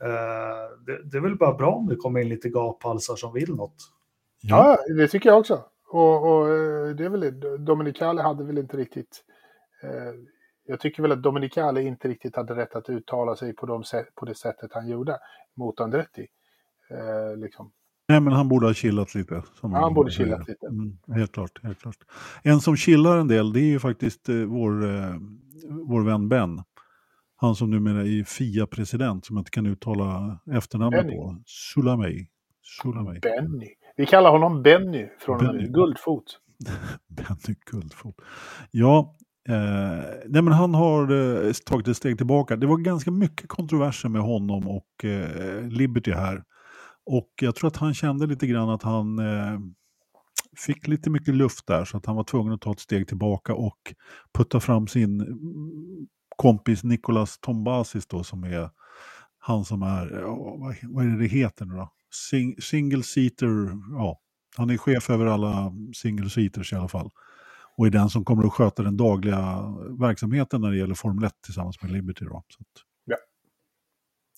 Eh, 0.01 0.85
det, 0.85 1.03
det 1.03 1.17
är 1.17 1.21
väl 1.21 1.37
bara 1.37 1.53
bra 1.53 1.71
om 1.71 1.87
det 1.87 1.95
kommer 1.95 2.19
in 2.19 2.29
lite 2.29 2.49
gaphalsar 2.49 3.15
som 3.15 3.33
vill 3.33 3.55
något. 3.55 3.75
Ja, 4.41 4.77
det 4.97 5.07
tycker 5.07 5.29
jag 5.29 5.39
också. 5.39 5.63
Och, 5.91 6.31
och 6.31 6.49
eh, 6.49 6.95
det 6.95 7.05
är 7.05 7.09
väl 7.09 7.65
Dominicale 7.65 8.21
hade 8.21 8.43
väl 8.43 8.57
inte 8.57 8.77
riktigt... 8.77 9.23
Eh, 9.83 10.13
jag 10.67 10.79
tycker 10.79 11.01
väl 11.01 11.11
att 11.11 11.23
Dominicale 11.23 11.81
inte 11.81 12.07
riktigt 12.07 12.35
hade 12.35 12.55
rätt 12.55 12.75
att 12.75 12.89
uttala 12.89 13.35
sig 13.35 13.53
på, 13.53 13.65
de 13.65 13.83
på 14.15 14.25
det 14.25 14.35
sättet 14.35 14.73
han 14.73 14.87
gjorde 14.87 15.17
mot 15.55 15.79
Andretti. 15.79 16.27
Eh, 16.89 17.37
liksom. 17.37 17.71
Nej, 18.07 18.19
men 18.21 18.33
han 18.33 18.47
borde 18.47 18.65
ha 18.65 18.73
chillat 18.73 19.15
lite. 19.15 19.43
Som 19.59 19.71
Ja, 19.71 19.79
han 19.79 19.93
borde 19.93 20.11
chillat 20.11 20.47
lite. 20.47 20.67
Mm, 20.67 20.97
helt 21.15 21.31
klart, 21.31 21.59
helt 21.63 21.79
klart. 21.79 21.97
En 22.43 22.59
som 22.59 22.75
chillar 22.77 23.17
en 23.17 23.27
del, 23.27 23.53
det 23.53 23.59
är 23.59 23.65
ju 23.71 23.79
faktiskt 23.79 24.29
eh, 24.29 24.35
vår, 24.35 24.85
eh, 24.85 25.15
vår 25.87 26.01
vän 26.03 26.29
Ben. 26.29 26.61
Han 27.35 27.55
som 27.55 27.69
numera 27.71 28.01
är 28.01 28.23
FIA-president, 28.23 29.25
som 29.25 29.35
jag 29.35 29.41
inte 29.41 29.51
kan 29.51 29.65
uttala 29.65 30.39
efternamnet 30.51 31.01
Benny. 31.01 31.15
på. 31.15 31.41
Sulamej. 31.45 32.29
Sulamej. 32.81 33.19
Benny. 33.19 33.69
Vi 33.97 34.05
kallar 34.05 34.31
honom 34.31 34.63
Benny 34.63 35.07
från 35.19 35.37
med 35.37 35.45
nu. 35.45 35.59
Benny. 35.59 35.71
Guldfot. 35.73 36.39
Benny 37.07 37.55
Guldfot. 37.71 38.15
Ja, 38.71 39.15
eh, 39.49 39.55
nej 40.25 40.41
men 40.41 40.53
han 40.53 40.73
har 40.73 41.01
eh, 41.11 41.51
tagit 41.65 41.87
ett 41.87 41.97
steg 41.97 42.17
tillbaka. 42.17 42.55
Det 42.55 42.67
var 42.67 42.77
ganska 42.77 43.11
mycket 43.11 43.47
kontroverser 43.49 44.09
med 44.09 44.21
honom 44.21 44.67
och 44.67 45.05
eh, 45.05 45.67
Liberty 45.67 46.11
här. 46.11 46.43
Och 47.05 47.29
jag 47.41 47.55
tror 47.55 47.67
att 47.67 47.77
han 47.77 47.93
kände 47.93 48.27
lite 48.27 48.47
grann 48.47 48.69
att 48.69 48.83
han 48.83 49.19
eh, 49.19 49.59
fick 50.57 50.87
lite 50.87 51.09
mycket 51.09 51.35
luft 51.35 51.67
där 51.67 51.85
så 51.85 51.97
att 51.97 52.05
han 52.05 52.15
var 52.15 52.23
tvungen 52.23 52.53
att 52.53 52.61
ta 52.61 52.71
ett 52.71 52.79
steg 52.79 53.07
tillbaka 53.07 53.53
och 53.53 53.93
putta 54.33 54.59
fram 54.59 54.87
sin 54.87 55.21
mm, 55.21 56.07
kompis 56.35 56.83
Nicolas 56.83 57.39
Tombasis 57.39 58.07
då 58.07 58.23
som 58.23 58.43
är 58.43 58.69
han 59.39 59.65
som 59.65 59.81
är, 59.81 60.11
ja, 60.11 60.57
vad, 60.83 61.05
är 61.05 61.09
det 61.09 61.17
det 61.17 61.27
heter 61.27 61.65
nu 61.65 61.73
då? 61.73 61.91
Sing, 62.29 62.61
single 62.61 63.03
seater, 63.03 63.47
ja, 63.91 64.19
han 64.57 64.69
är 64.69 64.77
chef 64.77 65.09
över 65.09 65.25
alla 65.25 65.73
single 65.95 66.29
seaters 66.29 66.73
i 66.73 66.75
alla 66.75 66.87
fall. 66.87 67.09
Och 67.77 67.87
är 67.87 67.89
den 67.89 68.09
som 68.09 68.25
kommer 68.25 68.43
att 68.43 68.53
sköta 68.53 68.83
den 68.83 68.97
dagliga 68.97 69.61
verksamheten 69.99 70.61
när 70.61 70.71
det 70.71 70.77
gäller 70.77 70.95
Formel 70.95 71.23
1 71.23 71.33
tillsammans 71.41 71.81
med 71.81 71.91
Liberty. 71.91 72.25
Då. 72.25 72.43
Så 72.47 72.61
att, 72.61 72.67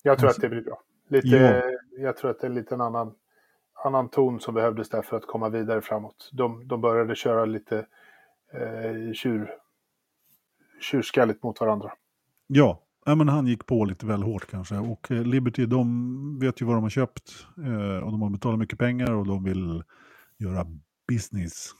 Jag 0.02 0.18
tror 0.18 0.30
att 0.30 0.40
det 0.40 0.48
blir 0.48 0.62
bra. 0.62 0.82
Lite, 1.08 1.28
ja. 1.28 1.62
Jag 2.02 2.16
tror 2.16 2.30
att 2.30 2.40
det 2.40 2.46
är 2.46 2.72
en 2.72 2.80
annan, 2.80 3.14
annan 3.84 4.08
ton 4.08 4.40
som 4.40 4.54
behövdes 4.54 4.88
där 4.88 5.02
för 5.02 5.16
att 5.16 5.26
komma 5.26 5.48
vidare 5.48 5.80
framåt. 5.80 6.30
De, 6.32 6.68
de 6.68 6.80
började 6.80 7.14
köra 7.14 7.44
lite 7.44 7.86
eh, 8.52 9.12
tjur, 9.12 9.50
tjurskalligt 10.80 11.42
mot 11.42 11.60
varandra. 11.60 11.92
Ja, 12.46 12.82
ja, 13.06 13.14
men 13.14 13.28
han 13.28 13.46
gick 13.46 13.66
på 13.66 13.84
lite 13.84 14.06
väl 14.06 14.22
hårt 14.22 14.46
kanske. 14.50 14.76
Och 14.76 15.10
eh, 15.10 15.24
Liberty, 15.24 15.66
de 15.66 16.38
vet 16.40 16.62
ju 16.62 16.66
vad 16.66 16.76
de 16.76 16.82
har 16.82 16.90
köpt. 16.90 17.46
Eh, 17.58 17.98
och 17.98 18.12
de 18.12 18.22
har 18.22 18.30
betalat 18.30 18.58
mycket 18.58 18.78
pengar 18.78 19.12
och 19.12 19.26
de 19.26 19.44
vill 19.44 19.82
göra 20.38 20.66
business. 21.08 21.70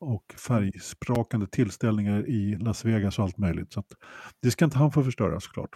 Och 0.00 0.34
färgsprakande 0.48 1.46
tillställningar 1.46 2.28
i 2.28 2.56
Las 2.56 2.84
Vegas 2.84 3.18
och 3.18 3.24
allt 3.24 3.38
möjligt. 3.38 3.72
Så 3.72 3.84
det 4.42 4.50
ska 4.50 4.64
inte 4.64 4.78
han 4.78 4.92
få 4.92 5.02
förstöra 5.02 5.40
såklart. 5.40 5.70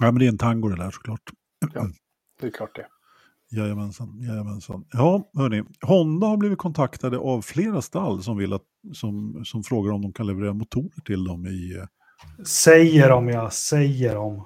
Ja, 0.00 0.06
men 0.12 0.18
det 0.18 0.24
är 0.24 0.28
en 0.28 0.38
tango 0.38 0.68
det 0.68 0.76
där 0.76 0.90
såklart. 0.90 1.20
Det 2.40 2.46
är 2.46 2.50
klart 2.50 2.76
det. 2.76 2.86
Jajamensan, 3.50 4.20
jajamensan. 4.22 4.84
Ja, 4.92 5.30
hörni. 5.34 5.64
Honda 5.82 6.26
har 6.26 6.36
blivit 6.36 6.58
kontaktade 6.58 7.18
av 7.18 7.42
flera 7.42 7.82
stall 7.82 8.22
som, 8.22 8.36
vill 8.36 8.52
att, 8.52 8.62
som, 8.92 9.44
som 9.44 9.62
frågar 9.62 9.92
om 9.92 10.02
de 10.02 10.12
kan 10.12 10.26
leverera 10.26 10.52
motorer 10.52 11.00
till 11.04 11.24
dem 11.24 11.46
i... 11.46 11.76
eh, 11.78 12.44
Säger 12.44 13.08
de, 13.10 13.28
ja, 13.28 13.50
säger 13.50 14.14
de. 14.14 14.44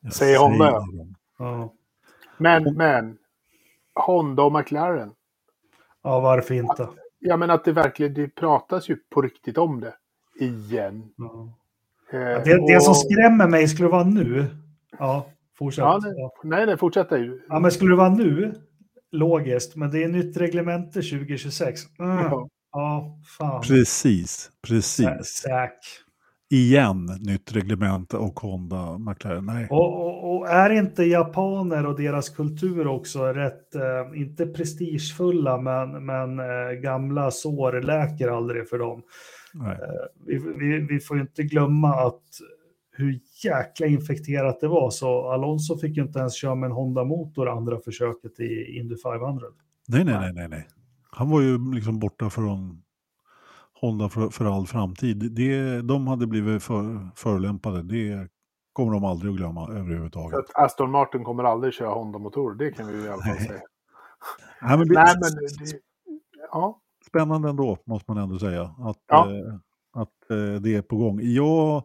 jag 0.00 0.12
Säger 0.12 0.38
Honda, 0.38 0.64
ja. 0.70 0.84
Ja, 1.38 1.74
Men, 2.38 2.74
men, 2.76 3.16
Honda 4.06 4.42
och 4.42 4.52
McLaren. 4.52 5.10
ja 6.02 6.20
varför 6.20 6.54
inte? 6.54 6.88
Ja, 7.18 7.36
men 7.36 7.50
att 7.50 7.64
det 7.64 7.72
verkligen, 7.72 8.14
det 8.14 8.28
pratas 8.28 8.88
ju 8.90 8.96
på 9.10 9.22
riktigt 9.22 9.58
om 9.58 9.80
det. 9.80 9.94
Igen. 10.40 11.10
Ja. 11.16 11.52
Eh, 12.12 12.18
Det, 12.18 12.66
det 12.66 12.76
och- 12.76 12.82
som 12.82 12.94
skrämmer 12.94 13.48
mig 13.48 13.68
skulle 13.68 13.88
vara 13.88 14.04
nu. 14.04 14.46
Ja, 14.98 15.26
fortsätt. 15.58 15.82
Ja, 15.82 16.00
nej, 16.02 16.30
nej, 16.44 16.66
nej, 16.66 16.76
fortsätt 16.78 17.12
ju. 17.12 17.40
ja, 17.48 17.58
men 17.58 17.70
skulle 17.70 17.90
det 17.92 17.96
vara 17.96 18.14
nu, 18.14 18.54
logiskt, 19.12 19.76
men 19.76 19.90
det 19.90 20.04
är 20.04 20.08
nytt 20.08 20.36
reglemente 20.36 21.02
2026. 21.02 21.80
Mm. 21.98 22.16
Ja. 22.16 22.48
Ja, 22.72 23.18
fan. 23.38 23.60
Precis, 23.62 24.50
precis. 24.66 25.26
Säk. 25.26 25.78
Igen 26.50 27.06
nytt 27.20 27.52
reglement 27.56 28.14
och 28.14 28.40
Honda, 28.40 28.98
McLaren. 28.98 29.46
Nej, 29.46 29.66
Och, 29.70 30.06
och, 30.06 30.36
och 30.36 30.48
är 30.48 30.70
inte 30.70 31.04
japaner 31.04 31.86
och 31.86 31.96
deras 32.00 32.28
kultur 32.28 32.86
också 32.86 33.24
rätt, 33.24 33.74
eh, 33.74 34.20
inte 34.20 34.46
prestigefulla, 34.46 35.58
men, 35.58 36.06
men 36.06 36.38
eh, 36.38 36.72
gamla 36.82 37.30
sår 37.30 37.82
läker 37.82 38.28
aldrig 38.28 38.68
för 38.68 38.78
dem. 38.78 39.02
nej. 39.54 39.78
Vi, 40.26 40.38
vi, 40.58 40.86
vi 40.90 41.00
får 41.00 41.16
ju 41.16 41.22
inte 41.22 41.42
glömma 41.42 41.94
att 41.94 42.22
hur 42.98 43.20
jäkla 43.44 43.86
infekterat 43.86 44.60
det 44.60 44.68
var, 44.68 44.90
så 44.90 45.28
Alonso 45.32 45.78
fick 45.78 45.96
ju 45.96 46.02
inte 46.02 46.18
ens 46.18 46.34
köra 46.34 46.54
med 46.54 46.66
en 46.66 46.72
Honda-motor 46.72 47.48
andra 47.48 47.78
försöket 47.80 48.40
i 48.40 48.78
Indy 48.78 48.96
500. 48.96 49.46
Nej, 49.88 50.04
nej, 50.04 50.14
nej, 50.20 50.32
nej, 50.32 50.48
nej. 50.48 50.68
Han 51.10 51.30
var 51.30 51.40
ju 51.40 51.74
liksom 51.74 51.98
borta 51.98 52.30
från 52.30 52.82
Honda 53.80 54.08
för, 54.08 54.28
för 54.28 54.44
all 54.56 54.66
framtid. 54.66 55.32
Det, 55.34 55.82
de 55.82 56.06
hade 56.06 56.26
blivit 56.26 56.62
för, 56.62 57.08
förolämpade. 57.16 57.82
Det 57.82 58.28
kommer 58.72 58.92
de 58.92 59.04
aldrig 59.04 59.30
att 59.32 59.36
glömma 59.38 59.66
Så 59.66 59.72
överhuvudtaget. 59.72 60.38
att 60.38 60.54
Aston 60.64 60.90
Martin 60.90 61.24
kommer 61.24 61.44
aldrig 61.44 61.74
köra 61.74 61.88
Honda-motorer, 61.94 62.54
det 62.54 62.70
kan 62.70 62.86
vi 62.86 63.04
i 63.04 63.08
alla 63.08 63.22
fall 63.22 63.36
säga. 63.36 63.60
Nej, 64.62 64.78
men 64.78 64.88
det, 64.88 64.94
Nej, 64.94 65.14
men 65.20 65.30
det, 65.66 65.78
ja, 66.52 66.80
Spännande 67.06 67.48
ändå, 67.48 67.78
måste 67.84 68.10
man 68.12 68.22
ändå 68.22 68.38
säga. 68.38 68.62
Att, 68.62 68.96
Ja. 69.08 69.30
eh, 69.32 69.54
att 69.92 70.30
eh, 70.30 70.60
det 70.62 70.74
är 70.74 70.82
på 70.82 70.96
gång. 70.96 71.20
Jag 71.22 71.82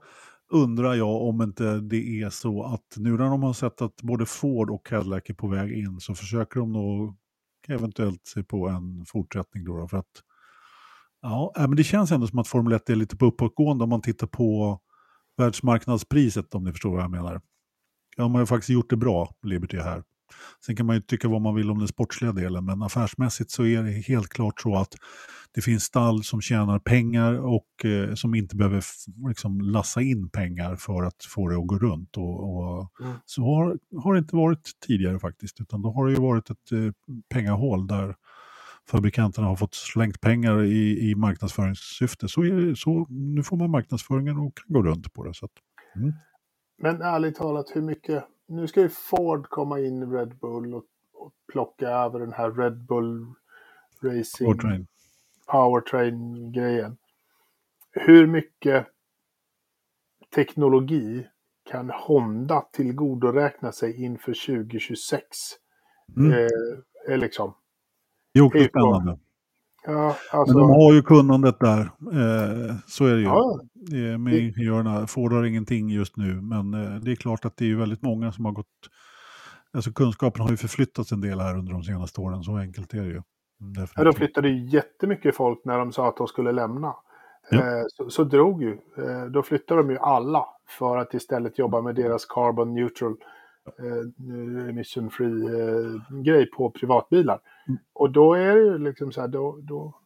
undrar 0.54 0.94
jag 0.94 1.22
om 1.22 1.42
inte 1.42 1.80
det 1.80 2.22
är 2.22 2.30
så 2.30 2.64
att 2.64 2.96
nu 2.98 3.12
när 3.12 3.30
de 3.30 3.44
har 3.44 3.54
sett 3.54 3.82
att 3.82 4.02
både 4.02 4.26
Ford 4.26 4.70
och 4.70 4.86
Cadillac 4.86 5.24
är 5.26 5.34
på 5.34 5.48
väg 5.48 5.72
in 5.72 6.00
så 6.00 6.16
försöker 6.16 6.60
de 6.60 6.72
nog 6.72 7.16
eventuellt 7.68 8.22
se 8.28 8.44
på 8.44 8.68
en 8.68 9.06
fortsättning 9.08 9.64
då. 9.64 9.78
då 9.78 9.88
för 9.88 9.98
att 9.98 10.24
ja, 11.22 11.54
äh, 11.58 11.68
men 11.68 11.76
det 11.76 11.84
känns 11.84 12.12
ändå 12.12 12.28
som 12.28 12.40
att 12.40 12.48
Formel 12.48 12.74
1 12.74 12.90
är 12.90 12.96
lite 12.96 13.18
på 13.18 13.26
uppåtgående 13.26 13.84
om 13.84 13.90
man 13.90 14.02
tittar 14.02 14.28
på 14.28 14.80
världsmarknadspriset 15.38 16.56
om 16.56 16.64
ni 16.64 16.72
förstår 16.72 16.92
vad 16.92 17.04
jag 17.04 17.12
menar. 17.12 17.42
Ja, 18.18 18.24
de 18.24 18.34
har 18.34 18.42
ju 18.42 18.46
faktiskt 18.46 18.70
gjort 18.70 18.90
det 18.90 18.98
bra, 18.98 19.36
Liberty 19.44 19.78
här 19.78 20.04
Sen 20.66 20.76
kan 20.76 20.86
man 20.86 20.96
ju 20.96 21.02
tycka 21.02 21.28
vad 21.28 21.42
man 21.42 21.56
vill 21.56 21.72
om 21.72 21.80
den 21.80 21.88
sportsliga 21.88 22.32
delen, 22.32 22.66
men 22.66 22.84
affärsmässigt 22.84 23.52
så 23.52 23.66
är 23.66 23.84
det 23.84 23.92
helt 23.92 24.30
klart 24.30 24.62
så 24.62 24.76
att 24.76 24.96
det 25.56 25.62
finns 25.62 25.84
stall 25.84 26.24
som 26.24 26.42
tjänar 26.42 26.80
pengar 26.80 27.34
och 27.34 27.86
eh, 27.86 28.14
som 28.14 28.36
inte 28.36 28.56
behöver 28.56 28.84
liksom, 29.28 29.62
lassa 29.62 30.02
in 30.02 30.30
pengar 30.30 30.76
för 30.76 31.04
att 31.04 31.24
få 31.26 31.50
det 31.50 31.58
att 31.58 31.68
gå 31.68 31.78
runt. 31.78 32.18
Och, 32.18 32.58
och 32.58 32.90
Mm. 33.00 33.16
Så 33.26 33.42
har, 33.44 33.80
har 34.04 34.14
det 34.14 34.20
inte 34.20 34.36
varit 34.36 34.72
tidigare 34.88 35.20
faktiskt, 35.20 35.62
utan 35.62 35.82
då 35.82 35.92
har 35.92 36.06
det 36.06 36.14
ju 36.14 36.20
varit 36.20 36.50
ett 36.50 36.72
eh, 36.72 36.92
pengahål 37.34 37.88
där 37.88 38.16
fabrikanterna 38.90 39.48
har 39.48 39.56
fått 39.56 39.74
slängt 39.74 40.22
pengar 40.22 40.64
i, 40.64 41.10
i 41.10 41.16
marknadsföringssyfte. 41.16 42.28
Så, 42.28 42.42
är 42.42 42.76
så 42.76 43.06
nu 43.10 43.44
får 43.44 43.58
man 43.58 43.72
marknadsföringen 43.72 44.38
och 44.38 44.58
kan 44.58 44.74
gå 44.74 44.84
runt 44.84 45.14
på 45.14 45.24
det. 45.24 45.34
Så 45.34 45.46
att, 45.46 45.52
mm. 45.96 46.14
Men 46.82 47.02
ärligt 47.02 47.36
talat, 47.36 47.66
hur 47.74 47.82
mycket... 47.82 48.24
Nu 48.54 48.68
ska 48.68 48.82
ju 48.82 48.90
Ford 48.90 49.50
komma 49.50 49.80
in 49.80 50.04
i 50.04 50.06
Red 50.06 50.38
Bull 50.38 50.74
och, 50.74 50.86
och 51.14 51.34
plocka 51.52 51.90
över 51.90 52.20
den 52.20 52.34
här 52.34 52.52
Red 52.52 52.86
Bull 52.86 53.34
Racing 54.02 54.46
Powertrain. 54.48 54.88
powertrain-grejen. 55.46 56.98
Hur 57.92 58.28
mycket 58.28 58.88
teknologi 60.36 61.28
kan 61.64 61.90
Honda 61.90 62.62
tillgodoräkna 62.62 63.72
sig 63.72 64.04
inför 64.04 64.34
2026? 64.34 65.28
Mm. 66.18 66.32
Eh, 66.32 67.14
är 67.14 67.18
liksom. 67.18 67.54
Det 68.34 68.40
är 68.40 68.68
spännande. 68.68 69.20
Ja, 69.86 70.16
Men 70.32 70.40
alltså, 70.40 70.58
de 70.58 70.70
har 70.70 70.94
ju 70.94 71.02
kunnandet 71.02 71.60
där. 71.60 71.80
Eh, 71.80 72.76
så 72.88 73.06
är 73.06 73.14
det 73.14 73.20
ju. 73.20 73.26
ja, 73.26 73.60
Eh, 73.92 74.18
med 74.18 74.34
ingenjörerna. 74.34 75.08
Ford 75.08 75.34
har 75.34 75.44
ingenting 75.44 75.90
just 75.90 76.18
nu, 76.18 76.42
men 76.42 76.74
eh, 76.74 76.96
det 76.96 77.12
är 77.12 77.16
klart 77.16 77.46
att 77.46 77.58
det 77.58 77.72
är 77.72 77.76
väldigt 77.76 78.02
många 78.02 78.32
som 78.32 78.46
har 78.46 78.52
gått... 78.52 78.68
Alltså 79.74 79.92
kunskapen 79.92 80.42
har 80.42 80.50
ju 80.50 80.58
förflyttats 80.58 81.12
en 81.12 81.22
del 81.22 81.40
här 81.40 81.58
under 81.58 81.74
de 81.74 81.84
senaste 81.84 82.22
åren, 82.22 82.44
så 82.44 82.58
enkelt 82.58 82.94
är 82.94 83.02
det 83.02 83.08
ju. 83.08 83.22
Ja, 83.96 84.04
de 84.04 84.14
flyttade 84.14 84.50
ju 84.50 84.66
jättemycket 84.70 85.36
folk 85.36 85.66
när 85.66 85.80
de 85.80 85.92
sa 85.92 86.08
att 86.08 86.18
de 86.18 86.28
skulle 86.28 86.52
lämna. 86.52 86.96
Ja. 87.50 87.58
Eh, 87.58 87.84
så, 87.88 88.10
så 88.10 88.24
drog 88.24 88.64
ju. 88.64 88.72
Eh, 88.72 89.26
då 89.34 89.44
flyttade 89.44 89.82
de 89.82 89.90
ju 89.90 89.98
alla 89.98 90.46
för 90.78 90.98
att 90.98 91.14
istället 91.14 91.60
jobba 91.60 91.82
med 91.82 91.96
deras 91.96 92.26
carbon 92.26 92.74
neutral 92.74 93.16
eh, 93.80 94.70
emission 94.70 95.10
free 95.10 95.46
eh, 95.46 96.22
grej 96.24 96.46
på 96.52 96.72
privatbilar. 96.72 97.40
Mm. 97.68 97.80
Och 97.94 98.12
då 98.12 98.34
är 98.34 98.56
det 98.56 98.62
ju 98.62 98.78
liksom 98.78 99.12
så 99.12 99.22
här, 99.22 99.28
då, 99.28 99.60
då, 99.62 100.00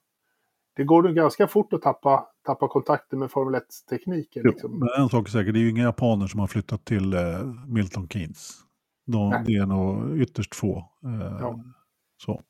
det 0.75 0.83
går 0.83 1.03
nog 1.03 1.15
ganska 1.15 1.47
fort 1.47 1.73
att 1.73 1.81
tappa, 1.81 2.27
tappa 2.45 2.67
kontakten 2.67 3.19
med 3.19 3.31
Formel 3.31 3.61
1-tekniken. 3.61 4.41
Jo, 4.45 4.51
Liksom. 4.51 4.79
Men 4.79 4.89
en 5.03 5.09
sak 5.09 5.27
är 5.27 5.31
säker, 5.31 5.51
det 5.51 5.59
är 5.59 5.61
ju 5.61 5.69
inga 5.69 5.83
japaner 5.83 6.27
som 6.27 6.39
har 6.39 6.47
flyttat 6.47 6.85
till 6.85 7.13
eh, 7.13 7.43
Milton 7.67 8.07
Keynes. 8.09 8.51
De, 9.05 9.29
Nej. 9.29 9.43
det 9.45 9.53
är 9.53 9.65
nog 9.65 10.17
ytterst 10.21 10.55
få. 10.55 10.77
Eh, 11.03 11.37
Ja. 11.41 11.59
så. 12.23 12.41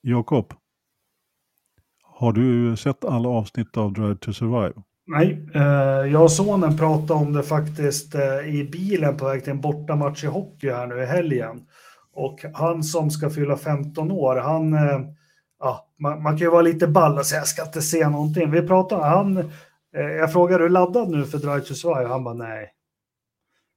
Jakob, 0.00 0.54
har 2.02 2.32
du 2.32 2.76
sett 2.76 3.04
alla 3.04 3.28
avsnitt 3.28 3.76
av 3.76 3.92
Drive 3.92 4.16
to 4.16 4.32
Survive? 4.32 4.82
Nej, 5.06 5.48
eh, 5.54 6.12
jag 6.12 6.22
och 6.22 6.32
sonen 6.32 6.76
pratade 6.76 7.20
om 7.20 7.32
det 7.32 7.42
faktiskt 7.42 8.14
eh, 8.14 8.38
i 8.38 8.68
bilen 8.72 9.16
på 9.16 9.24
väg 9.24 9.44
till 9.44 9.52
en 9.52 9.60
bortamatch 9.60 10.24
i 10.24 10.26
hockey 10.26 10.70
här 10.70 10.86
nu 10.86 11.02
i 11.02 11.06
helgen. 11.06 11.66
Och 12.14 12.44
han 12.54 12.82
som 12.82 13.10
ska 13.10 13.30
fylla 13.30 13.56
15 13.56 14.10
år, 14.10 14.36
han, 14.36 14.74
eh, 14.74 15.00
ja, 15.58 15.88
man, 15.98 16.22
man 16.22 16.32
kan 16.32 16.46
ju 16.46 16.50
vara 16.50 16.62
lite 16.62 16.86
ball 16.86 17.18
och 17.18 17.26
säga 17.26 17.40
jag 17.40 17.48
ska 17.48 17.62
inte 17.62 17.82
se 17.82 18.08
någonting. 18.08 18.50
Vi 18.50 18.62
pratade, 18.62 19.04
han, 19.04 19.50
jag 19.92 20.32
frågade 20.32 20.64
är 20.64 20.68
du 20.68 20.68
laddad 20.68 21.10
nu 21.10 21.24
för 21.24 21.38
Drive 21.38 21.60
to 21.60 21.74
Survive? 21.74 22.08
Han 22.08 22.24
bara 22.24 22.34
nej. 22.34 22.72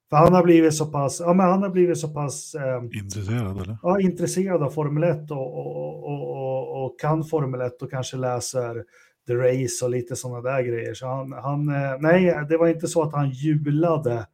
För 0.10 0.18
han 0.18 0.34
har 0.34 0.44
blivit 0.44 0.76
så 0.76 0.86
pass, 0.86 1.20
ja 1.20 1.34
men 1.34 1.46
han 1.46 1.64
har 1.64 1.70
blivit 1.70 1.98
så 1.98 2.08
pass 2.08 2.56
eh, 2.56 3.00
Intresserad 3.00 3.62
eller? 3.62 3.78
ja, 3.82 4.00
intresserad 4.00 4.64
av 4.64 4.70
Formel 4.70 5.04
1 5.04 5.32
och, 5.32 5.58
och, 5.58 6.04
och, 6.04 6.30
och, 6.32 6.86
och 6.86 7.00
kan 7.00 7.24
Formel 7.24 7.62
1 7.62 7.82
och 7.82 7.92
kanske 7.92 8.18
läser 8.18 8.84
The 9.28 9.34
Race 9.36 9.86
och 9.86 9.92
lite 9.92 10.16
sådana 10.16 10.42
där 10.42 10.62
grejer. 10.64 10.94
Så 10.94 11.08
han, 11.08 11.32
han, 11.32 11.70
eh, 11.70 11.98
nej, 12.00 12.46
det 12.50 12.58
var 12.58 12.68
inte 12.68 12.88
så 12.88 13.04
att 13.04 13.14
han 13.14 13.30
julade 13.30 14.28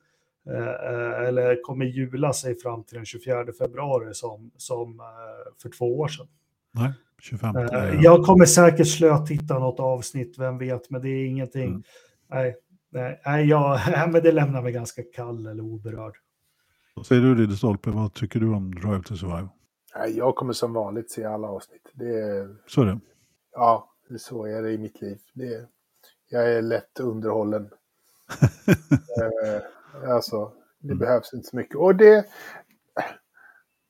eh, 0.50 0.68
eh, 0.68 1.28
eller 1.28 1.64
kommer 1.64 1.86
jula 1.86 2.34
sig 2.34 2.56
fram 2.60 2.84
till 2.84 2.96
den 2.96 3.06
24 3.06 3.46
februari 3.60 4.14
som, 4.14 4.52
som 4.58 5.02
för 5.62 5.70
två 5.70 6.00
år 6.00 6.08
sedan. 6.08 6.28
Nej, 6.74 6.94
25. 7.22 7.56
Eh, 7.56 7.64
Eh, 7.64 8.02
Jag 8.02 8.26
kommer 8.26 8.46
säkert 8.46 8.88
slötitta 8.88 9.60
något 9.60 9.80
avsnitt, 9.80 10.36
vem 10.40 10.58
vet, 10.58 10.90
men 10.90 11.02
det 11.02 11.10
är 11.10 11.26
ingenting. 11.26 11.70
Mm. 11.70 11.84
Nej, 12.30 12.56
nej, 13.26 13.48
jag, 13.48 13.80
men 14.12 14.24
det 14.24 14.32
lämnar 14.32 14.62
mig 14.62 14.72
ganska 14.72 15.02
kall 15.16 15.48
eller 15.48 15.64
oberörd. 15.64 16.14
Vad 16.96 17.06
säger 17.06 17.22
du 17.22 17.36
Ridderstolpe, 17.36 17.90
vad 17.90 18.14
tycker 18.14 18.40
du 18.40 18.50
om 18.50 18.76
Drive 18.76 19.04
to 19.04 19.16
Survive? 19.16 19.48
Nej, 19.96 20.18
Jag 20.18 20.36
kommer 20.36 20.54
som 20.54 20.74
vanligt 20.74 21.12
se 21.12 21.24
alla 21.24 21.48
avsnitt. 21.48 21.92
Det 21.94 22.20
är, 22.20 22.56
Så 22.68 22.82
är 22.82 22.86
det. 22.86 23.00
ja, 23.56 23.91
så 24.20 24.46
är 24.46 24.62
det 24.62 24.72
i 24.72 24.78
mitt 24.78 25.02
liv. 25.02 25.18
Det 25.34 25.54
är, 25.54 25.68
jag 26.30 26.54
är 26.54 26.62
lätt 26.62 27.00
underhållen. 27.00 27.70
eh, 29.22 30.12
alltså, 30.14 30.52
det 30.80 30.88
Mm. 30.88 30.98
behövs 31.00 31.34
inte 31.34 31.48
så 31.50 31.56
mycket. 31.56 31.76
Och 31.76 31.96
det... 31.96 32.26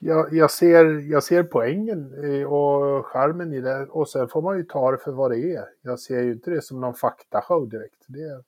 Jag, 0.04 0.34
jag, 0.34 0.52
ser, 0.52 0.86
jag 1.12 1.24
ser 1.24 1.44
poängen 1.44 2.06
och 2.46 3.06
charmen 3.06 3.54
i 3.54 3.62
det. 3.62 3.86
Och 3.86 4.10
sen 4.10 4.28
får 4.28 4.42
man 4.42 4.58
ju 4.58 4.64
ta 4.64 4.92
det 4.92 4.98
för 4.98 5.12
vad 5.12 5.32
det 5.32 5.56
är. 5.56 5.66
Jag 5.82 6.00
ser 6.00 6.22
ju 6.24 6.32
inte 6.34 6.52
det 6.52 6.62
som 6.62 6.82
någon 6.82 6.94
faktashow 6.94 7.70
direkt. 7.70 8.06
Det, 8.08 8.44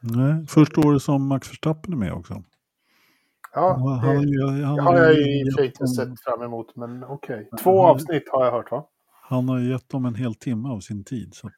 Nej, 0.00 0.46
första 0.46 0.80
året 0.88 1.02
som 1.02 1.26
Max 1.26 1.50
Verstappen 1.50 1.92
är 1.92 1.96
med 1.96 2.12
också. 2.12 2.42
ja, 3.54 3.72
Han- 3.72 4.26
det, 4.26 4.44
han- 4.46 4.64
han- 4.64 4.78
har 4.78 4.96
jag 4.96 5.14
ju 5.14 5.40
i 5.40 5.44
och 5.44 5.52
för 5.52 5.58
sig 5.62 5.66
inte 5.66 5.86
sett 5.86 6.20
fram 6.20 6.42
emot. 6.42 6.76
Men 6.76 7.04
okej. 7.04 7.50
Två 7.62 7.82
Han- 7.82 7.90
avsnitt 7.90 8.28
har 8.32 8.44
jag 8.44 8.52
hört 8.52 8.70
va? 8.70 8.86
Han 9.28 9.48
har 9.48 9.58
gett 9.60 9.88
dem 9.88 10.04
en 10.04 10.14
hel 10.14 10.34
timme 10.34 10.68
av 10.68 10.80
sin 10.80 11.04
tid. 11.04 11.34
Så 11.34 11.46
att 11.46 11.52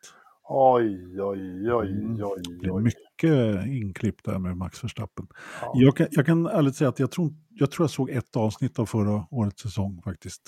Oj, 0.53 1.21
oj, 1.23 1.73
oj, 1.73 1.91
Mm. 1.91 2.21
oj, 2.23 2.41
det 2.49 2.55
blir 2.59 2.71
oj. 2.75 2.83
mycket 2.83 3.67
inklippt 3.67 4.25
där 4.25 4.39
med 4.39 4.57
Max 4.57 4.85
Verstappen. 4.85 5.27
Ja. 5.63 5.73
Jag 5.75 5.97
kan, 5.97 6.07
jag 6.11 6.27
kan 6.27 6.47
ärligt 6.47 6.77
säga 6.77 6.89
att 6.91 6.99
jag 6.99 7.11
tror, 7.11 7.33
jag 7.51 7.71
tror 7.71 7.85
jag 7.85 7.91
såg 7.91 8.11
ett 8.11 8.37
avsnitt 8.37 8.79
av 8.79 8.87
förra 8.87 9.27
årets 9.31 9.63
säsong 9.63 10.01
faktiskt. 10.05 10.43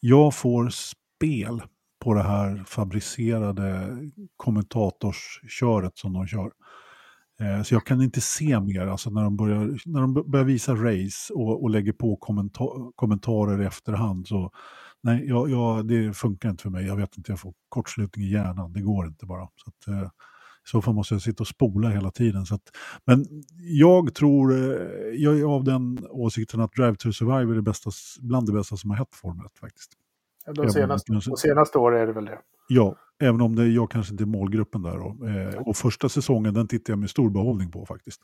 Jag 0.00 0.34
får 0.34 0.68
spel 0.68 1.62
på 2.04 2.14
det 2.14 2.22
här 2.22 2.64
fabricerade 2.66 3.96
kommentatorsköret 4.36 5.98
som 5.98 6.12
de 6.12 6.26
kör. 6.26 6.50
Eh, 7.40 7.62
Så 7.62 7.74
jag 7.74 7.86
kan 7.86 8.02
inte 8.02 8.20
se 8.20 8.60
mer, 8.60 8.86
alltså 8.86 9.10
när 9.10 9.22
de 9.22 9.36
börjar, 9.36 9.78
när 9.86 10.00
de 10.00 10.30
börjar 10.30 10.44
visa 10.46 10.74
race 10.74 11.32
och, 11.34 11.62
och 11.62 11.70
lägger 11.70 11.92
på 11.92 12.16
kommenta- 12.16 12.92
kommentarer 12.96 13.62
i 13.62 13.66
efterhand. 13.66 14.26
Så, 14.26 14.50
nej, 15.04 15.28
jag, 15.28 15.50
jag, 15.50 15.86
det 15.88 16.16
funkar 16.16 16.50
inte 16.50 16.62
för 16.62 16.70
mig. 16.70 16.86
Jag 16.86 16.96
vet 16.96 17.16
inte, 17.16 17.32
jag 17.32 17.40
får 17.40 17.54
kortslutning 17.68 18.24
i 18.24 18.30
hjärnan. 18.30 18.72
Det 18.72 18.80
går 18.80 19.06
inte 19.06 19.26
bara. 19.26 19.48
Så 19.56 19.70
att, 19.70 19.88
eh, 19.88 20.08
i 20.66 20.68
så 20.68 20.82
fall 20.82 20.94
måste 20.94 21.14
jag 21.14 21.22
sitta 21.22 21.42
och 21.42 21.48
spola 21.48 21.88
hela 21.88 22.10
tiden. 22.10 22.46
Så 22.46 22.54
att, 22.54 22.62
men 23.04 23.24
jag 23.58 24.14
tror, 24.14 24.52
eh, 24.52 24.58
jag 25.14 25.40
är 25.40 25.44
av 25.44 25.64
den 25.64 26.06
åsikten 26.10 26.60
att 26.60 26.72
Drive 26.72 26.96
to 26.96 27.12
Survive 27.12 27.52
är 27.52 27.56
det 27.56 27.62
bästa, 27.62 27.90
bland 28.20 28.46
det 28.46 28.52
bästa 28.52 28.76
som 28.76 28.90
har 28.90 28.96
hänt 28.96 29.14
Formel 29.14 29.46
1 29.46 29.58
faktiskt. 29.58 29.92
De 30.54 30.70
senaste, 30.70 31.12
de 31.12 31.36
senaste 31.36 31.78
åren 31.78 32.02
är 32.02 32.06
det 32.06 32.12
väl 32.12 32.24
det. 32.24 32.38
Ja, 32.68 32.96
även 33.22 33.40
om 33.40 33.54
det, 33.54 33.66
jag 33.66 33.90
kanske 33.90 34.12
inte 34.12 34.24
är 34.24 34.26
målgruppen 34.26 34.82
där. 34.82 34.98
Då. 34.98 35.26
Eh, 35.26 35.68
och 35.68 35.76
första 35.76 36.08
säsongen 36.08 36.54
den 36.54 36.68
tittar 36.68 36.92
jag 36.92 36.98
med 36.98 37.10
stor 37.10 37.30
behållning 37.30 37.70
på 37.70 37.86
faktiskt. 37.86 38.20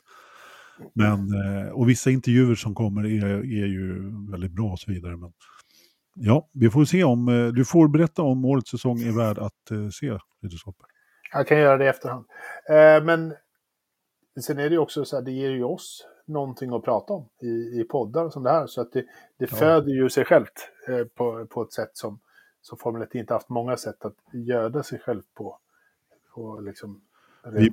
Men, 0.93 1.19
eh, 1.19 1.69
och 1.71 1.89
vissa 1.89 2.11
intervjuer 2.11 2.55
som 2.55 2.75
kommer 2.75 3.05
är, 3.05 3.25
är 3.37 3.67
ju 3.67 4.11
väldigt 4.31 4.51
bra 4.51 4.71
och 4.71 4.79
så 4.79 4.91
vidare. 4.91 5.17
Men, 5.17 5.31
ja, 6.13 6.49
vi 6.51 6.69
får 6.69 6.85
se 6.85 7.03
om, 7.03 7.27
eh, 7.27 7.47
du 7.47 7.65
får 7.65 7.87
berätta 7.87 8.21
om 8.21 8.45
årets 8.45 8.71
säsong 8.71 8.99
är 9.01 9.17
värd 9.17 9.37
att 9.37 9.71
eh, 9.71 9.89
se. 9.89 10.17
Ridderstolpe. 10.41 10.83
Jag 11.33 11.47
kan 11.47 11.57
göra 11.59 11.77
det 11.77 11.85
i 11.85 11.87
efterhand. 11.87 12.25
Eh, 12.69 13.03
men 13.03 13.33
sen 14.41 14.59
är 14.59 14.63
det 14.63 14.69
ju 14.75 14.77
också 14.77 15.05
så 15.05 15.15
här, 15.15 15.23
det 15.23 15.31
ger 15.31 15.49
ju 15.49 15.63
oss 15.63 16.07
någonting 16.25 16.73
att 16.73 16.83
prata 16.83 17.13
om 17.13 17.29
i, 17.41 17.79
i 17.81 17.85
poddar 17.89 18.29
som 18.29 18.43
det 18.43 18.49
här. 18.49 18.67
Så 18.67 18.81
att 18.81 18.91
det, 18.91 19.01
det 19.37 19.51
Ja. 19.51 19.57
föder 19.57 19.91
ju 19.91 20.09
sig 20.09 20.25
självt 20.25 20.69
på, 21.15 21.45
på 21.45 21.61
ett 21.63 21.73
sätt 21.73 21.91
som, 21.93 22.19
som 22.61 22.77
Formel 22.77 23.01
1 23.01 23.15
inte 23.15 23.33
haft 23.33 23.49
många 23.49 23.77
sätt 23.77 24.05
att 24.05 24.15
göda 24.31 24.83
sig 24.83 24.99
själv 24.99 25.21
på. 25.33 25.57
på 26.33 26.59
liksom, 26.59 27.01
Vi, 27.53 27.71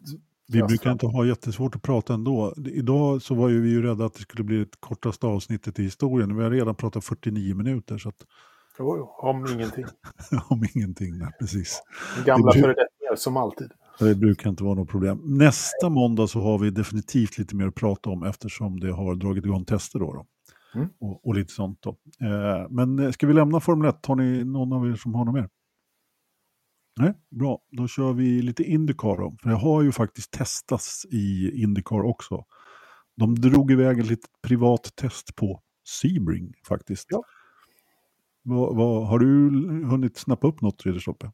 vi 0.49 0.63
brukar 0.63 0.93
inte 0.93 1.07
ha 1.07 1.25
jättesvårt 1.27 1.77
att 1.77 1.83
prata 1.83 2.15
ändå. 2.15 2.55
Idag 2.67 3.23
så 3.23 3.35
var 3.35 3.49
ju 3.49 3.61
vi 3.61 3.71
ju 3.71 3.83
rädda 3.83 4.05
att 4.05 4.15
det 4.15 4.21
skulle 4.21 4.45
bli 4.45 4.59
det 4.59 4.81
kortaste 4.81 5.27
avsnittet 5.27 5.79
i 5.79 5.83
historien. 5.83 6.37
Vi 6.37 6.43
har 6.45 6.51
redan 6.51 6.75
pratat 6.75 7.05
49 7.05 7.55
minuter 7.55 7.99
så 7.99 8.09
att, 8.09 8.27
Jo, 8.79 9.11
om 9.19 9.47
ingenting. 9.55 9.85
om 10.49 10.65
ingenting. 10.75 11.19
Nej, 11.19 11.29
precis. 11.41 11.83
Gamla 12.27 12.53
Det- 12.53 12.61
föredettingar 12.61 13.17
som 13.17 13.37
alltid. 13.37 13.71
Det 13.99 14.15
brukar 14.15 14.51
inte 14.51 14.65
vara 14.65 14.75
något 14.75 14.89
problem. 14.89 15.21
Nästa 15.25 15.89
måndag 15.89 16.27
så 16.27 16.41
har 16.41 16.59
vi 16.59 16.71
definitivt 16.71 17.39
lite 17.39 17.57
mer 17.57 17.67
att 17.67 17.75
prata 17.75 18.11
om 18.11 18.23
eftersom 18.23 18.81
det 18.81 18.93
har 18.93 19.15
dragit 19.15 19.45
igång 19.45 19.65
tester 19.65 19.99
då. 19.99 20.13
då. 20.13 20.27
Mm. 20.75 20.89
Och, 21.01 21.27
och 21.27 21.35
lite 21.35 21.53
sånt 21.53 21.79
då. 21.83 21.91
Eh, 22.27 22.67
men 22.71 22.99
eh, 22.99 23.11
ska 23.11 23.27
vi 23.27 23.33
lämna 23.33 23.61
Formel 23.61 23.89
1? 23.89 24.07
Har 24.07 24.17
ni 24.17 24.45
någon 24.45 24.73
av 24.73 24.91
er 24.91 24.95
som 24.95 25.15
har 25.15 25.25
något 25.25 25.35
mer? 25.35 25.49
Nej, 26.99 27.15
bra. 27.31 27.59
Då 27.71 27.89
kör 27.89 28.13
vi 28.13 28.43
lite 28.43 28.63
Indycar 28.63 29.17
då. 29.17 29.33
För 29.43 29.49
det 29.49 29.57
har 29.57 29.83
ju 29.83 29.93
faktiskt 29.93 30.31
testats 30.31 31.07
i 31.11 31.51
Indycar 31.63 32.03
också. 32.03 32.45
De 33.17 33.35
drog 33.35 33.71
iväg 33.71 33.99
ett 33.99 34.07
litet 34.07 34.31
privat 34.43 34.97
test 34.97 35.37
på 35.37 35.63
Sebring 35.89 36.55
faktiskt. 36.69 37.07
Ja. 37.11 37.23
Vad, 38.43 38.77
vad, 38.77 39.09
har 39.09 39.19
du 39.19 39.27
hunnit 39.85 40.17
snappa 40.17 40.47
upp 40.47 40.61
något 40.63 40.87
Ridderstolpe? 40.87 41.31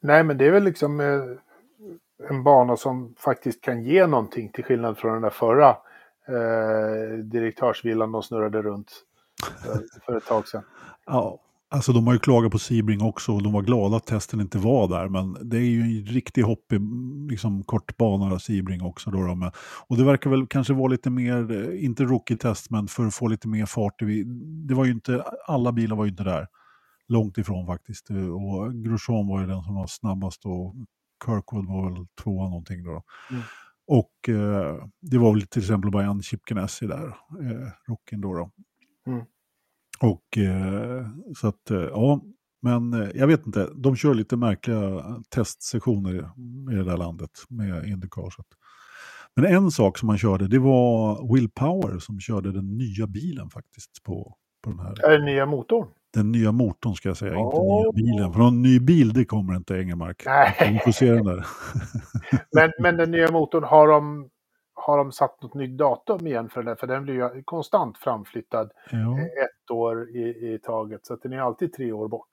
Nej, 0.00 0.24
men 0.24 0.38
det 0.38 0.46
är 0.46 0.50
väl 0.50 0.64
liksom 0.64 1.00
eh, 1.00 1.22
en 2.28 2.44
bana 2.44 2.76
som 2.76 3.14
faktiskt 3.18 3.60
kan 3.60 3.84
ge 3.84 4.06
någonting 4.06 4.52
till 4.52 4.64
skillnad 4.64 4.98
från 4.98 5.12
den 5.12 5.22
där 5.22 5.30
förra 5.30 5.68
eh, 6.28 7.18
direktörsvillan 7.24 8.12
de 8.12 8.22
snurrade 8.22 8.62
runt 8.62 8.92
för, 9.64 10.00
för 10.06 10.16
ett 10.16 10.26
tag 10.26 10.48
sedan. 10.48 10.62
Ja, 11.06 11.40
alltså 11.70 11.92
de 11.92 12.06
har 12.06 12.14
ju 12.14 12.18
klagat 12.18 12.52
på 12.52 12.58
Sebring 12.58 13.02
också 13.02 13.32
och 13.34 13.42
de 13.42 13.52
var 13.52 13.62
glada 13.62 13.96
att 13.96 14.06
testen 14.06 14.40
inte 14.40 14.58
var 14.58 14.88
där. 14.88 15.08
Men 15.08 15.48
det 15.50 15.56
är 15.56 15.60
ju 15.70 15.80
en 15.80 16.06
riktig 16.06 16.42
hoppig 16.42 16.80
liksom, 17.30 17.62
kortbana 17.64 18.38
Sebring 18.38 18.82
också. 18.82 19.10
Då, 19.10 19.18
då. 19.26 19.50
Och 19.88 19.96
det 19.96 20.04
verkar 20.04 20.30
väl 20.30 20.46
kanske 20.46 20.72
vara 20.74 20.88
lite 20.88 21.10
mer, 21.10 21.50
eh, 21.70 21.84
inte 21.84 22.04
rookie-test, 22.04 22.70
men 22.70 22.86
för 22.88 23.06
att 23.06 23.14
få 23.14 23.28
lite 23.28 23.48
mer 23.48 23.66
fart. 23.66 24.02
i- 24.02 24.24
Det 24.68 24.74
var 24.74 24.84
ju 24.84 24.90
inte, 24.92 25.24
alla 25.46 25.72
bilar 25.72 25.96
var 25.96 26.04
ju 26.04 26.10
inte 26.10 26.24
där. 26.24 26.46
Långt 27.08 27.38
ifrån 27.38 27.66
faktiskt. 27.66 28.10
Och 28.10 28.74
Grosjean 28.84 29.26
var 29.28 29.40
ju 29.40 29.46
den 29.46 29.62
som 29.62 29.74
var 29.74 29.86
snabbast 29.86 30.44
och 30.46 30.74
Kirkwood 31.26 31.66
var 31.66 31.90
väl 31.90 32.06
tvåa 32.22 32.48
någonting 32.48 32.84
då. 32.84 33.02
Mm. 33.30 33.42
Och 33.86 34.28
eh, 34.28 34.84
det 35.02 35.18
var 35.18 35.32
väl 35.32 35.42
till 35.46 35.62
exempel 35.62 35.90
bara 35.90 36.04
en 36.04 36.22
Chip 36.22 36.44
Ganassi 36.44 36.86
där, 36.86 37.06
eh, 37.06 37.68
rocken 37.88 38.20
då. 38.20 38.34
då. 38.34 38.50
Mm. 39.06 39.24
Och 40.04 40.38
eh, 40.38 41.06
så 41.36 41.48
att, 41.48 41.70
eh, 41.70 41.78
ja, 41.80 42.20
men 42.62 42.94
eh, 42.94 43.08
jag 43.14 43.26
vet 43.26 43.46
inte, 43.46 43.68
de 43.74 43.96
kör 43.96 44.14
lite 44.14 44.36
märkliga 44.36 45.02
testsessioner 45.34 46.14
i 46.72 46.74
det 46.74 46.84
där 46.84 46.96
landet 46.96 47.30
med 47.48 47.86
Indycar. 47.86 48.30
Men 49.36 49.44
en 49.44 49.70
sak 49.70 49.98
som 49.98 50.06
man 50.06 50.18
körde, 50.18 50.48
det 50.48 50.58
var 50.58 51.34
Will 51.34 51.50
Power 51.50 51.98
som 51.98 52.20
körde 52.20 52.52
den 52.52 52.78
nya 52.78 53.06
bilen 53.06 53.50
faktiskt 53.50 54.02
på, 54.02 54.34
på 54.64 54.70
den 54.70 54.78
här. 54.78 55.04
Är 55.04 55.18
det 55.18 55.24
nya 55.24 55.46
motorn? 55.46 55.88
Den 56.14 56.32
nya 56.32 56.52
motorn 56.52 56.94
ska 56.94 57.08
jag 57.08 57.16
säga, 57.16 57.32
inte 57.32 57.56
Åh. 57.56 57.82
nya 57.82 57.92
bilen. 57.92 58.32
För 58.32 58.40
någon 58.40 58.62
ny 58.62 58.80
bil, 58.80 59.12
det 59.12 59.24
kommer 59.24 59.56
inte 59.56 59.74
Engelmark. 59.78 60.22
Vi 60.26 60.30
Nej, 60.70 60.80
får 60.84 60.92
se 60.92 61.10
den 61.12 61.24
där. 61.24 61.46
men, 62.56 62.72
men 62.78 62.96
den 62.96 63.10
nya 63.10 63.30
motorn, 63.30 63.64
har 63.64 63.88
de, 63.88 64.28
har 64.80 64.98
de 64.98 65.12
satt 65.12 65.42
något 65.42 65.54
nytt 65.54 65.78
datum 65.78 66.26
igen 66.26 66.48
för 66.48 66.62
den? 66.62 66.76
För 66.76 66.86
den 66.86 67.02
blir 67.02 67.14
ju 67.14 67.42
konstant 67.42 67.98
framflyttad 67.98 68.70
Ja. 68.90 69.18
ett 69.20 69.70
år 69.70 70.10
i, 70.10 70.52
i 70.54 70.58
taget. 70.62 71.06
Så 71.06 71.14
att 71.14 71.22
den 71.22 71.32
är 71.32 71.38
alltid 71.40 71.72
tre 71.72 71.92
år 71.92 72.08
bort. 72.08 72.28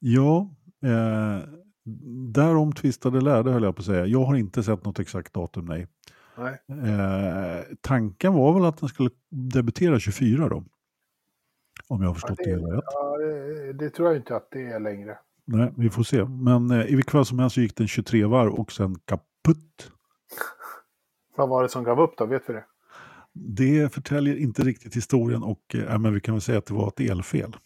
Ja, 0.00 0.50
eh, 0.84 1.48
därom 2.34 2.72
tvistade 2.72 3.20
lärde 3.20 3.50
höll 3.50 3.62
jag 3.62 3.76
på 3.76 3.80
att 3.80 3.86
säga. 3.86 4.06
Jag 4.06 4.24
har 4.24 4.34
inte 4.36 4.62
sett 4.62 4.84
något 4.84 4.98
exakt 4.98 5.32
datum, 5.32 5.64
nej. 5.64 5.86
Nej. 6.38 6.58
Eh, 6.90 7.64
tanken 7.80 8.34
var 8.34 8.54
väl 8.54 8.64
att 8.64 8.78
den 8.78 8.88
skulle 8.88 9.10
debutera 9.28 9.98
24 9.98 10.48
då. 10.48 10.64
Om 11.88 12.00
jag 12.02 12.08
har 12.08 12.14
förstått 12.14 12.38
Ja, 12.38 12.44
det 12.44 12.50
det- 12.54 12.60
hela 12.60 12.76
rätt. 12.76 12.84
Ja, 12.86 13.16
det, 13.18 13.72
det 13.72 13.90
tror 13.90 14.08
jag 14.08 14.16
inte 14.16 14.36
att 14.36 14.48
det 14.50 14.62
är 14.66 14.80
längre. 14.80 15.18
Nej, 15.44 15.72
vi 15.76 15.90
får 15.90 16.02
se. 16.02 16.24
Men 16.24 16.70
eh, 16.70 16.86
i 16.92 16.94
vilket 16.96 17.12
fall 17.12 17.24
som 17.26 17.38
helst 17.38 17.54
så 17.54 17.60
gick 17.60 17.76
den 17.76 17.88
23 17.88 18.24
varv 18.24 18.52
och 18.54 18.72
sen 18.72 18.94
kaputt. 19.04 19.92
Vad 21.38 21.48
var 21.48 21.62
det 21.62 21.68
som 21.68 21.84
gav 21.84 22.00
upp 22.00 22.16
då? 22.16 22.26
Vet 22.26 22.42
vi 22.48 22.52
det? 22.52 22.64
Det 23.32 23.92
förtäljer 23.94 24.36
inte 24.36 24.62
riktigt 24.62 24.96
historien 24.96 25.42
och 25.42 25.74
eh, 25.74 25.98
men 25.98 26.14
vi 26.14 26.20
kan 26.20 26.34
väl 26.34 26.42
säga 26.42 26.58
att 26.58 26.66
det 26.66 26.74
var 26.74 26.88
ett 26.88 27.00
elfel. 27.00 27.56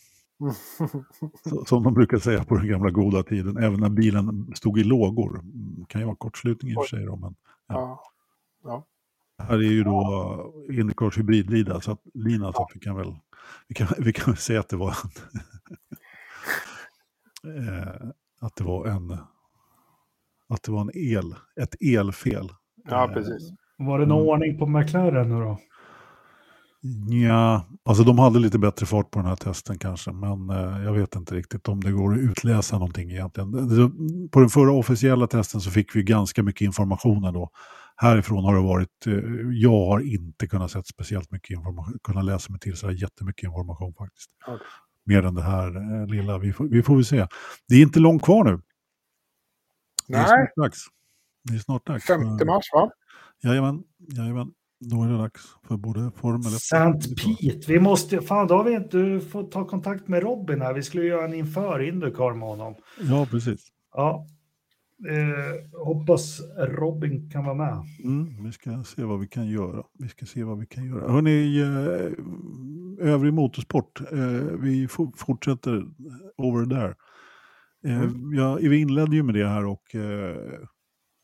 Som 1.66 1.82
de 1.82 1.94
brukar 1.94 2.18
säga 2.18 2.44
på 2.44 2.56
den 2.56 2.68
gamla 2.68 2.90
goda 2.90 3.22
tiden, 3.22 3.56
även 3.56 3.80
när 3.80 3.88
bilen 3.88 4.52
stod 4.56 4.78
i 4.78 4.84
lågor. 4.84 5.38
Mm, 5.38 5.84
kan 5.88 6.00
ju 6.00 6.04
vara 6.04 6.16
kortslutning 6.16 6.72
i 6.72 6.76
och 6.76 6.82
för 6.88 6.96
sig 6.96 7.06
då, 7.06 7.16
men 7.16 7.34
ja. 7.68 8.02
Ja. 8.64 8.86
här 9.38 9.54
är 9.54 9.72
ju 9.72 9.84
då 9.84 10.54
Indycars 10.70 11.18
hybridlina 11.18 11.80
så 11.80 11.92
att, 11.92 12.00
lina, 12.14 12.52
så 12.52 12.62
att 12.62 12.70
vi 12.74 12.80
kan 12.80 12.96
väl 12.96 13.16
vi 13.68 13.74
kan, 13.74 13.88
vi 13.98 14.12
kan 14.12 14.32
väl 14.32 14.36
säga 14.36 14.60
att 14.60 14.68
det 14.68 14.76
var 14.76 14.96
en, 17.44 17.68
eh, 17.68 18.10
att 18.40 18.56
det 18.56 18.64
var 18.64 18.86
en 18.86 19.10
att 20.48 20.62
det 20.62 20.72
var 20.72 20.80
en 20.80 20.90
el, 20.94 21.34
ett 21.56 21.74
elfel. 21.82 22.48
ja, 22.84 23.08
Eh, 23.08 23.14
precis. 23.14 23.61
Var 23.86 23.98
det 23.98 24.06
någon 24.06 24.18
Mm. 24.18 24.28
ordning 24.28 24.58
på 24.58 24.66
McLaren 24.66 25.28
nu 25.28 25.34
då? 25.44 25.58
Ja, 27.26 27.66
alltså 27.84 28.04
de 28.04 28.18
hade 28.18 28.38
lite 28.38 28.58
bättre 28.58 28.86
fart 28.86 29.10
på 29.10 29.18
den 29.18 29.28
här 29.28 29.36
testen 29.36 29.78
kanske, 29.78 30.12
men 30.12 30.50
eh, 30.50 30.84
jag 30.84 30.92
vet 30.92 31.14
inte 31.16 31.34
riktigt 31.34 31.68
om 31.68 31.80
det 31.80 31.92
går 31.92 32.12
att 32.12 32.18
utläsa 32.18 32.78
någonting 32.78 33.10
egentligen. 33.10 33.52
På 34.30 34.40
den 34.40 34.48
förra 34.48 34.72
officiella 34.72 35.26
testen 35.26 35.60
så 35.60 35.70
fick 35.70 35.96
vi 35.96 36.02
ganska 36.02 36.42
mycket 36.42 36.60
information 36.64 37.24
ändå. 37.24 37.50
Härifrån 37.96 38.44
har 38.44 38.54
det 38.54 38.60
varit, 38.60 39.06
eh, 39.06 39.12
jag 39.52 39.86
har 39.86 40.00
inte 40.00 40.46
kunnat 40.46 40.70
sett 40.70 40.86
speciellt 40.86 41.30
mycket 41.30 41.50
information, 41.50 41.98
kunnat 42.02 42.24
läsa 42.24 42.52
mig 42.52 42.60
till 42.60 42.76
så 42.76 42.86
här 42.86 42.94
jättemycket 42.94 43.44
information 43.44 43.94
faktiskt. 43.94 44.30
Okej. 44.46 44.66
Mer 45.04 45.22
än 45.22 45.34
det 45.34 45.42
här 45.42 46.00
eh, 46.00 46.06
lilla, 46.06 46.38
vi 46.38 46.52
får, 46.52 46.64
vi 46.64 46.82
får 46.82 46.94
väl 46.94 47.04
se. 47.04 47.26
Det 47.68 47.74
är 47.74 47.82
inte 47.82 48.00
långt 48.00 48.22
kvar 48.22 48.44
nu. 48.44 48.60
Det 50.08 50.14
är 50.14 50.18
Nej, 50.18 50.28
snart 50.28 50.56
dags. 50.56 50.78
Det 51.44 51.54
är 51.54 51.58
snart 51.58 51.86
dags. 51.86 52.06
5 52.06 52.20
mars 52.46 52.66
va? 52.72 52.90
Jajamän, 53.44 53.82
jajamän. 54.16 54.52
Då 54.80 55.02
är 55.04 55.08
det 55.08 55.16
dags 55.18 55.42
för 55.68 55.76
både 55.76 56.10
Formel 56.16 56.46
1 56.54 56.60
Saint 56.60 57.04
Pete, 57.16 57.72
vi 57.72 57.80
måste, 57.80 58.20
fan 58.20 58.46
då 58.46 58.54
har 58.54 58.64
vi 58.64 58.74
inte, 58.74 58.96
du 58.96 59.20
får 59.20 59.42
ta 59.50 59.64
kontakt 59.66 60.08
med 60.08 60.22
Robin 60.22 60.60
här, 60.60 60.74
vi 60.74 60.82
skulle 60.82 61.04
göra 61.04 61.24
en 61.24 61.34
inför 61.34 61.82
Indycar 61.82 62.34
med 62.34 62.48
honom. 62.48 62.74
Ja, 63.00 63.26
precis. 63.30 63.68
Ja, 63.94 64.26
eh, 65.08 65.80
hoppas 65.84 66.40
Robin 66.68 67.30
kan 67.30 67.44
vara 67.44 67.54
med. 67.54 67.82
Mm, 68.04 68.44
vi 68.44 68.52
ska 68.52 68.84
se 68.84 69.04
vad 69.04 69.20
vi 69.20 69.26
kan 69.28 69.46
göra. 69.46 69.82
Vi 69.98 70.08
ska 70.08 70.26
se 70.26 70.44
vad 70.44 70.58
vi 70.58 70.66
kan 70.66 70.84
göra. 70.84 71.12
Hörrni, 71.12 71.60
eh, 71.60 73.08
övrig 73.12 73.32
motorsport. 73.34 74.00
Eh, 74.12 74.18
vi 74.60 74.88
for- 74.88 75.12
fortsätter 75.16 75.84
over 76.36 76.66
there. 76.66 76.94
Eh, 77.86 78.10
ja, 78.36 78.54
vi 78.54 78.76
inledde 78.80 79.16
ju 79.16 79.22
med 79.22 79.34
det 79.34 79.48
här 79.48 79.66
och 79.66 79.94
eh, 79.94 80.36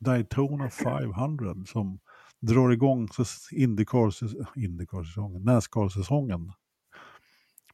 Daytona 0.00 0.70
500 0.70 1.54
som 1.66 1.98
drar 2.40 2.70
igång 2.70 3.08
säs- 3.08 3.52
Indycar- 3.52 4.46
Indycar-säsongen, 4.56 5.42
Nascar-säsongen 5.42 6.52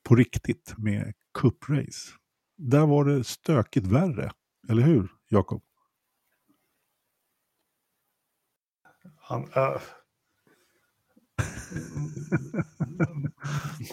på 0.03 0.15
riktigt 0.15 0.75
med 0.79 1.13
cuprace. 1.39 2.13
Där 2.57 2.87
var 2.87 3.05
det 3.05 3.25
stökigt 3.25 3.87
värre, 3.87 4.31
eller 4.69 4.83
hur 4.83 5.09
Jakob? 5.29 5.63
Han, 9.17 9.43
äh. 9.43 9.51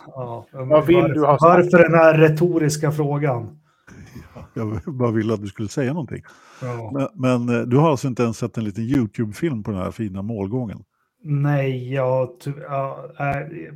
ja, 0.07 0.47
Vad 0.51 0.85
vill 0.85 1.03
du 1.03 1.25
ha 1.25 1.39
sagt? 1.39 1.41
Varför 1.41 1.77
den 1.89 1.93
här 1.93 2.17
retoriska 2.17 2.91
frågan? 2.91 3.59
Jag 4.53 4.81
bara 4.97 5.11
ville 5.11 5.33
att 5.33 5.41
du 5.41 5.47
skulle 5.47 5.67
säga 5.67 5.93
någonting. 5.93 6.23
Ja. 6.61 6.91
Men, 6.93 7.07
men 7.45 7.59
eh, 7.59 7.67
du 7.67 7.77
har 7.77 7.91
alltså 7.91 8.07
inte 8.07 8.23
ens 8.23 8.37
sett 8.37 8.57
en 8.57 8.63
liten 8.63 8.83
YouTube-film 8.83 9.63
på 9.63 9.71
den 9.71 9.79
här 9.79 9.91
fina 9.91 10.21
målgången? 10.21 10.83
Nej, 11.23 11.93
jag, 11.93 12.39
ty- 12.39 12.53
ja, 12.61 13.05
nej, 13.19 13.71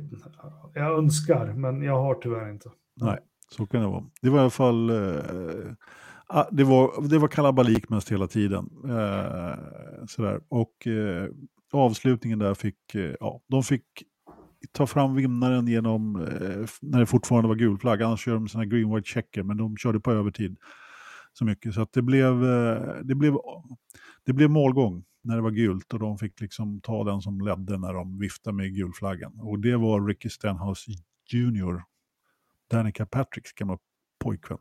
jag 0.74 0.98
önskar, 0.98 1.52
men 1.52 1.82
jag 1.82 2.02
har 2.02 2.14
tyvärr 2.14 2.50
inte. 2.50 2.70
Nej, 3.00 3.18
så 3.56 3.66
kan 3.66 3.80
det 3.80 3.86
vara. 3.86 4.04
Det 4.22 4.30
var 4.30 4.38
i 4.38 4.40
alla 4.40 4.50
fall... 4.50 4.90
Eh, 4.90 5.22
ah, 6.26 6.44
det, 6.50 6.64
var, 6.64 7.08
det 7.08 7.18
var 7.18 7.28
kalabalik 7.28 7.88
mest 7.88 8.12
hela 8.12 8.26
tiden. 8.26 8.70
Eh, 8.84 9.54
sådär. 10.08 10.40
Och 10.48 10.86
eh, 10.86 11.28
avslutningen 11.72 12.38
där 12.38 12.54
fick... 12.54 12.94
Eh, 12.94 13.14
ja, 13.20 13.40
de 13.48 13.62
fick 13.62 13.84
ta 14.72 14.86
fram 14.86 15.14
vinnaren 15.14 15.66
genom... 15.66 16.16
Eh, 16.16 16.66
när 16.82 16.98
det 17.00 17.06
fortfarande 17.06 17.48
var 17.48 17.54
gul 17.54 17.78
flagg. 17.78 18.02
Annars 18.02 18.20
kör 18.24 18.34
de 18.34 18.48
sina 18.48 18.64
green 18.64 18.94
white 18.94 19.08
checker, 19.08 19.42
men 19.42 19.56
de 19.56 19.76
körde 19.76 20.00
på 20.00 20.12
övertid 20.12 20.56
så 21.32 21.44
mycket. 21.44 21.74
Så 21.74 21.80
att 21.82 21.92
det 21.92 22.02
blev, 22.02 22.44
eh, 22.44 22.94
det 23.04 23.14
blev, 23.14 23.34
det 24.24 24.32
blev 24.32 24.50
målgång 24.50 25.04
när 25.22 25.36
det 25.36 25.42
var 25.42 25.50
gult 25.50 25.92
och 25.92 25.98
de 25.98 26.18
fick 26.18 26.40
liksom 26.40 26.80
ta 26.80 27.04
den 27.04 27.20
som 27.20 27.40
ledde 27.40 27.78
när 27.78 27.92
de 27.94 28.18
viftade 28.18 28.56
med 28.56 28.74
gulflaggan. 28.74 29.40
Och 29.40 29.58
det 29.58 29.76
var 29.76 30.06
Ricky 30.06 30.28
Stenhouse 30.28 30.90
Jr. 31.32 31.82
Danica 32.70 33.06
Patricks 33.06 33.52
gamla 33.52 33.78
pojkvän. 34.18 34.58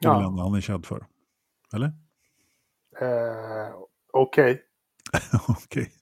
Det 0.00 0.06
är 0.08 0.12
Ja. 0.12 0.18
väl 0.30 0.38
han 0.38 0.54
är 0.54 0.60
känd 0.60 0.86
för. 0.86 1.06
Eller? 1.74 1.86
Eh, 3.00 3.74
Okej. 4.12 4.62
Okej. 5.48 5.92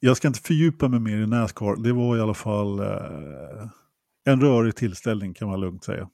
Jag 0.00 0.16
ska 0.16 0.28
inte 0.28 0.40
fördjupa 0.40 0.88
mig 0.88 1.00
mer 1.00 1.16
i 1.22 1.26
Nascar. 1.26 1.76
Det 1.82 1.92
var 1.92 2.16
i 2.16 2.20
alla 2.20 2.34
fall 2.34 2.80
eh, 2.80 3.66
en 4.24 4.40
rörig 4.40 4.76
tillställning 4.76 5.34
kan 5.34 5.48
man 5.48 5.60
lugnt 5.60 5.84
säga. 5.84 6.08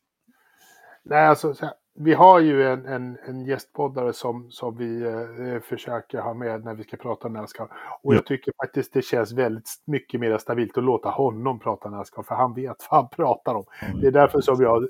Nej, 1.05 1.26
alltså, 1.26 1.55
här, 1.61 1.72
vi 1.99 2.14
har 2.14 2.41
ju 2.41 2.66
en, 2.66 2.87
en, 2.87 3.18
en 3.28 3.45
gästpoddare 3.47 4.12
som, 4.12 4.51
som 4.51 4.76
vi 4.76 5.03
eh, 5.03 5.61
försöker 5.62 6.20
ha 6.20 6.34
med 6.34 6.64
när 6.64 6.74
vi 6.74 6.82
ska 6.82 6.97
prata 6.97 7.28
Nascar. 7.28 7.64
Och 8.03 8.14
Ja. 8.14 8.16
jag 8.16 8.26
tycker 8.26 8.53
faktiskt 8.64 8.93
det 8.93 9.03
känns 9.03 9.32
väldigt 9.32 9.70
mycket 9.84 10.20
mer 10.20 10.39
stabilt 10.39 10.78
att 10.78 10.84
låta 10.84 11.09
honom 11.09 11.59
prata 11.59 11.91
Nascar, 11.91 12.22
för 12.22 12.34
han 12.34 12.55
vet 12.55 12.76
vad 12.91 13.01
han 13.01 13.09
pratar 13.09 13.55
om. 13.55 13.64
Det 14.01 14.07
är 14.07 14.11
därför 14.12 14.41
som 14.41 14.62
jag 14.62 14.89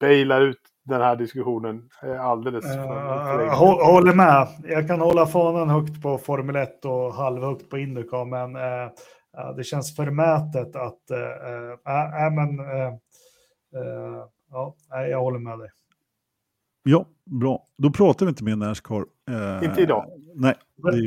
bailar 0.00 0.40
ut 0.40 0.60
den 0.84 1.00
här 1.00 1.16
diskussionen 1.16 1.88
alldeles 2.20 2.64
för, 2.64 3.44
Uh, 3.44 3.54
håller 3.84 4.14
med. 4.14 4.48
Jag 4.64 4.88
kan 4.88 5.00
hålla 5.00 5.26
fanan 5.26 5.68
högt 5.68 6.02
på 6.02 6.18
Formel 6.18 6.56
1 6.56 6.84
och 6.84 7.14
halvhögt 7.14 7.70
på 7.70 7.78
Indycar, 7.78 8.24
men 8.24 8.56
uh, 8.56 8.90
ja, 9.32 9.52
det 9.56 9.64
känns 9.64 9.96
förmätet 9.96 10.76
att, 10.76 11.10
äh, 11.10 12.30
men, 12.32 12.58
ja, 14.50 14.74
jag 14.90 15.20
håller 15.20 15.38
med 15.38 15.58
dig. 15.58 15.68
Ja, 16.82 17.06
bra. 17.24 17.64
Då 17.78 17.90
pratar 17.90 18.26
vi 18.26 18.30
inte 18.30 18.44
mer 18.44 18.56
Nascar. 18.56 19.04
Eh, 19.30 19.64
inte 19.64 19.80
idag. 19.80 20.06
Nej. 20.34 20.54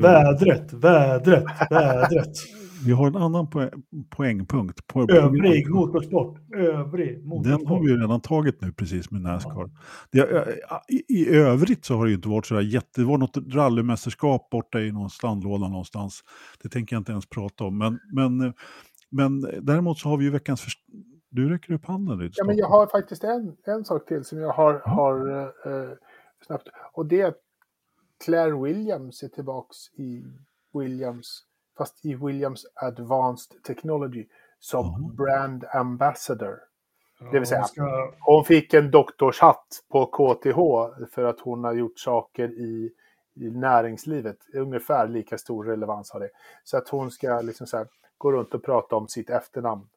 Vädret, 0.02 0.74
vädret, 0.74 1.44
vädret. 1.70 2.34
Vi 2.86 2.92
har 2.92 3.08
en 3.08 3.16
annan 3.16 3.48
poängpunkt. 4.10 4.88
På 4.88 5.02
övrig 5.02 5.70
motorsport. 5.70 6.40
Övrig 6.56 7.26
motorsport. 7.26 7.60
Den 7.60 7.68
har 7.68 7.84
vi 7.84 7.92
ju 7.92 7.98
redan 7.98 8.22
tagit 8.22 8.62
nu 8.62 8.72
precis 8.72 9.12
med 9.12 9.22
Nascar. 9.22 9.70
Ja. 10.12 10.26
Det, 10.26 10.60
i, 10.90 11.24
I 11.24 11.36
övrigt 11.36 11.86
så 11.86 11.96
har 11.96 12.06
det 12.06 12.10
ju 12.10 12.16
inte 12.16 12.30
varit 12.30 12.46
så 12.46 12.54
där 12.54 12.62
jätte... 12.62 13.02
Det 13.02 13.06
var 13.06 13.18
något 13.18 13.38
rallymästerskap 13.54 14.50
borta 14.50 14.80
i 14.80 14.92
någon 14.92 15.10
standlåda 15.10 15.68
någonstans. 15.68 16.24
Det 16.64 16.70
tänker 16.70 16.96
jag 16.96 17.02
inte 17.02 17.12
ens 17.12 17.30
prata 17.30 17.64
om. 17.64 17.78
Men, 17.78 18.00
men, 18.12 18.54
men 19.10 19.42
däremot 19.66 20.00
så 20.00 20.10
har 20.10 20.18
vi 20.18 20.26
ju 20.26 20.32
veckans... 20.32 20.62
Först... 20.62 20.80
Du 21.30 21.50
räcker 21.50 21.74
upp 21.74 21.86
handen. 21.86 22.32
Ja, 22.36 22.46
men 22.46 22.58
jag 22.58 22.68
har 22.68 22.88
faktiskt 22.88 23.24
en, 23.24 23.56
en 23.66 23.86
sak 23.86 24.06
till 24.08 24.24
som 24.24 24.40
jag 24.40 24.54
har, 24.54 24.82
ja. 24.86 24.92
har 24.92 25.30
uh, 25.30 25.94
snabbt. 26.48 26.68
Och 26.94 27.06
det 27.06 27.22
är 27.22 27.28
att 27.28 27.40
Claire 28.26 28.64
Williams 28.64 29.24
är 29.24 29.28
tillbaks 29.28 29.78
i 29.98 30.24
Williams 30.74 31.44
fast 31.78 32.06
i 32.06 32.16
Williams 32.16 32.66
Advanced 32.76 33.64
Technology 33.64 34.26
som 34.60 34.96
mm. 34.96 35.16
brand 35.16 35.66
ambassador. 35.74 36.60
det 37.32 37.40
vill 37.40 37.48
säga, 37.48 37.64
ska... 37.64 38.12
hon 38.20 38.46
fick 38.46 38.74
en 38.74 38.92
doktorshatt 38.92 39.68
på 39.92 40.06
KTH 40.06 40.58
för 41.12 41.24
att 41.24 41.40
hon 41.40 41.64
har 41.64 41.74
gjort 41.74 42.00
saker 42.00 42.50
i, 42.50 42.92
i 43.36 43.50
näringslivet. 43.50 44.38
Ungefär 44.54 45.08
lika 45.08 45.38
stor 45.38 45.64
relevans 45.64 46.12
har 46.12 46.20
det. 46.20 46.30
Så 46.64 46.78
att 46.78 46.90
hon 46.90 47.12
ska 47.12 47.42
liksom 47.42 47.68
så 47.68 47.78
här, 47.78 47.88
gå 48.18 48.32
runt 48.32 48.54
och 48.54 48.64
prata 48.64 48.96
om 48.96 49.08
sitt 49.08 49.30
efternamn. 49.30 49.88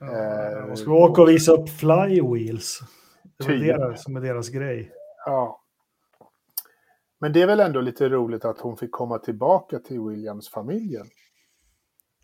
Ja, 0.00 0.06
eh, 0.06 0.66
hon 0.66 0.76
ska 0.76 0.92
åka 0.92 1.22
och 1.22 1.28
visa 1.28 1.52
upp 1.52 1.68
flywheels. 1.68 2.80
Det 3.38 3.70
är 3.70 3.90
det 3.90 3.96
som 3.96 4.16
är 4.16 4.20
deras 4.20 4.48
grej. 4.48 4.92
Ja. 5.26 5.60
Men 7.20 7.32
det 7.32 7.42
är 7.42 7.46
väl 7.46 7.60
ändå 7.60 7.80
lite 7.80 8.08
roligt 8.08 8.44
att 8.44 8.60
hon 8.60 8.76
fick 8.76 8.92
komma 8.92 9.18
tillbaka 9.18 9.78
till 9.78 10.00
Williams-familjen. 10.00 11.06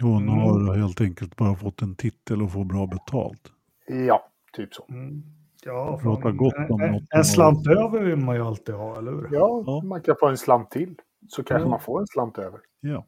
Hon 0.02 0.22
mm. 0.22 0.38
har 0.38 0.76
helt 0.76 1.00
enkelt 1.00 1.36
bara 1.36 1.54
fått 1.54 1.82
en 1.82 1.94
titel 1.94 2.42
och 2.42 2.52
får 2.52 2.64
bra 2.64 2.86
betalt. 2.86 3.52
Ja, 3.86 4.32
typ 4.52 4.74
så. 4.74 4.86
Mm. 4.88 5.22
Ja, 5.64 5.98
Prata 6.02 6.32
gott 6.32 6.70
om 6.70 6.80
en, 6.80 6.92
något. 6.92 7.02
En 7.10 7.24
slant 7.24 7.66
över 7.66 8.00
vill 8.00 8.16
man 8.16 8.36
ju 8.36 8.42
alltid 8.42 8.74
ha, 8.74 8.98
eller 8.98 9.12
hur? 9.12 9.28
Ja, 9.32 9.64
ja. 9.66 9.82
man 9.84 10.02
kan 10.02 10.16
få 10.20 10.28
en 10.28 10.38
slant 10.38 10.70
till. 10.70 10.94
Så 11.28 11.44
kanske 11.44 11.66
ja. 11.66 11.70
man 11.70 11.80
får 11.80 12.00
en 12.00 12.06
slant 12.06 12.38
över. 12.38 12.60
Ja. 12.80 13.06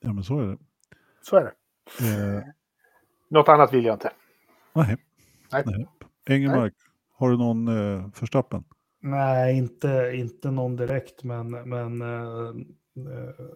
ja, 0.00 0.12
men 0.12 0.24
så 0.24 0.40
är 0.40 0.46
det. 0.46 0.58
Så 1.22 1.36
är 1.36 1.44
det. 1.44 1.52
Eh. 2.36 2.42
Något 3.28 3.48
annat 3.48 3.72
vill 3.72 3.84
jag 3.84 3.94
inte. 3.94 4.10
Nej. 4.72 4.96
Nej. 5.52 5.62
Nej. 5.66 5.86
Engelmark, 6.26 6.74
Nej. 6.76 6.92
har 7.16 7.30
du 7.30 7.36
någon 7.36 7.68
eh, 7.68 8.10
förstappen? 8.10 8.64
Nej, 9.00 9.58
inte, 9.58 10.12
inte 10.14 10.50
någon 10.50 10.76
direkt, 10.76 11.24
men, 11.24 11.50
men 11.50 12.02
eh, 12.02 12.48
eh 13.12 13.46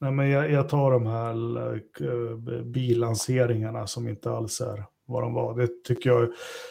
Nej, 0.00 0.12
men 0.12 0.30
jag, 0.30 0.50
jag, 0.50 0.68
tar 0.68 0.90
de 0.90 1.06
här 1.06 1.74
uh, 2.00 2.62
bilanseringarna 2.62 3.86
som 3.86 4.08
inte 4.08 4.30
alls 4.30 4.60
är 4.60 4.84
vad 5.06 5.22
de 5.22 5.34
var. 5.34 5.56
Det 5.56 5.84
tycker 5.84 6.10
jag 6.10 6.28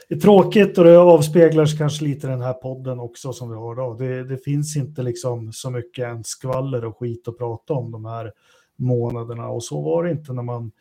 är 0.10 0.16
tråkigt 0.16 0.78
och 0.78 0.84
det 0.84 0.98
avspeglar 0.98 1.78
kanske 1.78 2.06
lite 2.06 2.28
den 2.28 2.42
här 2.42 2.54
podden 2.54 3.00
också 3.00 3.34
som 3.34 3.50
vi 3.50 3.56
har 3.56 3.74
idag. 3.74 4.00
Det, 4.00 4.24
det 4.24 4.38
finns 4.38 4.78
inte 4.78 5.04
liksom 5.04 5.54
så 5.54 5.70
mycket 5.70 6.06
en 6.06 6.24
skvaller 6.24 6.86
och 6.86 6.98
skit 6.98 7.28
att 7.28 7.38
prata 7.38 7.74
om 7.74 7.92
de 7.92 8.06
här 8.06 8.32
månaderna 8.76 9.50
och 9.50 9.64
så 9.64 9.82
var 9.82 10.04
det 10.04 10.12
inte 10.12 10.34
när 10.34 10.44
man 10.44 10.72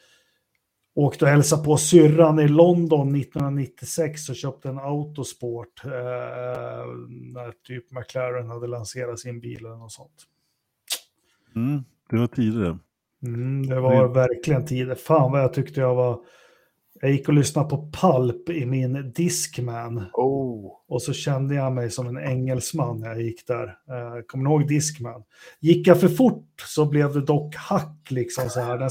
åkte 0.95 1.25
och 1.25 1.31
hälsade 1.31 1.65
på 1.65 1.77
syrran 1.77 2.39
i 2.41 2.49
London 2.49 3.15
1996 3.15 4.29
och 4.29 4.37
köpte 4.37 4.69
en 4.69 4.79
autosport 4.79 5.85
eh, 5.85 5.91
när 7.09 7.53
typ 7.67 7.91
McLaren 7.91 8.49
hade 8.49 8.67
lanserat 8.67 9.21
sin 9.21 9.41
bil 9.41 9.59
eller 9.59 9.77
något 9.77 9.93
sånt. 9.93 10.27
Mm. 11.57 11.85
Det 12.11 12.17
var 12.17 12.27
tider. 12.27 12.79
Mm, 13.23 13.67
det 13.67 13.81
var 13.81 14.09
det... 14.09 14.15
verkligen 14.15 14.67
tider. 14.67 14.95
Fan 14.95 15.33
vad 15.33 15.41
jag 15.41 15.55
tyckte 15.55 15.81
jag 15.81 15.95
var... 15.95 16.21
Jag 17.05 17.13
gick 17.13 17.29
och 17.29 17.35
lyssnade 17.35 17.69
på 17.69 17.91
Pulp 17.93 18.49
i 18.49 18.67
min 18.67 19.13
Discman. 19.13 20.05
Oh. 20.13 20.73
Och 20.89 21.03
så 21.03 21.13
kände 21.13 21.55
jag 21.55 21.73
mig 21.73 21.91
som 21.91 22.07
en 22.07 22.19
engelsman 22.19 23.01
när 23.01 23.09
jag 23.09 23.23
gick 23.23 23.47
där. 23.47 23.65
Uh, 23.65 24.23
kommer 24.27 24.45
ni 24.45 24.51
ihåg 24.51 24.69
Discman? 24.69 25.23
Gick 25.61 25.87
jag 25.87 26.01
för 26.01 26.09
fort 26.09 26.61
så 26.67 26.87
blev 26.87 27.13
det 27.13 27.21
dock 27.21 27.57
hack 27.57 28.11
liksom 28.11 28.49
så 28.49 28.61
här. 28.61 28.79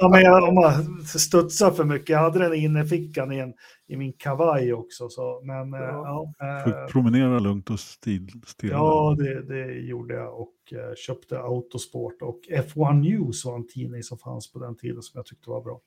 ja, 0.00 0.08
men 0.12 0.22
jag, 0.22 0.48
om 0.48 0.54
man 0.54 1.02
studsar 1.04 1.70
för 1.70 1.84
mycket. 1.84 2.08
Jag 2.08 2.18
hade 2.18 2.38
den 2.38 2.54
inne 2.54 2.82
i 2.82 2.86
fickan 2.86 3.32
i, 3.32 3.38
en, 3.38 3.52
i 3.88 3.96
min 3.96 4.12
kavaj 4.12 4.72
också. 4.72 5.08
Så, 5.08 5.40
men, 5.44 5.72
ja. 5.72 6.32
Uh, 6.42 6.68
uh, 6.68 6.86
promenera 6.86 7.38
lugnt 7.38 7.70
och 7.70 7.80
stil, 7.80 8.28
stilla. 8.46 8.72
Ja, 8.72 9.16
det, 9.18 9.42
det 9.42 9.72
gjorde 9.72 10.14
jag 10.14 10.40
och 10.40 10.54
uh, 10.72 10.94
köpte 10.96 11.38
Autosport. 11.38 12.22
Och 12.22 12.40
F1 12.50 13.00
News 13.00 13.44
var 13.44 13.56
en 13.56 13.66
tidning 13.66 14.02
som 14.02 14.18
fanns 14.18 14.52
på 14.52 14.58
den 14.58 14.76
tiden 14.76 15.02
som 15.02 15.18
jag 15.18 15.26
tyckte 15.26 15.50
var 15.50 15.62
bra. 15.62 15.80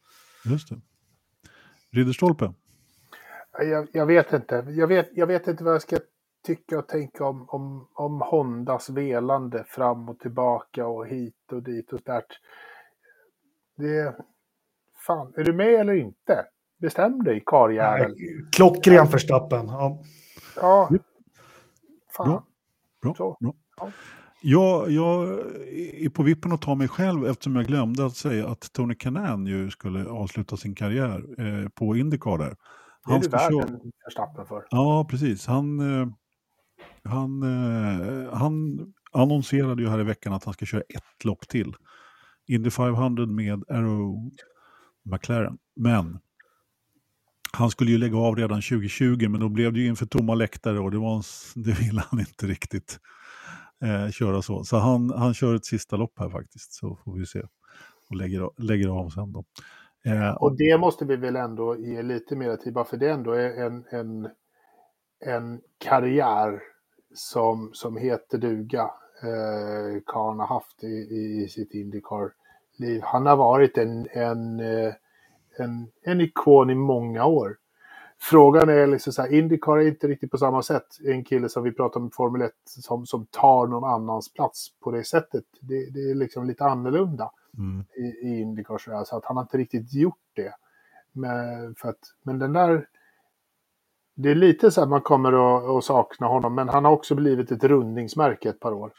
Just 0.45 0.69
det. 0.69 0.81
Ridderstolpe? 1.91 2.53
Jag, 3.57 3.87
jag, 3.91 4.05
vet 4.05 4.33
inte. 4.33 4.55
Jag 4.69 4.87
vet, 4.87 5.09
jag 5.13 5.27
vet 5.27 5.47
inte 5.47 5.63
vad 5.63 5.73
jag 5.73 5.81
ska 5.81 5.97
tycka 6.45 6.79
och 6.79 6.87
tänka 6.87 7.25
om, 7.25 7.45
om, 7.49 7.87
om 7.93 8.21
Hondas 8.21 8.89
velande 8.89 9.63
fram 9.67 10.09
och 10.09 10.19
tillbaka 10.19 10.87
och 10.87 11.07
hit 11.07 11.51
och 11.51 11.63
dit 11.63 11.93
och 11.93 12.01
där. 12.05 12.23
Det... 13.75 14.15
Fan, 15.07 15.33
är 15.35 15.43
du 15.43 15.53
med 15.53 15.73
eller 15.73 15.93
inte? 15.93 16.45
Bestäm 16.77 17.23
dig, 17.23 17.43
karljävel. 17.45 18.15
Klockren 18.51 19.07
Verstappen. 19.07 19.67
Ja. 19.67 20.03
ja. 20.55 20.89
Fan. 22.17 22.27
Bra. 22.27 22.45
Bra. 23.01 23.13
Så. 23.15 23.37
Bra. 23.39 23.53
Ja. 23.77 23.91
Jag, 24.47 24.91
jag 24.91 25.39
är 25.93 26.09
på 26.09 26.23
vippen 26.23 26.51
att 26.51 26.61
ta 26.61 26.75
mig 26.75 26.87
själv 26.87 27.25
eftersom 27.25 27.55
jag 27.55 27.65
glömde 27.65 28.05
att 28.05 28.15
säga 28.15 28.47
att 28.47 28.73
Tony 28.73 28.95
Kanan 28.95 29.45
ju 29.45 29.69
skulle 29.71 30.05
avsluta 30.05 30.57
sin 30.57 30.75
karriär 30.75 31.25
eh, 31.37 31.69
på 31.69 31.95
Indycar 31.97 32.37
där. 32.37 32.55
Han 33.01 33.19
det 33.19 33.25
är 33.33 33.49
du 33.49 33.57
värd 33.57 33.69
en 33.69 33.91
Verstappen 34.05 34.45
för. 34.45 34.65
Ja, 34.69 35.07
precis. 35.09 35.47
Han, 35.47 35.79
eh, 35.79 36.07
han, 37.03 37.43
eh, 37.43 38.33
han 38.33 38.79
annonserade 39.11 39.81
ju 39.83 39.89
här 39.89 39.99
i 39.99 40.03
veckan 40.03 40.33
att 40.33 40.43
han 40.43 40.53
ska 40.53 40.65
köra 40.65 40.81
ett 40.81 41.23
lopp 41.25 41.47
till. 41.47 41.73
Indy 42.47 42.69
500 42.69 43.25
med 43.25 43.63
Arrow 43.69 44.31
McLaren. 45.05 45.57
Men 45.75 46.19
han 47.53 47.69
skulle 47.69 47.91
ju 47.91 47.97
lägga 47.97 48.17
av 48.17 48.35
redan 48.35 48.61
2020 48.61 49.29
men 49.29 49.39
då 49.39 49.49
blev 49.49 49.73
det 49.73 49.79
ju 49.79 49.87
inför 49.87 50.05
tomma 50.05 50.35
läktare 50.35 50.79
och 50.79 50.91
det, 50.91 50.97
var, 50.97 51.25
det 51.65 51.79
ville 51.79 52.03
han 52.09 52.19
inte 52.19 52.47
riktigt 52.47 52.99
eh, 53.86 54.11
köra 54.11 54.41
så. 54.41 54.63
Så 54.63 54.77
han, 54.77 55.09
han 55.09 55.33
kör 55.33 55.55
ett 55.55 55.65
sista 55.65 55.95
lopp 55.95 56.13
här 56.19 56.29
faktiskt 56.29 56.73
så 56.73 56.95
får 56.95 57.13
vi 57.13 57.25
se. 57.25 57.41
Och 58.09 58.15
lägger, 58.15 58.49
lägger 58.57 58.88
av 58.88 59.09
sen 59.09 59.31
då. 59.31 59.43
Eh, 60.05 60.33
och 60.36 60.57
det 60.57 60.77
måste 60.77 61.05
vi 61.05 61.15
väl 61.15 61.36
ändå 61.36 61.77
ge 61.77 62.01
lite 62.01 62.36
mer 62.36 62.55
tid, 62.55 62.73
bara 62.73 62.86
för 62.86 62.97
det 62.97 63.09
ändå 63.09 63.31
är 63.31 63.65
en, 63.65 63.86
en, 63.89 64.29
en 65.25 65.61
karriär 65.77 66.61
som, 67.13 67.69
som 67.73 67.97
heter 67.97 68.38
duga. 68.38 68.91
Eh, 69.23 70.01
Karn 70.05 70.39
har 70.39 70.47
haft 70.47 70.83
i, 70.83 70.88
i 70.88 71.47
sitt 71.49 71.73
Indycar-liv. 71.73 73.01
Han 73.03 73.25
har 73.25 73.36
varit 73.36 73.77
en, 73.77 74.07
en, 74.11 74.59
eh, 74.59 74.93
en, 75.57 75.91
en 76.01 76.21
ikon 76.21 76.69
i 76.69 76.75
många 76.75 77.25
år. 77.25 77.57
Frågan 78.22 78.70
är 78.70 78.88
liksom 78.88 79.13
så 79.13 79.22
här, 79.22 79.34
Indycar 79.34 79.78
är 79.78 79.88
inte 79.88 80.07
riktigt 80.07 80.32
på 80.32 80.38
samma 80.38 80.63
sätt 80.63 80.88
en 81.05 81.24
kille 81.24 81.49
som 81.49 81.63
vi 81.63 81.72
pratar 81.72 81.99
om 81.99 82.07
i 82.07 82.11
Formel 82.13 82.41
1 82.41 82.51
som, 82.66 83.05
som 83.05 83.26
tar 83.26 83.68
någon 83.68 83.84
annans 83.84 84.34
plats 84.34 84.68
på 84.84 84.91
det 84.91 85.03
sättet. 85.03 85.43
Det, 85.61 85.89
det 85.93 86.11
är 86.11 86.16
liksom 86.16 86.47
lite 86.47 86.66
annorlunda 86.66 87.32
mm. 87.57 87.86
i, 87.95 88.28
i 88.28 88.41
Indycar 88.41 88.78
så, 88.78 89.03
så 89.05 89.18
att 89.18 89.26
han 89.26 89.38
har 89.38 89.43
inte 89.43 89.57
riktigt 89.57 89.93
gjort 89.93 90.20
det. 90.34 90.53
Men, 91.11 91.76
för 91.76 91.89
att, 91.89 91.99
men 92.24 92.39
den 92.39 92.53
där, 92.53 92.88
det 94.16 94.32
är 94.32 94.36
lite 94.36 94.72
så 94.72 94.82
att 94.82 94.89
man 94.89 95.01
kommer 95.01 95.57
att, 95.57 95.63
att 95.63 95.84
sakna 95.84 96.28
honom, 96.28 96.55
men 96.55 96.70
han 96.70 96.86
har 96.86 96.91
också 96.91 97.16
blivit 97.16 97.51
ett 97.51 97.63
rundningsmärke 97.63 98.49
ett 98.49 98.59
par 98.59 98.74
år. 98.74 98.91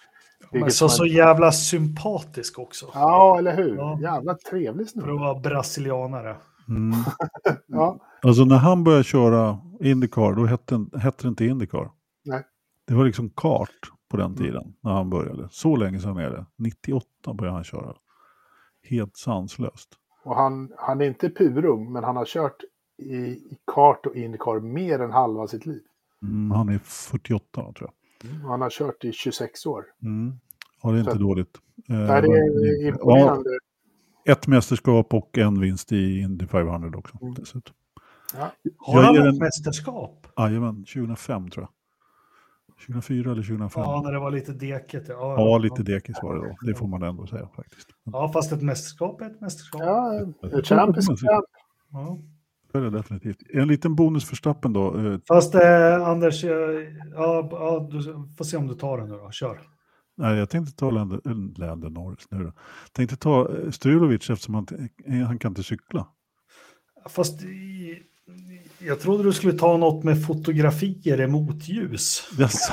Men 0.51 0.71
så, 0.71 0.85
man... 0.85 0.91
så 0.91 1.07
jävla 1.07 1.53
sympatisk 1.53 2.59
också. 2.59 2.87
Ja, 2.95 3.39
eller 3.39 3.57
hur? 3.57 3.77
Ja. 3.77 3.99
Jävla 4.03 4.35
trevlig 4.35 4.89
snubbe. 4.89 5.07
För 5.07 5.15
att 5.15 5.21
vara 5.21 5.35
brasilianare. 5.35 6.37
Mm. 6.69 6.99
ja. 7.67 7.99
Alltså 8.27 8.45
när 8.45 8.57
han 8.57 8.85
började 8.85 9.05
köra 9.05 9.59
Indycar, 9.81 10.35
då 10.35 10.47
hette, 10.47 10.87
hette 10.99 11.25
det 11.25 11.29
inte 11.29 11.45
Indycar. 11.45 11.91
Nej. 12.25 12.43
Det 12.87 12.95
var 12.95 13.05
liksom 13.05 13.31
kart 13.31 13.93
på 14.09 14.17
den 14.17 14.35
tiden 14.35 14.63
mm. 14.63 14.75
när 14.81 14.93
han 14.93 15.11
började. 15.11 15.49
Så 15.51 15.77
länge 15.77 16.01
sedan 16.01 16.17
är 16.17 16.31
det. 16.31 16.47
98 16.57 17.35
började 17.35 17.57
han 17.57 17.65
köra. 17.65 17.95
Helt 18.83 19.17
sanslöst. 19.17 19.89
Och 20.25 20.37
han, 20.37 20.73
han 20.77 21.01
är 21.01 21.05
inte 21.05 21.31
purung, 21.31 21.93
men 21.93 22.05
han 22.05 22.17
har 22.17 22.25
kört 22.25 22.57
i, 22.99 23.17
i 23.17 23.59
kart 23.75 24.07
och 24.07 24.17
Indycar 24.17 24.61
mer 24.61 24.99
än 24.99 25.11
halva 25.11 25.47
sitt 25.47 25.67
liv. 25.67 25.83
Mm, 26.23 26.51
han 26.51 26.69
är 26.69 26.79
48 26.79 27.73
tror 27.73 27.75
jag. 27.81 28.31
Mm, 28.31 28.45
han 28.45 28.61
har 28.61 28.71
kört 28.71 29.05
i 29.05 29.13
26 29.13 29.67
år. 29.67 29.85
Mm. 30.03 30.33
Ja, 30.83 30.91
det 30.91 30.97
är 30.97 31.01
inte 31.01 31.13
Så, 31.13 31.19
dåligt. 31.19 31.59
Nej, 31.89 32.23
det 32.23 32.29
är 32.29 32.89
imponerande. 32.89 33.51
ett 34.29 34.47
mästerskap 34.47 35.15
och 35.15 35.39
en 35.39 35.61
vinst 35.61 35.93
i 35.93 36.21
Indy 36.21 36.47
500 36.47 36.99
också. 36.99 37.19
Mm. 37.23 37.35
Dessutom. 37.35 37.75
Ja. 38.35 38.53
Har 38.79 39.03
han 39.03 39.17
ett 39.17 39.25
en... 39.25 39.39
mästerskap? 39.39 40.27
Jajamän, 40.39 40.85
2005 40.85 41.51
tror 41.51 41.63
jag. 41.63 41.71
2004 42.87 43.33
eller 43.33 43.43
2005. 43.43 43.83
Ja, 43.83 44.03
när 44.05 44.13
det 44.13 44.19
var 44.19 44.31
lite 44.31 44.53
dekigt. 44.53 45.09
Ja, 45.09 45.35
ja 45.39 45.59
lite 45.59 45.83
dekis 45.83 46.17
var 46.23 46.35
det 46.35 46.49
då. 46.49 46.57
Det 46.67 46.75
får 46.75 46.87
man 46.87 47.03
ändå 47.03 47.27
säga 47.27 47.49
faktiskt. 47.57 47.89
Ja, 48.05 48.33
fast 48.33 48.53
ett 48.53 48.63
mästerskap 48.63 49.21
är 49.21 49.27
ett 49.27 49.41
mästerskap. 49.41 49.83
Ja, 49.83 50.21
ett 50.59 50.67
champ. 50.67 50.97
Ja. 51.93 52.19
Det 52.73 52.79
är 52.79 52.83
det 52.83 52.91
definitivt. 52.91 53.43
En 53.53 53.69
liten 53.69 53.95
bonus 53.95 54.25
för 54.25 54.37
Stappen 54.37 54.73
då. 54.73 54.99
Eh, 54.99 55.19
fast 55.29 55.55
eh, 55.55 56.09
Anders, 56.09 56.45
eh, 56.45 56.51
ja, 57.15 57.49
ja, 57.51 57.89
du 57.91 58.03
får 58.37 58.45
se 58.45 58.57
om 58.57 58.67
du 58.67 58.75
tar 58.75 58.99
den 58.99 59.09
nu 59.09 59.15
då. 59.15 59.31
Kör. 59.31 59.61
Nej, 60.17 60.39
jag 60.39 60.51
tänkte 60.51 60.77
ta 60.77 60.91
Länder 60.91 61.91
Norris 61.91 62.27
nu 62.31 62.45
då. 62.45 62.53
Tänkte 62.93 63.17
ta 63.17 63.57
eh, 63.57 63.71
Strulovic 63.71 64.31
eftersom 64.31 64.55
han, 64.55 64.67
han 65.27 65.39
kan 65.39 65.51
inte 65.51 65.63
cykla. 65.63 66.07
Fast 67.09 67.41
jag 68.87 69.01
trodde 69.01 69.23
du 69.23 69.33
skulle 69.33 69.53
ta 69.53 69.77
något 69.77 70.05
med 70.05 70.27
fotografier 70.27 71.21
i 71.21 71.27
motljus. 71.27 72.29
Yes. 72.41 72.53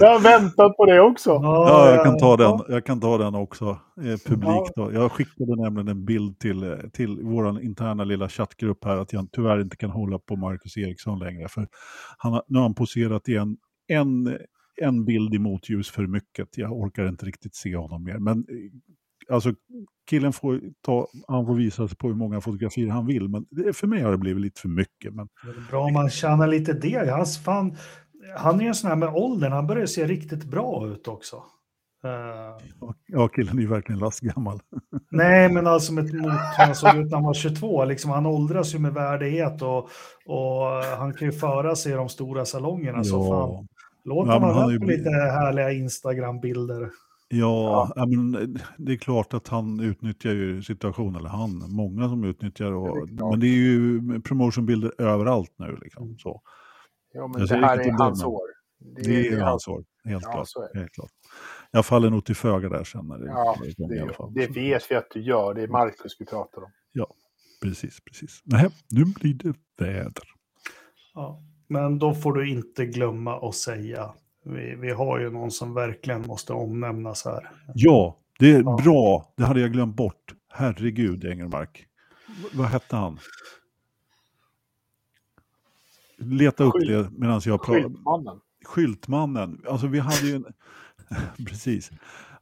jag 0.00 0.12
har 0.12 0.20
väntat 0.22 0.76
på 0.76 0.86
det 0.86 1.00
också. 1.00 1.30
Ja, 1.30 1.90
jag 1.90 2.04
kan 2.04 2.18
ta 2.18 2.36
den, 2.36 2.60
jag 2.68 2.84
kan 2.86 3.00
ta 3.00 3.18
den 3.18 3.34
också, 3.34 3.64
eh, 3.96 4.18
publikt. 4.26 4.72
Då. 4.76 4.92
Jag 4.92 5.12
skickade 5.12 5.62
nämligen 5.62 5.88
en 5.88 6.04
bild 6.04 6.38
till, 6.38 6.62
eh, 6.62 6.78
till 6.92 7.20
vår 7.22 7.62
interna 7.62 8.04
lilla 8.04 8.28
chattgrupp 8.28 8.84
här 8.84 8.96
att 8.96 9.12
jag 9.12 9.28
tyvärr 9.32 9.60
inte 9.60 9.76
kan 9.76 9.90
hålla 9.90 10.18
på 10.18 10.36
Marcus 10.36 10.76
Eriksson 10.76 11.18
längre. 11.18 11.48
För 11.48 11.68
han, 12.18 12.40
nu 12.48 12.58
har 12.58 12.62
han 12.62 12.74
poserat 12.74 13.28
i 13.28 13.36
en, 13.36 13.56
en, 13.88 14.38
en 14.80 15.04
bild 15.04 15.34
i 15.34 15.38
motljus 15.38 15.90
för 15.90 16.06
mycket. 16.06 16.58
Jag 16.58 16.72
orkar 16.72 17.08
inte 17.08 17.26
riktigt 17.26 17.54
se 17.54 17.76
honom 17.76 18.04
mer. 18.04 18.18
Men 18.18 18.38
eh, 18.38 19.34
alltså 19.34 19.52
killen 20.06 20.32
får, 20.32 20.60
ta, 20.84 21.06
han 21.28 21.46
får 21.46 21.54
visa 21.54 21.88
sig 21.88 21.96
på 21.96 22.08
hur 22.08 22.14
många 22.14 22.40
fotografier 22.40 22.88
han 22.88 23.06
vill, 23.06 23.28
men 23.28 23.46
för 23.74 23.86
mig 23.86 24.02
har 24.02 24.10
det 24.10 24.18
blivit 24.18 24.42
lite 24.42 24.60
för 24.60 24.68
mycket. 24.68 25.14
Men... 25.14 25.28
Det 25.42 25.50
är 25.50 25.70
bra 25.70 25.84
om 25.84 25.92
man 25.92 26.10
tjänar 26.10 26.46
lite 26.46 26.72
det. 26.72 27.10
Hans 27.10 27.44
fan, 27.44 27.76
han 28.36 28.58
är 28.58 28.62
ju 28.62 28.68
en 28.68 28.74
sån 28.74 28.88
här 28.88 28.96
med 28.96 29.08
åldern, 29.08 29.52
han 29.52 29.66
börjar 29.66 29.86
se 29.86 30.06
riktigt 30.06 30.44
bra 30.44 30.86
ut 30.86 31.08
också. 31.08 31.36
Uh... 32.04 32.92
Ja, 33.06 33.28
killen 33.28 33.58
är 33.58 33.62
ju 33.62 33.68
verkligen 33.68 33.98
lastgammal. 33.98 34.60
Nej, 35.10 35.52
men 35.52 35.66
alltså 35.66 35.92
med 35.92 36.14
mot 36.14 36.32
han 36.32 36.74
såg 36.74 36.96
ut 36.96 37.10
när 37.10 37.16
han 37.16 37.24
var 37.24 37.34
22. 37.34 37.84
Liksom, 37.84 38.10
han 38.10 38.26
åldras 38.26 38.74
ju 38.74 38.78
med 38.78 38.94
värdighet 38.94 39.62
och, 39.62 39.88
och 40.26 40.66
han 40.98 41.14
kan 41.14 41.28
ju 41.28 41.32
föra 41.32 41.76
sig 41.76 41.92
i 41.92 41.94
de 41.94 42.08
stora 42.08 42.44
salongerna. 42.44 42.98
Ja. 42.98 43.04
Så 43.04 43.28
fan, 43.28 43.68
låt 44.04 44.28
honom 44.28 44.48
ja, 44.48 44.54
ha 44.54 44.78
på 44.78 44.84
lite 44.84 45.10
härliga 45.10 45.72
Instagram-bilder. 45.72 46.90
Ja, 47.38 47.92
ja. 47.96 48.06
men 48.06 48.58
det 48.78 48.92
är 48.92 48.96
klart 48.96 49.34
att 49.34 49.48
han 49.48 49.80
utnyttjar 49.80 50.30
ju 50.30 50.62
situationen, 50.62 51.16
eller 51.16 51.28
han, 51.28 51.64
många 51.68 52.08
som 52.08 52.24
utnyttjar. 52.24 52.72
Och, 52.72 53.08
det 53.08 53.24
men 53.24 53.40
det 53.40 53.46
är 53.46 53.56
ju 53.56 54.20
promotionbilder 54.20 54.92
överallt 54.98 55.54
nu. 55.56 55.78
Liksom, 55.82 56.18
så. 56.18 56.42
Ja, 57.12 57.26
men 57.26 57.46
det 57.46 57.56
här 57.56 57.78
är 57.78 57.92
hans 57.92 58.24
år. 58.24 58.40
Det, 58.78 59.02
det 59.02 59.28
är, 59.28 59.40
hans 59.40 59.68
år, 59.68 59.84
helt, 60.04 60.24
ja, 60.24 60.32
klart, 60.32 60.74
helt 60.74 60.92
klart. 60.92 61.10
Jag 61.70 61.86
faller 61.86 62.10
nog 62.10 62.24
till 62.24 62.36
föga 62.36 62.68
där 62.68 62.84
sen. 62.84 63.06
När 63.06 63.18
det, 63.18 63.26
ja, 63.26 63.56
det, 63.76 63.88
det, 63.88 64.46
det 64.46 64.46
vet 64.46 64.90
vi 64.90 64.94
att 64.94 65.10
du 65.10 65.20
gör. 65.20 65.54
Det 65.54 65.62
är 65.62 65.68
Marcus 65.68 66.16
vi 66.18 66.26
pratar 66.26 66.62
om. 66.62 66.70
Ja, 66.92 67.06
precis, 67.62 68.00
precis. 68.04 68.40
Nej, 68.44 68.70
nu 68.90 69.04
blir 69.04 69.34
det 69.34 69.54
väder. 69.78 70.24
Ja, 71.14 71.42
men 71.68 71.98
då 71.98 72.14
får 72.14 72.32
du 72.32 72.50
inte 72.50 72.86
glömma 72.86 73.48
att 73.48 73.54
säga 73.54 74.14
vi, 74.44 74.74
vi 74.74 74.90
har 74.90 75.18
ju 75.18 75.30
någon 75.30 75.50
som 75.50 75.74
verkligen 75.74 76.22
måste 76.26 76.52
omnämnas 76.52 77.24
här. 77.24 77.50
Ja, 77.74 78.18
det 78.38 78.50
är 78.50 78.62
ja. 78.62 78.78
bra. 78.84 79.32
Det 79.36 79.44
hade 79.44 79.60
jag 79.60 79.72
glömt 79.72 79.96
bort. 79.96 80.34
Herregud, 80.52 81.24
Engelmark. 81.24 81.86
V 82.26 82.48
vad 82.52 82.66
hette 82.66 82.96
han? 82.96 83.18
Leta 86.18 86.64
upp 86.64 86.72
Skylt. 86.72 86.88
det 86.88 87.18
medan 87.18 87.40
jag 87.44 87.62
pratar. 87.62 87.82
Skyltmannen. 87.82 88.40
Skyltmannen. 88.64 89.60
Alltså 89.68 89.86
vi 89.86 89.98
hade 89.98 90.26
ju 90.26 90.34
en... 90.34 90.44
Precis. 91.46 91.90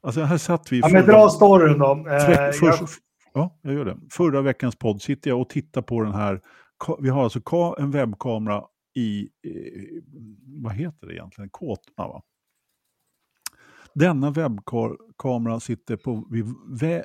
Alltså 0.01 0.21
här 0.21 0.39
satt 0.39 0.73
vi... 0.73 0.81
Ja, 0.81 0.89
men 0.89 1.07
dra 1.07 1.29
storyn 1.29 1.79
då. 1.79 1.91
Eh, 1.91 2.53
För... 2.53 2.67
jag... 2.67 2.89
Ja, 3.35 3.59
jag 3.63 3.75
gör 3.75 3.85
det. 3.85 3.97
Förra 4.11 4.41
veckans 4.41 4.77
podd 4.77 5.03
sitter 5.03 5.31
jag 5.31 5.41
och 5.41 5.49
tittar 5.49 5.83
på 5.83 6.03
den 6.03 6.15
här. 6.15 6.41
Vi 6.99 7.09
har 7.09 7.25
alltså 7.25 7.75
en 7.79 7.91
webbkamera 7.91 8.63
i, 8.95 9.31
vad 10.47 10.73
heter 10.73 11.07
det 11.07 11.15
egentligen, 11.15 11.51
Kåtma 11.51 12.09
va? 12.09 12.23
Denna 13.95 14.31
webbkamera 14.31 15.61
sitter 15.61 15.97
på 15.97 16.27
vid 16.31 16.55
vä 16.81 17.05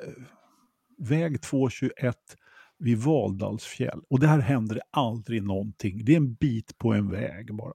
väg 0.98 1.42
221 1.42 2.16
vid 2.78 2.98
Valdalsfjäll. 2.98 4.00
Och 4.10 4.20
där 4.20 4.38
händer 4.38 4.74
det 4.74 4.82
aldrig 4.90 5.42
någonting. 5.42 6.04
Det 6.04 6.12
är 6.12 6.16
en 6.16 6.34
bit 6.34 6.78
på 6.78 6.92
en 6.92 7.10
väg 7.10 7.54
bara. 7.54 7.72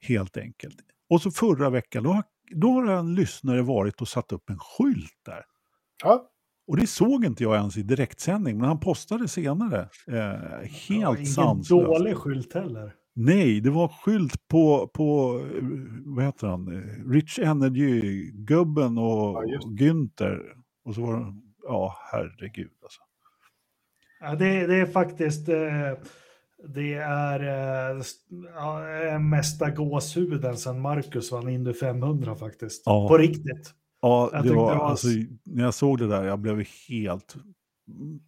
Helt 0.00 0.36
enkelt. 0.36 0.76
Och 1.10 1.22
så 1.22 1.30
förra 1.30 1.70
veckan, 1.70 2.02
då 2.02 2.12
har, 2.12 2.24
då 2.54 2.70
har 2.70 2.86
en 2.86 3.14
lyssnare 3.14 3.62
varit 3.62 4.00
och 4.00 4.08
satt 4.08 4.32
upp 4.32 4.50
en 4.50 4.58
skylt 4.58 5.20
där. 5.24 5.44
Ja. 6.04 6.30
Och 6.66 6.76
det 6.76 6.86
såg 6.86 7.24
inte 7.24 7.42
jag 7.42 7.56
ens 7.56 7.76
i 7.76 7.82
direktsändning, 7.82 8.58
men 8.58 8.68
han 8.68 8.80
postade 8.80 9.28
senare. 9.28 9.88
Eh, 10.06 10.68
helt 10.88 11.28
sanslöst. 11.28 11.70
Ingen 11.70 11.84
dålig 11.84 12.16
skylt 12.16 12.54
heller. 12.54 12.94
Nej, 13.18 13.60
det 13.60 13.70
var 13.70 13.88
skylt 13.88 14.48
på, 14.48 14.90
på 14.94 15.40
vad 16.04 16.24
heter 16.24 16.46
han, 16.46 16.82
Rich 17.12 17.38
Energy-gubben 17.38 18.98
och, 18.98 19.44
ja, 19.46 19.58
och 19.64 19.70
Günther. 19.70 20.40
Och 20.84 20.94
så 20.94 21.00
var 21.00 21.20
det, 21.20 21.34
ja 21.62 21.96
herregud 22.12 22.70
alltså. 22.82 23.00
Ja, 24.20 24.34
det, 24.34 24.66
det 24.66 24.76
är 24.76 24.86
faktiskt, 24.86 25.48
eh, 25.48 25.92
det 26.68 26.94
är 26.94 27.40
ja, 28.54 29.18
mesta 29.18 29.70
gåshuden 29.70 30.56
sedan 30.56 30.80
Marcus 30.80 31.32
vann 31.32 31.48
Indy 31.48 31.72
500 31.72 32.36
faktiskt. 32.36 32.82
Ja. 32.86 33.08
På 33.08 33.18
riktigt. 33.18 33.74
Ja, 34.00 34.30
det 34.32 34.38
var, 34.38 34.44
det 34.44 34.54
var... 34.54 34.90
Alltså, 34.90 35.08
när 35.44 35.64
jag 35.64 35.74
såg 35.74 35.98
det 35.98 36.06
där, 36.06 36.24
jag 36.24 36.38
blev 36.38 36.64
helt 36.88 37.36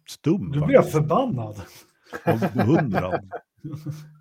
stum. 0.09 0.51
Du 0.51 0.65
blev 0.65 0.81
förbannad. 0.81 1.61
Ja, 2.25 2.39
beundrad. 2.53 3.31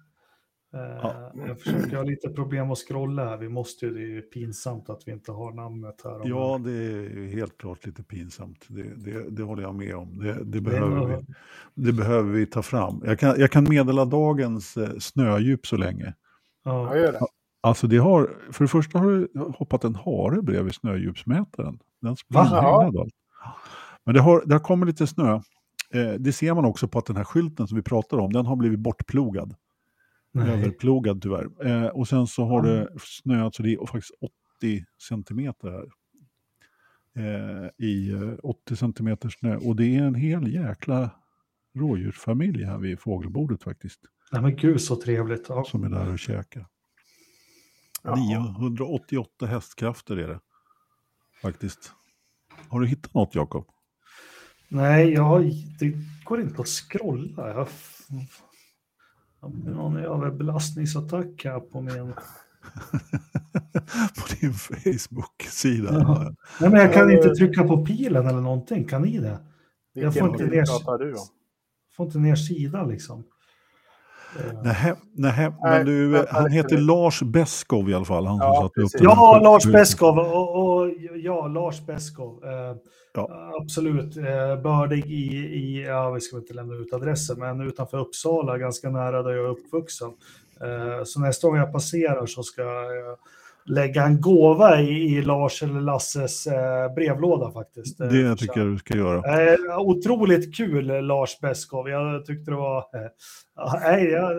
Ja. 1.03 1.33
Eh, 1.35 1.49
jag 1.49 1.61
försöker 1.61 1.97
ha 1.97 2.03
lite 2.03 2.29
problem 2.29 2.71
att 2.71 2.79
scrolla 2.79 3.25
här. 3.25 3.37
Vi 3.37 3.49
måste 3.49 3.87
ju, 3.87 3.95
det 3.95 4.01
är 4.01 4.07
ju 4.07 4.23
pinsamt 4.23 4.91
att 4.91 5.03
vi 5.07 5.13
inte 5.13 5.33
har 5.33 5.53
namnet 5.53 6.01
här. 6.05 6.21
Ja, 6.25 6.61
det 6.65 6.73
är 6.73 7.27
helt 7.27 7.59
klart 7.59 7.87
lite 7.87 8.03
pinsamt. 8.03 8.65
Det, 8.69 8.83
det, 8.83 9.31
det 9.31 9.43
håller 9.43 9.63
jag 9.63 9.75
med 9.75 9.97
om. 9.97 10.19
Det, 10.19 10.45
det 10.45 10.61
behöver 10.61 11.07
vi, 11.07 11.25
det 11.75 11.93
behöver 11.93 12.33
vi 12.33 12.47
ta 12.47 12.63
fram. 12.63 13.03
Jag 13.05 13.19
kan, 13.19 13.41
jag 13.41 13.51
kan 13.51 13.65
meddela 13.69 14.05
dagens 14.05 14.77
eh, 14.77 14.99
snödjup 14.99 15.67
så 15.67 15.77
länge. 15.77 16.15
Ja, 16.65 16.97
gör 16.97 17.13
det. 17.13 17.21
Alltså 17.61 17.87
det 17.87 17.97
har, 17.97 18.31
för 18.53 18.65
det 18.65 18.69
första 18.69 18.99
har 18.99 19.11
det 19.11 19.41
hoppat 19.59 19.85
en 19.85 19.95
hare 19.95 20.43
bredvid 20.43 20.75
snödjupsmätaren. 20.75 21.79
Den 22.01 22.17
Men 24.05 24.15
det 24.15 24.21
har, 24.21 24.43
det 24.47 24.55
har 24.55 24.61
kommit 24.61 24.87
lite 24.87 25.07
snö. 25.07 25.41
Eh, 25.95 26.13
det 26.19 26.33
ser 26.33 26.55
man 26.55 26.65
också 26.65 26.89
på 26.89 26.99
att 26.99 27.07
den 27.07 27.17
här 27.17 27.25
skylten 27.25 27.69
som 27.69 27.77
vi 27.77 27.83
pratar 27.83 28.19
om, 28.19 28.33
den 28.33 28.47
har 28.47 28.57
blivit 28.57 28.79
bortplogad. 28.79 29.55
Nej. 30.33 30.51
överplogad 30.51 31.23
tyvärr. 31.23 31.67
Eh, 31.67 31.87
och 31.87 32.09
sen 32.09 32.27
så 32.27 32.45
har 32.45 32.65
mm. 32.65 32.71
det 32.71 32.89
snöat 33.01 33.55
så 33.55 33.63
det 33.63 33.73
är 33.73 33.87
faktiskt 33.87 34.15
80 34.59 34.85
centimeter 35.09 35.71
här. 35.71 35.89
Eh, 37.19 37.71
I 37.77 38.11
eh, 38.11 38.35
80 38.43 38.77
centimeter 38.77 39.29
snö. 39.29 39.57
Och 39.57 39.77
det 39.77 39.97
är 39.97 40.03
en 40.03 40.15
hel 40.15 40.55
jäkla 40.55 41.11
rådjursfamilj 41.75 42.65
här 42.65 42.79
vid 42.79 43.01
fågelbordet 43.01 43.63
faktiskt. 43.63 44.01
Nej 44.33 44.43
men 44.43 44.57
gud 44.57 44.81
så 44.81 44.97
trevligt. 44.97 45.47
Ja. 45.49 45.65
Som 45.65 45.85
är 45.85 45.89
där 45.89 46.13
och 46.13 46.19
käkar. 46.19 46.67
Ja. 48.03 48.17
988 48.17 49.47
hästkrafter 49.47 50.17
är 50.17 50.29
det. 50.29 50.41
Faktiskt. 51.43 51.93
Har 52.69 52.81
du 52.81 52.87
hittat 52.87 53.15
något 53.15 53.35
Jakob? 53.35 53.67
Nej, 54.69 55.13
jag, 55.13 55.53
det 55.79 55.95
går 56.25 56.41
inte 56.41 56.61
att 56.61 56.69
scrolla. 56.69 57.49
Jag 57.49 57.69
någon 59.41 59.97
överbelastningsattack 59.97 61.45
här 61.45 61.61
på 61.61 61.81
min... 61.81 62.13
på 64.17 64.35
din 64.41 64.53
Facebook-sida? 64.53 65.89
Ja. 65.93 66.35
Nej, 66.61 66.71
men 66.71 66.81
jag 66.81 66.93
kan 66.93 67.11
inte 67.11 67.35
trycka 67.35 67.65
på 67.65 67.87
pilen 67.87 68.27
eller 68.27 68.41
någonting. 68.41 68.85
Kan 68.85 69.03
ni 69.03 69.19
det? 69.19 69.39
jag 69.93 70.15
får 70.15 70.29
inte, 70.29 70.45
ner, 70.45 70.99
du 70.99 71.17
får 71.97 72.07
inte 72.07 72.19
ner 72.19 72.37
sidan 72.37 72.89
liksom. 72.89 73.25
Nej, 74.63 74.95
nej, 75.15 75.53
men 75.63 75.87
du, 75.87 76.27
han 76.31 76.51
heter 76.51 76.79
Lars 76.79 77.23
Beskov 77.23 77.91
i 77.91 77.95
alla 77.95 78.05
fall. 78.05 78.27
Han 78.27 78.39
ja, 78.39 78.71
som 78.75 78.85
upp 78.85 78.91
ja 79.01 79.41
Lars 79.43 79.65
Beskov. 79.65 80.19
Och, 80.19 80.77
och, 80.77 80.91
ja, 81.15 81.47
Lars 81.47 81.87
Beskov. 81.87 82.45
Eh, 82.45 82.77
ja. 83.15 83.53
Absolut. 83.63 84.17
Eh, 84.17 84.63
bördig 84.63 85.07
i, 85.07 85.37
i, 85.37 85.85
ja, 85.87 86.11
vi 86.11 86.21
ska 86.21 86.37
inte 86.37 86.55
lämna 86.55 86.75
ut 86.75 86.93
adressen, 86.93 87.39
men 87.39 87.61
utanför 87.61 87.99
Uppsala, 87.99 88.59
ganska 88.59 88.91
nära 88.91 89.23
där 89.23 89.31
jag 89.31 89.45
är 89.45 89.51
uppvuxen. 89.51 90.11
Eh, 90.61 91.05
så 91.05 91.21
nästa 91.21 91.49
gång 91.49 91.57
jag 91.57 91.73
passerar 91.73 92.27
så 92.27 92.43
ska 92.43 92.63
jag 92.63 93.17
lägga 93.69 94.05
en 94.05 94.21
gåva 94.21 94.81
i, 94.81 94.91
i 95.17 95.23
Lars 95.23 95.63
eller 95.63 95.81
Lasses 95.81 96.47
eh, 96.47 96.95
brevlåda 96.95 97.53
faktiskt. 97.53 98.01
Eh, 98.01 98.07
Det 98.09 98.37
tycker 98.37 98.61
jag 98.61 98.69
du 98.69 98.79
ska 98.79 98.97
göra. 98.97 99.43
Eh, 99.53 99.79
otroligt 99.79 100.57
kul 100.57 100.87
Lars 101.07 101.41
Beskov. 101.41 101.89
Jag 101.89 102.27
tyckte 102.27 102.51
det 102.51 102.57
var... 102.57 102.79
Eh, 102.79 103.81
nej, 103.81 104.05
ja, 104.05 104.31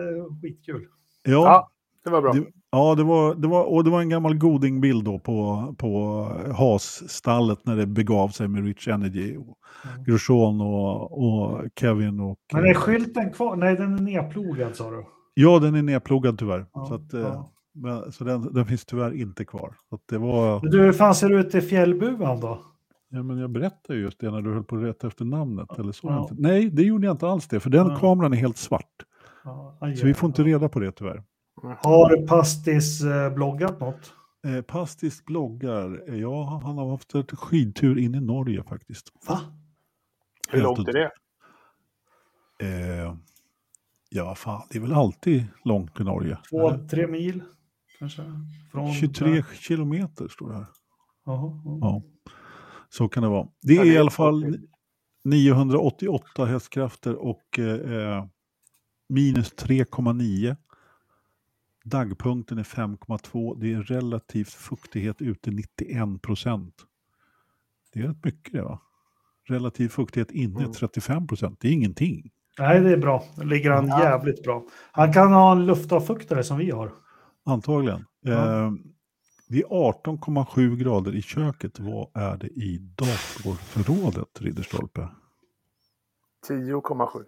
skitkul. 0.42 0.86
Ja, 1.22 1.30
Ja, 1.32 1.70
det 2.04 2.10
var 2.10 2.22
bra. 2.22 2.32
det, 2.32 2.44
ja 2.72 2.94
det, 2.94 3.02
var, 3.02 3.34
det, 3.34 3.48
var, 3.48 3.64
och 3.64 3.84
det 3.84 3.90
var 3.90 4.00
en 4.00 4.08
gammal 4.08 4.34
Goding-bild 4.34 5.04
då 5.04 5.18
på, 5.18 5.74
på 5.78 6.24
Haas-stallet 6.58 7.58
när 7.66 7.76
det 7.76 7.86
begav 7.86 8.28
sig 8.28 8.48
med 8.48 8.64
Rich 8.64 8.88
Energy. 8.88 9.36
Och 9.36 9.56
Mm. 9.94 10.04
Grosjean 10.04 10.60
och, 10.60 11.18
och 11.24 11.60
Kevin 11.80 12.20
och... 12.20 12.38
Men 12.52 12.64
är 12.64 12.74
skylten 12.74 13.32
kvar? 13.32 13.56
Nej, 13.56 13.76
den 13.76 13.94
är 13.94 14.00
nedplogad 14.02 14.76
sa 14.76 14.90
du. 14.90 15.04
Ja, 15.34 15.58
den 15.58 15.74
är 15.74 15.82
nedploggad 15.82 16.38
tyvärr. 16.38 16.66
Ja, 16.72 16.86
så 16.86 16.94
att, 16.94 17.14
eh, 17.14 17.20
ja. 17.20 17.50
Men, 17.80 18.12
så 18.12 18.24
den, 18.24 18.54
den 18.54 18.66
finns 18.66 18.84
tyvärr 18.84 19.12
inte 19.14 19.44
kvar. 19.44 19.76
Så 19.88 19.94
att 19.94 20.02
det 20.08 20.18
var, 20.18 20.60
Men 20.62 20.70
Du, 20.70 20.80
hur 20.82 20.92
fan 20.92 21.14
ser 21.14 21.28
det 21.28 21.36
ut 21.36 21.54
i 21.54 21.60
fjällbuan 21.60 22.40
då? 22.40 22.62
ja, 23.08 23.22
men 23.22 23.38
jag 23.38 23.50
berättade 23.50 23.98
ju 23.98 24.04
just 24.04 24.20
det 24.20 24.30
när 24.30 24.40
du 24.42 24.52
höll 24.54 24.64
på 24.64 24.76
att 24.76 24.82
leta 24.82 25.06
efter 25.06 25.24
namnet. 25.24 25.78
Eller 25.78 25.92
så. 25.92 26.06
Ja. 26.08 26.28
Nej, 26.32 26.70
det 26.70 26.82
gjorde 26.82 27.06
jag 27.06 27.14
inte 27.14 27.28
alls 27.28 27.48
det, 27.48 27.60
för 27.60 27.70
den 27.70 27.86
Ja. 27.88 27.96
kameran 27.98 28.32
är 28.32 28.36
helt 28.36 28.56
svart. 28.56 29.02
Ja, 29.44 29.76
aj, 29.80 29.96
Så 29.96 30.06
vi 30.06 30.14
får 30.14 30.26
inte 30.26 30.42
reda 30.42 30.68
på 30.68 30.80
det 30.80 30.92
tyvärr. 30.92 31.22
Har 31.62 32.26
Pastis 32.26 33.02
eh, 33.04 33.32
bloggat 33.34 33.80
något? 33.80 34.12
Eh, 34.46 34.62
Pastis 34.62 35.24
bloggar, 35.24 36.02
eh, 36.08 36.14
ja 36.16 36.60
han 36.64 36.78
har 36.78 36.90
haft 36.90 37.14
ett 37.14 37.30
skidtur 37.30 37.98
in 37.98 38.14
i 38.14 38.20
Norge 38.20 38.62
faktiskt. 38.64 39.12
Va? 39.28 39.40
Hur 40.50 40.62
långt 40.62 40.88
är 40.88 40.92
det? 40.92 41.10
Eh, 42.62 43.14
ja, 44.10 44.34
fan, 44.34 44.62
det 44.70 44.78
är 44.78 44.82
väl 44.82 44.92
alltid 44.92 45.44
långt 45.64 46.00
i 46.00 46.04
Norge. 46.04 46.38
Två, 46.50 46.68
Eller? 46.70 46.88
tre 46.88 47.06
mil? 47.06 47.42
Kanske? 48.00 48.22
Från 48.72 48.92
23 48.92 49.42
kilometer 49.60 50.28
står 50.28 50.48
det 50.48 50.54
här. 50.54 50.66
Jaha, 51.26 51.62
ja. 51.64 51.78
Ja, 51.80 52.02
så 52.88 53.08
kan 53.08 53.22
det 53.22 53.28
vara. 53.28 53.48
Det 53.62 53.76
är 53.76 53.84
det 53.84 53.90
i 53.90 53.96
är 53.96 54.00
alla 54.00 54.10
fall 54.10 54.42
tråkigt. 54.42 54.70
988 55.24 56.44
hästkrafter 56.44 57.14
och 57.14 57.58
eh, 57.58 58.24
minus 59.08 59.54
3,9. 59.54 60.56
Dagpunkten 61.84 62.58
är 62.58 62.62
5,2. 62.62 63.60
Det 63.60 63.72
är 63.72 63.82
relativt 63.82 64.52
fuktighet 64.52 65.22
ute 65.22 65.50
91 65.50 66.22
procent. 66.22 66.74
Det 67.92 68.00
är 68.00 68.02
rätt 68.08 68.24
mycket 68.24 68.52
det 68.52 68.62
va? 68.62 68.80
Relativ 69.48 69.88
fuktighet 69.88 70.30
inne 70.30 70.58
Mm. 70.60 70.72
35 70.72 71.26
procent. 71.26 71.60
Det 71.60 71.68
är 71.68 71.72
ingenting. 71.72 72.30
Nej, 72.58 72.80
det 72.80 72.92
är 72.92 72.96
bra. 72.96 73.24
Då 73.36 73.42
ligger 73.44 73.70
han 73.70 73.86
Ja. 73.88 74.02
jävligt 74.04 74.42
bra. 74.44 74.64
Han 74.92 75.12
kan 75.12 75.32
ha 75.32 75.52
en 75.52 75.66
luftavfuktare 75.66 76.44
som 76.44 76.58
vi 76.58 76.70
har. 76.70 76.92
Antagligen. 77.46 78.04
Ja. 78.20 78.32
Eh, 78.32 78.72
det 79.48 79.58
är 79.58 79.66
18,7 79.66 80.76
grader 80.76 81.14
i 81.14 81.22
köket. 81.22 81.80
Vad 81.80 82.08
är 82.14 82.36
det 82.36 82.46
i 82.46 82.78
datorförrådet, 82.78 84.40
Ridderstolpe? 84.40 85.08
10,7. 86.48 87.24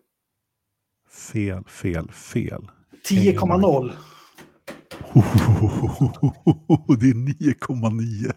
Fel, 1.10 1.64
fel, 1.64 2.10
fel. 2.10 2.70
10,0. 3.08 3.92
Det 6.98 7.06
är 7.06 7.14
9,9. 7.14 8.32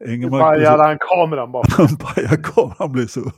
Nu 0.00 0.12
Engelmark 0.12 0.42
pajade 0.42 0.82
han 0.82 0.98
kameran 0.98 1.52
bara. 1.52 1.64
Han 1.76 1.96
pajade 1.96 2.36
kameran, 2.36 2.76
han 2.78 2.92
blev 2.92 3.06
så... 3.06 3.20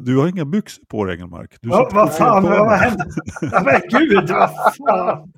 Du 0.00 0.16
har 0.18 0.28
inga 0.28 0.44
byxor 0.44 0.84
på 0.84 1.04
dig, 1.04 1.14
Engelmark. 1.14 1.56
Du 1.60 1.68
sitter 1.70 1.94
vad 1.94 2.14
fan, 2.14 2.42
vad, 2.42 2.72
hände? 2.72 3.04
Ja, 3.40 3.62
men 3.64 3.80
gud, 3.90 4.30
vad 4.30 4.50
fan. 4.76 5.32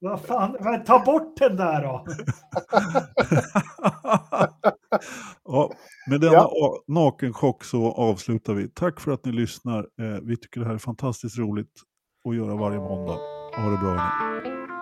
Vad 0.00 0.20
fan, 0.20 0.56
men 0.60 0.84
ta 0.84 0.98
bort 1.04 1.36
den 1.38 1.56
där 1.56 1.82
då. 1.82 2.04
ja, 5.44 5.70
med 6.10 6.20
denna 6.20 6.32
Ja. 6.32 6.76
nakenchock 6.86 7.64
så 7.64 7.92
avslutar 7.92 8.54
vi. 8.54 8.68
Tack 8.68 9.00
för 9.00 9.12
att 9.12 9.24
ni 9.24 9.32
lyssnar. 9.32 9.78
Eh, 9.78 10.20
vi 10.22 10.36
tycker 10.36 10.60
det 10.60 10.66
här 10.66 10.74
är 10.74 10.78
fantastiskt 10.78 11.38
roligt 11.38 11.72
att 12.28 12.36
göra 12.36 12.54
varje 12.56 12.78
måndag. 12.78 13.18
Ha 13.56 13.70
det 13.70 13.76
bra. 13.78 13.94
hörni. 13.96 14.75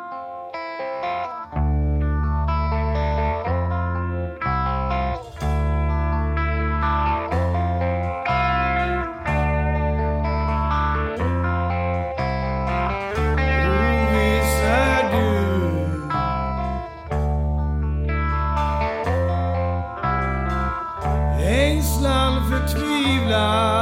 lugar. 23.35 23.74